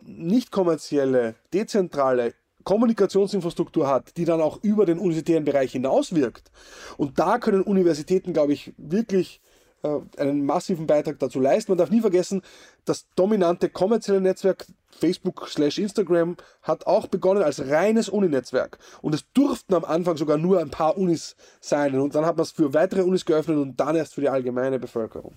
nicht 0.00 0.52
kommerzielle, 0.52 1.34
dezentrale 1.52 2.34
Kommunikationsinfrastruktur 2.68 3.88
hat, 3.88 4.18
die 4.18 4.26
dann 4.26 4.42
auch 4.42 4.62
über 4.62 4.84
den 4.84 4.98
universitären 4.98 5.44
Bereich 5.44 5.72
hinaus 5.72 6.14
wirkt. 6.14 6.50
Und 6.98 7.18
da 7.18 7.38
können 7.38 7.62
Universitäten, 7.62 8.34
glaube 8.34 8.52
ich, 8.52 8.74
wirklich 8.76 9.40
äh, 9.82 9.88
einen 10.18 10.44
massiven 10.44 10.86
Beitrag 10.86 11.18
dazu 11.18 11.40
leisten. 11.40 11.72
Man 11.72 11.78
darf 11.78 11.88
nie 11.88 12.02
vergessen, 12.02 12.42
das 12.84 13.06
dominante 13.16 13.70
kommerzielle 13.70 14.20
Netzwerk 14.20 14.66
Facebook 15.00 15.48
Instagram 15.56 16.36
hat 16.62 16.86
auch 16.86 17.06
begonnen 17.06 17.42
als 17.42 17.70
reines 17.70 18.10
Uninetzwerk. 18.10 18.76
Und 19.00 19.14
es 19.14 19.24
durften 19.32 19.72
am 19.72 19.86
Anfang 19.86 20.18
sogar 20.18 20.36
nur 20.36 20.60
ein 20.60 20.68
paar 20.68 20.98
Unis 20.98 21.36
sein. 21.62 21.98
Und 21.98 22.14
dann 22.14 22.26
hat 22.26 22.36
man 22.36 22.42
es 22.42 22.50
für 22.50 22.74
weitere 22.74 23.00
Unis 23.00 23.24
geöffnet 23.24 23.56
und 23.56 23.80
dann 23.80 23.96
erst 23.96 24.12
für 24.12 24.20
die 24.20 24.28
allgemeine 24.28 24.78
Bevölkerung. 24.78 25.32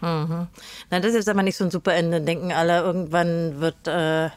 Mhm. 0.00 0.46
Na, 0.90 1.00
das 1.00 1.14
ist 1.14 1.28
aber 1.28 1.42
nicht 1.42 1.56
so 1.56 1.64
ein 1.64 1.72
super 1.72 1.92
Ende. 1.94 2.20
Denken 2.20 2.52
alle, 2.52 2.82
irgendwann 2.82 3.60
wird 3.60 3.88
äh, 3.88 4.30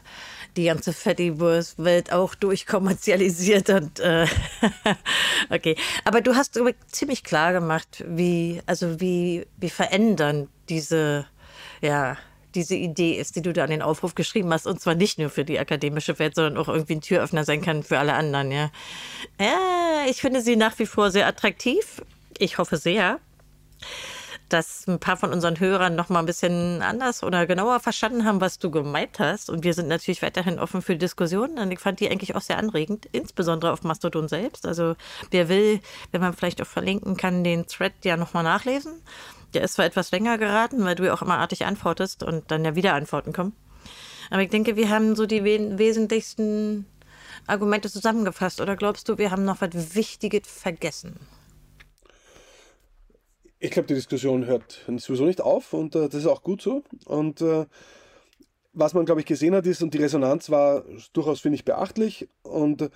die 0.56 0.64
ganze 0.64 0.92
Fediverse-Welt 0.92 2.12
auch 2.12 2.34
durchkommerzialisiert 2.34 3.70
und 3.70 4.00
äh, 4.00 4.26
okay. 5.50 5.76
Aber 6.04 6.20
du 6.20 6.34
hast 6.34 6.60
ziemlich 6.88 7.24
klar 7.24 7.52
gemacht, 7.52 8.04
wie, 8.06 8.60
also 8.66 9.00
wie, 9.00 9.46
wie 9.56 9.70
verändern 9.70 10.48
diese, 10.68 11.26
ja, 11.80 12.16
diese 12.54 12.74
Idee 12.74 13.14
ist, 13.14 13.36
die 13.36 13.42
du 13.42 13.52
da 13.52 13.64
an 13.64 13.70
den 13.70 13.82
Aufruf 13.82 14.14
geschrieben 14.14 14.52
hast, 14.52 14.66
und 14.66 14.80
zwar 14.80 14.94
nicht 14.94 15.18
nur 15.18 15.30
für 15.30 15.44
die 15.44 15.58
akademische 15.58 16.18
Welt, 16.18 16.34
sondern 16.34 16.58
auch 16.58 16.68
irgendwie 16.68 16.96
ein 16.96 17.00
Türöffner 17.00 17.44
sein 17.44 17.62
kann 17.62 17.82
für 17.82 17.98
alle 17.98 18.12
anderen, 18.12 18.52
ja. 18.52 18.70
Ja, 19.40 20.04
ich 20.08 20.20
finde 20.20 20.42
sie 20.42 20.56
nach 20.56 20.78
wie 20.78 20.86
vor 20.86 21.10
sehr 21.10 21.26
attraktiv. 21.26 22.02
Ich 22.38 22.58
hoffe 22.58 22.76
sehr 22.76 23.20
dass 24.52 24.86
ein 24.86 24.98
paar 24.98 25.16
von 25.16 25.32
unseren 25.32 25.58
Hörern 25.58 25.94
noch 25.94 26.08
mal 26.08 26.20
ein 26.20 26.26
bisschen 26.26 26.82
anders 26.82 27.22
oder 27.22 27.46
genauer 27.46 27.80
verstanden 27.80 28.24
haben, 28.24 28.40
was 28.40 28.58
du 28.58 28.70
gemeint 28.70 29.18
hast. 29.18 29.48
Und 29.50 29.64
wir 29.64 29.74
sind 29.74 29.88
natürlich 29.88 30.22
weiterhin 30.22 30.58
offen 30.58 30.82
für 30.82 30.96
Diskussionen. 30.96 31.58
Und 31.58 31.70
ich 31.70 31.78
fand 31.78 32.00
die 32.00 32.10
eigentlich 32.10 32.34
auch 32.34 32.40
sehr 32.40 32.58
anregend, 32.58 33.06
insbesondere 33.12 33.72
auf 33.72 33.82
Mastodon 33.82 34.28
selbst. 34.28 34.66
Also 34.66 34.94
wer 35.30 35.48
will, 35.48 35.80
wenn 36.10 36.20
man 36.20 36.34
vielleicht 36.34 36.60
auch 36.60 36.66
verlinken 36.66 37.16
kann, 37.16 37.44
den 37.44 37.66
Thread 37.66 37.92
ja 38.04 38.16
noch 38.16 38.34
mal 38.34 38.42
nachlesen. 38.42 38.92
Der 39.54 39.62
ist 39.62 39.74
zwar 39.74 39.84
etwas 39.84 40.10
länger 40.10 40.38
geraten, 40.38 40.84
weil 40.84 40.94
du 40.94 41.04
ja 41.04 41.14
auch 41.14 41.22
immer 41.22 41.38
artig 41.38 41.64
antwortest 41.64 42.22
und 42.22 42.50
dann 42.50 42.64
ja 42.64 42.74
wieder 42.74 42.94
Antworten 42.94 43.32
kommen. 43.32 43.54
Aber 44.30 44.42
ich 44.42 44.50
denke, 44.50 44.76
wir 44.76 44.88
haben 44.88 45.14
so 45.14 45.26
die 45.26 45.44
wesentlichsten 45.44 46.86
Argumente 47.46 47.90
zusammengefasst. 47.90 48.60
Oder 48.60 48.76
glaubst 48.76 49.08
du, 49.08 49.18
wir 49.18 49.30
haben 49.30 49.44
noch 49.44 49.60
was 49.60 49.94
Wichtiges 49.94 50.42
vergessen? 50.46 51.18
Ich 53.62 53.70
glaube, 53.70 53.86
die 53.86 53.94
Diskussion 53.94 54.46
hört 54.46 54.84
sowieso 54.98 55.24
nicht 55.24 55.40
auf 55.40 55.72
und 55.72 55.94
äh, 55.94 56.08
das 56.08 56.16
ist 56.16 56.26
auch 56.26 56.42
gut 56.42 56.60
so. 56.60 56.82
Und 57.04 57.40
äh, 57.40 57.66
was 58.72 58.92
man, 58.92 59.04
glaube 59.04 59.20
ich, 59.20 59.26
gesehen 59.26 59.54
hat, 59.54 59.66
ist, 59.66 59.82
und 59.82 59.94
die 59.94 59.98
Resonanz 59.98 60.50
war 60.50 60.84
durchaus, 61.12 61.40
finde 61.40 61.56
ich, 61.56 61.64
beachtlich. 61.64 62.28
Und 62.42 62.82
äh, 62.82 62.88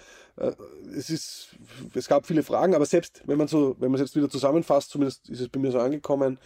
es 0.97 1.09
ist, 1.09 1.51
es 1.95 2.09
gab 2.09 2.27
viele 2.27 2.43
Fragen, 2.43 2.75
aber 2.75 2.85
selbst 2.85 3.23
wenn 3.27 3.39
man 3.39 3.47
so, 3.47 3.77
wenn 3.79 3.93
man 3.93 4.01
es 4.01 4.09
jetzt 4.09 4.17
wieder 4.17 4.29
zusammenfasst, 4.29 4.91
zumindest 4.91 5.29
ist 5.29 5.41
es 5.41 5.49
bei 5.49 5.61
mir 5.61 5.71
so 5.71 5.79
angekommen, 5.79 6.41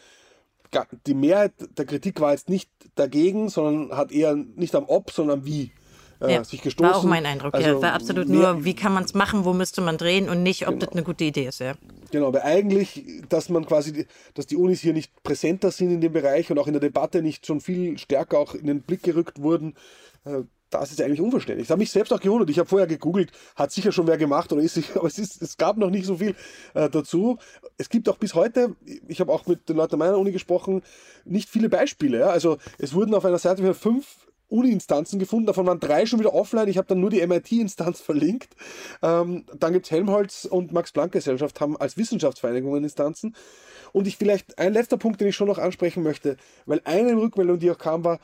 die 1.07 1.15
Mehrheit 1.15 1.53
der 1.79 1.87
Kritik 1.87 2.21
war 2.21 2.33
jetzt 2.33 2.51
nicht 2.51 2.71
dagegen, 2.97 3.49
sondern 3.49 3.97
hat 3.97 4.13
eher 4.13 4.37
nicht 4.37 4.75
am 4.75 4.85
Ob, 4.87 5.11
sondern 5.11 5.41
am 5.41 5.47
Wie 5.47 5.73
äh, 6.21 6.35
ja, 6.35 6.45
sich 6.45 6.63
gestoßen. 6.63 6.93
War 6.93 6.99
auch 6.99 7.05
mein 7.05 7.27
Eindruck, 7.27 7.55
also, 7.55 7.69
ja. 7.69 7.83
War 7.83 7.93
absolut 7.93 8.29
nur, 8.29 8.65
wie 8.65 8.75
kann 8.75 8.93
man 8.93 9.05
es 9.05 9.15
machen, 9.15 9.45
wo 9.45 9.53
müsste 9.53 9.81
man 9.81 9.99
drehen 9.99 10.29
und 10.29 10.43
nicht, 10.43 10.67
ob 10.67 10.75
genau. 10.75 10.87
das 10.87 10.93
eine 10.93 11.03
gute 11.03 11.25
Idee 11.25 11.47
ist, 11.47 11.61
ja. 11.61 11.75
Genau, 12.11 12.27
aber 12.27 12.45
eigentlich, 12.45 13.05
dass 13.29 13.49
man 13.49 13.65
quasi, 13.67 14.07
dass 14.35 14.47
die 14.47 14.57
Unis 14.57 14.81
hier 14.81 14.93
nicht 14.93 15.23
präsenter 15.23 15.71
sind 15.71 15.91
in 15.91 16.01
dem 16.01 16.13
Bereich 16.13 16.51
und 16.51 16.59
auch 16.59 16.67
in 16.67 16.73
der 16.73 16.81
Debatte 16.81 17.23
nicht 17.23 17.47
schon 17.47 17.61
viel 17.61 17.99
stärker 17.99 18.39
auch 18.39 18.55
in 18.55 18.67
den 18.67 18.83
Blick 18.83 19.03
gerückt 19.03 19.41
wurden, 19.41 19.75
äh, 20.25 20.43
das 20.71 20.93
ist 20.93 21.01
eigentlich 21.03 21.21
unverständlich. 21.21 21.67
Das 21.67 21.73
hat 21.73 21.79
mich 21.79 21.91
selbst 21.91 22.13
auch 22.13 22.21
gewundert. 22.21 22.49
Ich 22.49 22.59
habe 22.59 22.69
vorher 22.69 22.87
gegoogelt, 22.87 23.33
hat 23.57 23.73
sicher 23.73 23.91
schon 23.91 24.07
wer 24.07 24.17
gemacht 24.17 24.53
oder 24.53 24.63
ist 24.63 24.75
sicher, 24.75 24.97
aber 24.97 25.09
es, 25.09 25.19
ist, 25.19 25.43
es 25.43 25.57
gab 25.57 25.77
noch 25.77 25.91
nicht 25.91 26.07
so 26.07 26.17
viel 26.17 26.35
äh, 26.75 26.89
dazu. 26.89 27.39
Es 27.77 27.89
gibt 27.89 28.09
auch 28.09 28.17
bis 28.17 28.35
heute, 28.35 28.77
ich 29.09 29.21
habe 29.21 29.33
auch 29.33 29.47
mit 29.47 29.69
den 29.69 29.77
Leuten 29.77 29.99
meiner 29.99 30.19
Uni 30.19 30.33
gesprochen, 30.33 30.83
nicht 31.25 31.49
viele 31.49 31.69
Beispiele. 31.69 32.21
Ja? 32.21 32.27
Also 32.29 32.59
es 32.79 32.95
wurden 32.95 33.15
auf 33.15 33.25
einer 33.25 33.39
Seite 33.39 33.75
fünf 33.75 34.29
Uni-Instanzen 34.51 35.19
gefunden. 35.19 35.47
Davon 35.47 35.67
waren 35.67 35.81
drei 35.81 36.07
schon 36.07 36.19
wieder 36.19 36.35
offline. 36.35 36.69
Ich 36.69 36.79
habe 36.79 36.89
dann 36.89 37.01
nur 37.01 37.11
die 37.11 37.27
MIT-Instanz 37.27 38.01
verlinkt. 38.01 38.55
Ähm, 39.03 39.45
dann 39.59 39.73
gibt 39.73 39.87
es 39.87 39.91
Helmholtz 39.91 40.45
und 40.45 40.73
Max-Planck-Gesellschaft 40.73 41.61
haben 41.61 41.77
als 41.77 41.97
Wissenschaftsvereinigungen 41.97 42.85
Instanzen. 42.85 43.35
Und 43.93 44.07
ich 44.07 44.17
vielleicht, 44.17 44.59
ein 44.59 44.73
letzter 44.73 44.97
Punkt, 44.97 45.21
den 45.21 45.29
ich 45.29 45.37
schon 45.37 45.49
noch 45.49 45.59
ansprechen 45.59 46.03
möchte, 46.03 46.37
weil 46.67 46.81
eine 46.85 47.17
Rückmeldung, 47.17 47.59
die 47.59 47.71
auch 47.71 47.79
kam, 47.79 48.05
war, 48.05 48.21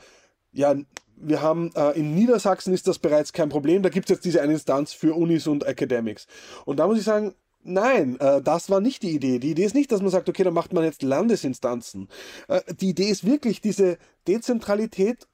ja, 0.51 0.75
wir 1.19 1.41
haben 1.41 1.71
äh, 1.75 1.97
in 1.97 2.13
Niedersachsen 2.13 2.73
ist 2.73 2.87
das 2.87 2.99
bereits 2.99 3.33
kein 3.33 3.49
Problem. 3.49 3.81
Da 3.81 3.89
gibt 3.89 4.09
es 4.09 4.15
jetzt 4.15 4.25
diese 4.25 4.41
eine 4.41 4.53
Instanz 4.53 4.93
für 4.93 5.15
Unis 5.15 5.47
und 5.47 5.65
Academics. 5.65 6.27
Und 6.65 6.77
da 6.77 6.87
muss 6.87 6.99
ich 6.99 7.03
sagen, 7.03 7.33
Nein, 7.69 8.17
äh, 8.21 8.41
das 8.41 8.69
war 8.69 8.79
nicht 8.79 9.03
die 9.03 9.11
Idee. 9.11 9.39
Die 9.39 9.51
Idee 9.51 9.65
ist 9.65 9.75
nicht, 9.75 9.91
dass 9.91 10.01
man 10.01 10.09
sagt, 10.09 10.29
okay, 10.29 10.43
dann 10.43 10.53
macht 10.53 10.71
man 10.71 10.85
jetzt 10.85 11.03
Landesinstanzen. 11.03 12.07
Äh, 12.47 12.61
die 12.79 12.89
Idee 12.89 13.09
ist 13.09 13.25
wirklich, 13.25 13.59
diese 13.59 13.97
Dezentralität 14.25 15.27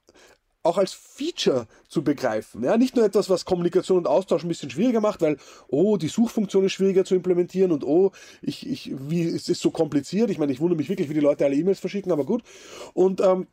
auch 0.63 0.77
als 0.77 0.93
Feature 0.93 1.67
zu 1.89 2.03
begreifen. 2.03 2.63
Ja, 2.63 2.77
nicht 2.77 2.95
nur 2.95 3.05
etwas, 3.05 3.29
was 3.29 3.45
Kommunikation 3.45 3.97
und 3.97 4.07
Austausch 4.07 4.43
ein 4.43 4.47
bisschen 4.47 4.69
schwieriger 4.69 5.01
macht, 5.01 5.21
weil, 5.21 5.37
oh, 5.67 5.97
die 5.97 6.07
Suchfunktion 6.07 6.65
ist 6.65 6.71
schwieriger 6.71 7.03
zu 7.03 7.15
implementieren 7.15 7.71
und 7.71 7.83
oh, 7.83 8.11
ich, 8.41 8.67
ich, 8.67 8.93
wie, 8.97 9.23
es 9.23 9.49
ist 9.49 9.61
so 9.61 9.71
kompliziert. 9.71 10.29
Ich 10.29 10.39
meine, 10.39 10.53
ich 10.53 10.61
wundere 10.61 10.77
mich 10.77 10.89
wirklich, 10.89 11.09
wie 11.09 11.13
die 11.13 11.19
Leute 11.19 11.45
alle 11.45 11.55
E-Mails 11.55 11.79
verschicken, 11.79 12.11
aber 12.11 12.25
gut. 12.25 12.43
Und, 12.93 13.19
ähm, 13.19 13.47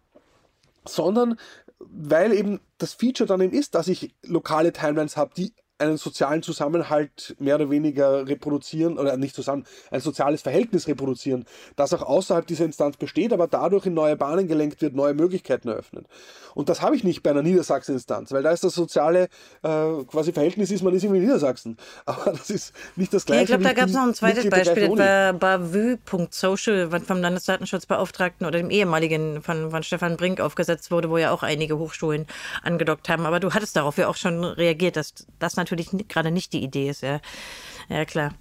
sondern 0.87 1.37
weil 1.81 2.33
eben 2.33 2.61
das 2.79 2.95
Feature 2.95 3.27
dann 3.27 3.41
eben 3.41 3.53
ist, 3.53 3.75
dass 3.75 3.89
ich 3.89 4.15
lokale 4.23 4.73
Timelines 4.73 5.17
habe, 5.17 5.35
die 5.35 5.53
einen 5.81 5.97
sozialen 5.97 6.43
Zusammenhalt 6.43 7.35
mehr 7.39 7.57
oder 7.57 7.71
weniger 7.71 8.27
reproduzieren, 8.27 8.99
oder 8.99 9.17
nicht 9.17 9.35
zusammen, 9.35 9.65
ein 9.91 10.01
soziales 10.01 10.43
Verhältnis 10.43 10.87
reproduzieren, 10.89 11.45
das 11.77 11.93
auch 11.93 12.03
außerhalb 12.03 12.47
dieser 12.47 12.65
Instanz 12.65 12.97
besteht, 12.97 13.33
aber 13.33 13.47
dadurch 13.47 13.87
in 13.87 13.95
neue 13.95 14.17
Bahnen 14.17 14.49
gelenkt 14.49 14.83
wird, 14.83 14.95
neue 14.95 15.15
Möglichkeiten 15.15 15.69
eröffnet. 15.69 16.07
Und 16.55 16.69
das 16.69 16.83
habe 16.83 16.97
ich 16.97 17.05
nicht 17.05 17.23
bei 17.23 17.31
einer 17.31 17.43
Niedersachsen-Instanz, 17.43 18.33
weil 18.33 18.43
da 18.43 18.51
ist 18.51 18.65
das 18.65 18.75
soziale 18.75 19.29
äh, 19.63 20.05
quasi 20.07 20.33
Verhältnis 20.33 20.71
ist, 20.71 20.83
man 20.83 20.95
ist 20.95 21.05
irgendwie 21.05 21.21
in 21.21 21.27
Niedersachsen. 21.27 21.77
Aber 22.07 22.33
das 22.33 22.51
ist 22.51 22.75
nicht 22.97 23.15
das 23.15 23.25
gleiche. 23.25 23.39
Ja, 23.39 23.43
ich 23.43 23.49
glaube, 23.49 23.65
da 23.65 23.73
gab 23.73 23.89
es 23.89 23.95
noch 23.95 24.03
ein 24.03 24.15
zweites 24.15 24.49
Beispiel, 24.49 24.95
bei 24.95 25.33
bavü.social, 25.33 26.93
was 26.93 27.05
vom 27.05 27.21
Landesdatenschutzbeauftragten 27.21 28.47
oder 28.47 28.59
dem 28.59 28.71
ehemaligen 28.71 29.43
von, 29.43 29.71
von 29.71 29.83
Stefan 29.83 30.17
Brink 30.17 30.41
aufgesetzt 30.41 30.91
wurde, 30.91 31.11
wo 31.11 31.19
ja 31.19 31.31
auch 31.31 31.43
einige 31.43 31.79
Hochschulen 31.79 32.27
angedockt 32.63 33.09
haben. 33.09 33.27
Aber 33.27 33.41
du 33.41 33.53
hattest 33.53 33.77
darauf 33.77 33.97
ja 33.97 34.09
auch 34.09 34.17
schon 34.17 34.45
reagiert, 34.45 34.97
dass 34.97 35.15
das 35.39 35.57
natürlich 35.57 35.70
gerade 35.77 36.31
nicht 36.31 36.53
die 36.53 36.63
Idee 36.63 36.91
ist. 36.91 37.03
Ja, 37.03 37.21
ja 37.89 38.05
klar. 38.05 38.35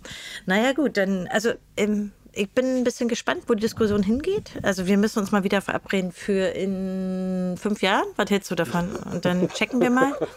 Naja, 0.45 0.73
gut, 0.73 0.97
dann, 0.97 1.27
also 1.27 1.53
ähm, 1.77 2.11
ich 2.33 2.49
bin 2.51 2.77
ein 2.77 2.83
bisschen 2.83 3.09
gespannt, 3.09 3.43
wo 3.47 3.53
die 3.53 3.61
Diskussion 3.61 4.03
hingeht. 4.03 4.51
Also 4.63 4.87
wir 4.87 4.97
müssen 4.97 5.19
uns 5.19 5.31
mal 5.31 5.43
wieder 5.43 5.61
verabreden 5.61 6.11
für 6.11 6.49
in 6.49 7.55
fünf 7.57 7.81
Jahren. 7.81 8.05
Was 8.15 8.29
hältst 8.29 8.51
du 8.51 8.55
davon? 8.55 8.95
Und 8.95 9.25
dann 9.25 9.49
checken 9.49 9.81
wir 9.81 9.89
mal. 9.89 10.13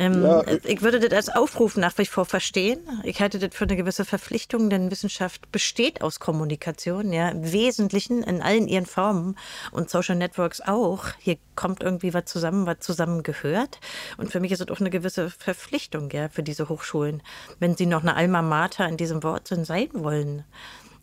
Ähm, 0.00 0.22
ja, 0.22 0.42
ich 0.64 0.80
würde 0.80 0.98
das 0.98 1.12
als 1.12 1.28
Aufruf 1.28 1.76
nach 1.76 1.98
wie 1.98 2.06
vor 2.06 2.24
verstehen. 2.24 2.80
Ich 3.04 3.20
halte 3.20 3.38
das 3.38 3.54
für 3.54 3.64
eine 3.64 3.76
gewisse 3.76 4.06
Verpflichtung, 4.06 4.70
denn 4.70 4.90
Wissenschaft 4.90 5.52
besteht 5.52 6.00
aus 6.00 6.20
Kommunikation, 6.20 7.12
ja, 7.12 7.28
im 7.28 7.52
Wesentlichen 7.52 8.22
in 8.22 8.40
allen 8.40 8.66
ihren 8.66 8.86
Formen 8.86 9.36
und 9.72 9.90
Social 9.90 10.16
Networks 10.16 10.62
auch. 10.62 11.04
Hier 11.18 11.36
kommt 11.54 11.82
irgendwie 11.82 12.14
was 12.14 12.24
zusammen, 12.24 12.64
was 12.64 12.78
zusammengehört. 12.80 13.78
Und 14.16 14.32
für 14.32 14.40
mich 14.40 14.52
ist 14.52 14.62
es 14.62 14.68
auch 14.68 14.80
eine 14.80 14.88
gewisse 14.88 15.28
Verpflichtung, 15.28 16.08
ja, 16.12 16.30
für 16.30 16.42
diese 16.42 16.70
Hochschulen, 16.70 17.22
wenn 17.58 17.76
sie 17.76 17.84
noch 17.84 18.00
eine 18.00 18.16
Alma 18.16 18.40
Mater 18.40 18.88
in 18.88 18.96
diesem 18.96 19.22
Wortsinn 19.22 19.66
sein 19.66 19.90
wollen. 19.92 20.44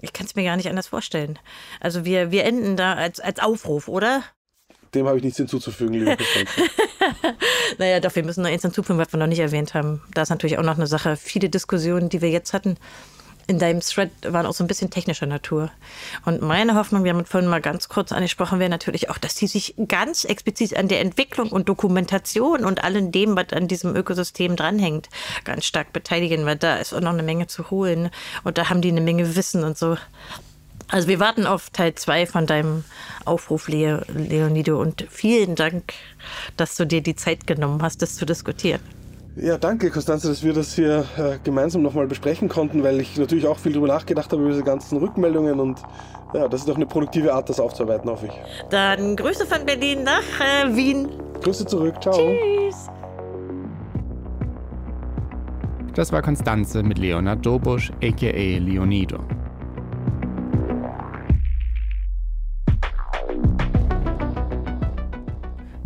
Ich 0.02 0.12
kann 0.12 0.26
es 0.26 0.34
mir 0.34 0.44
gar 0.44 0.58
nicht 0.58 0.70
anders 0.70 0.88
vorstellen. 0.88 1.38
Also 1.80 2.04
wir, 2.04 2.32
wir 2.32 2.46
enden 2.46 2.78
da 2.78 2.94
als, 2.94 3.20
als 3.20 3.40
Aufruf, 3.40 3.88
oder? 3.88 4.24
Dem 4.98 5.08
habe 5.08 5.18
ich 5.18 5.24
nichts 5.24 5.38
hinzuzufügen, 5.38 5.94
liebe 5.94 6.18
naja, 7.78 8.00
doch, 8.00 8.16
wir 8.16 8.24
müssen 8.24 8.42
noch 8.42 8.50
eins 8.50 8.64
hinzufügen, 8.64 8.98
was 8.98 9.14
wir 9.14 9.20
noch 9.20 9.28
nicht 9.28 9.40
erwähnt 9.40 9.74
haben. 9.74 10.02
Da 10.14 10.24
ist 10.24 10.30
natürlich 10.30 10.58
auch 10.58 10.64
noch 10.64 10.78
eine 10.78 10.88
Sache. 10.88 11.18
Viele 11.18 11.50
Diskussionen, 11.50 12.10
die 12.10 12.22
wir 12.22 12.30
jetzt 12.30 12.54
hatten, 12.54 12.78
in 13.48 13.60
deinem 13.60 13.80
Thread 13.80 14.12
waren 14.28 14.46
auch 14.46 14.54
so 14.54 14.64
ein 14.64 14.68
bisschen 14.68 14.90
technischer 14.90 15.26
Natur. 15.26 15.72
Und 16.26 16.42
meine 16.42 16.76
Hoffnung, 16.76 17.04
wir 17.04 17.14
haben 17.14 17.26
vorhin 17.26 17.50
mal 17.50 17.62
ganz 17.62 17.88
kurz 17.88 18.12
angesprochen, 18.12 18.60
wäre 18.60 18.70
natürlich 18.70 19.10
auch, 19.10 19.18
dass 19.18 19.36
die 19.36 19.48
sich 19.48 19.76
ganz 19.88 20.26
explizit 20.26 20.76
an 20.76 20.90
der 20.90 21.00
Entwicklung 21.00 21.52
und 21.52 21.70
Dokumentation 21.70 22.66
und 22.66 22.84
allem 22.84 23.12
dem, 23.12 23.38
was 23.38 23.54
an 23.54 23.68
diesem 23.68 23.96
Ökosystem 23.96 24.56
dranhängt, 24.58 25.08
ganz 25.46 25.66
stark 25.66 25.94
beteiligen, 25.94 26.46
weil 26.46 26.58
da 26.58 26.76
ist 26.76 26.94
auch 26.94 27.02
noch 27.02 27.14
eine 27.14 27.24
Menge 27.24 27.48
zu 27.48 27.70
holen. 27.72 28.10
Und 28.44 28.58
da 28.58 28.70
haben 28.70 28.82
die 28.82 28.90
eine 28.90 29.02
Menge 29.02 29.36
Wissen 29.36 29.64
und 29.64 29.78
so. 29.78 29.96
Also 30.90 31.08
wir 31.08 31.20
warten 31.20 31.46
auf 31.46 31.70
Teil 31.70 31.96
2 31.96 32.28
von 32.28 32.46
deinem 32.46 32.84
Aufruf, 33.26 33.68
Leonido. 33.68 34.80
Und 34.80 35.06
vielen 35.10 35.56
Dank, 35.56 35.94
dass 36.56 36.76
du 36.76 36.86
dir 36.86 37.02
die 37.02 37.16
Zeit 37.16 37.46
genommen 37.46 37.82
hast, 37.82 38.02
das 38.02 38.16
zu 38.16 38.26
diskutieren. 38.26 38.82
Ja, 39.40 39.58
danke, 39.58 39.92
Konstanze, 39.92 40.30
dass 40.30 40.44
wir 40.44 40.54
das 40.54 40.74
hier 40.74 41.06
äh, 41.16 41.38
gemeinsam 41.44 41.84
nochmal 41.84 42.08
besprechen 42.08 42.50
konnten, 42.50 42.82
weil 42.82 43.00
ich 43.00 43.18
natürlich 43.18 43.46
auch 43.46 43.60
viel 43.60 43.72
darüber 43.72 43.88
nachgedacht 43.88 44.32
habe, 44.32 44.42
über 44.42 44.52
diese 44.52 44.64
ganzen 44.64 44.98
Rückmeldungen 44.98 45.60
und 45.60 45.80
ja, 46.34 46.48
das 46.48 46.62
ist 46.62 46.70
doch 46.70 46.76
eine 46.76 46.88
produktive 46.88 47.32
Art, 47.32 47.48
das 47.48 47.60
aufzuarbeiten, 47.60 48.10
hoffe 48.10 48.28
ich. 48.28 48.34
Dann 48.72 49.16
Grüße 49.16 49.46
von 49.46 49.64
Berlin 49.64 50.04
nach 50.04 50.24
äh, 50.40 50.76
Wien. 50.76 51.10
Grüße 51.44 51.68
zurück, 51.68 52.02
ciao. 52.02 52.16
Tschüss. 52.16 52.88
Das 55.94 56.12
war 56.12 56.24
Konstanze 56.24 56.82
mit 56.82 56.98
Leonard 56.98 57.46
Dobusch, 57.46 57.92
aka 58.04 58.32
Leonido. 58.32 59.20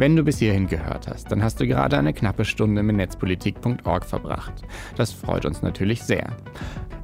Wenn 0.02 0.16
du 0.16 0.24
bis 0.24 0.39
hierhin 0.39 0.66
gehört 0.66 1.08
hast, 1.08 1.32
dann 1.32 1.43
hast 1.43 1.60
du 1.60 1.68
gerade 1.68 1.95
eine 1.95 2.12
knappe 2.12 2.43
Stunde 2.43 2.82
mit 2.82 2.95
netzpolitik.org 2.95 4.04
verbracht. 4.04 4.64
Das 4.95 5.14
freut 5.14 5.45
uns 5.45 5.62
natürlich 5.62 6.02
sehr. 6.02 6.36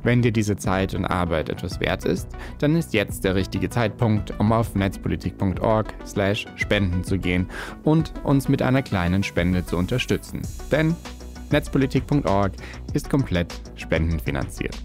Wenn 0.02 0.24
dir 0.24 0.32
diese 0.32 0.56
Zeit 0.56 0.96
und 0.96 1.06
Arbeit 1.06 1.50
etwas 1.50 1.80
wert 1.80 2.06
ist, 2.06 2.28
dann 2.58 2.76
ist 2.76 2.96
jetzt 2.96 3.24
der 3.24 3.36
richtige 3.36 3.70
Zeitpunkt, 3.70 4.40
um 4.40 4.52
auf 4.52 4.74
netzpolitik.org/spenden 4.74 7.04
zu 7.04 7.20
gehen 7.20 7.48
und 7.84 8.14
uns 8.24 8.50
mit 8.50 8.64
einer 8.64 8.82
kleinen 8.82 9.22
Spende 9.22 9.64
zu 9.64 9.78
unterstützen. 9.78 10.42
Denn 10.72 10.96
netzpolitik.org 11.52 12.54
ist 12.94 13.12
komplett 13.12 13.54
spendenfinanziert. 13.76 14.76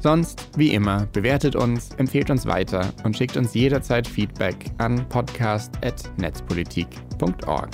Sonst, 0.00 0.48
wie 0.56 0.72
immer, 0.72 1.06
bewertet 1.12 1.54
uns, 1.54 1.90
empfehlt 1.98 2.30
uns 2.30 2.46
weiter 2.46 2.90
und 3.04 3.16
schickt 3.16 3.36
uns 3.36 3.54
jederzeit 3.54 4.04
Feedback 4.06 4.56
an 4.78 5.06
podcast.netzpolitik.org. 5.08 7.68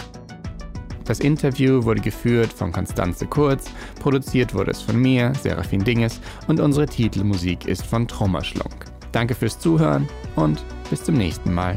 Das 1.05 1.21
Interview 1.21 1.85
wurde 1.85 2.01
geführt 2.01 2.53
von 2.53 2.73
Konstanze 2.73 3.27
Kurz, 3.27 3.71
produziert 4.01 4.55
wurde 4.55 4.73
es 4.73 4.83
von 4.83 5.01
mir, 5.01 5.33
Serafin 5.41 5.85
Dinges, 5.85 6.21
und 6.49 6.59
unsere 6.59 6.87
Titelmusik 6.87 7.67
ist 7.67 7.87
von 7.87 8.09
Trommerschlunk. 8.09 8.87
Danke 9.13 9.37
fürs 9.37 9.61
Zuhören 9.61 10.09
und 10.35 10.65
bis 10.91 11.05
zum 11.05 11.15
nächsten 11.15 11.55
Mal. 11.55 11.77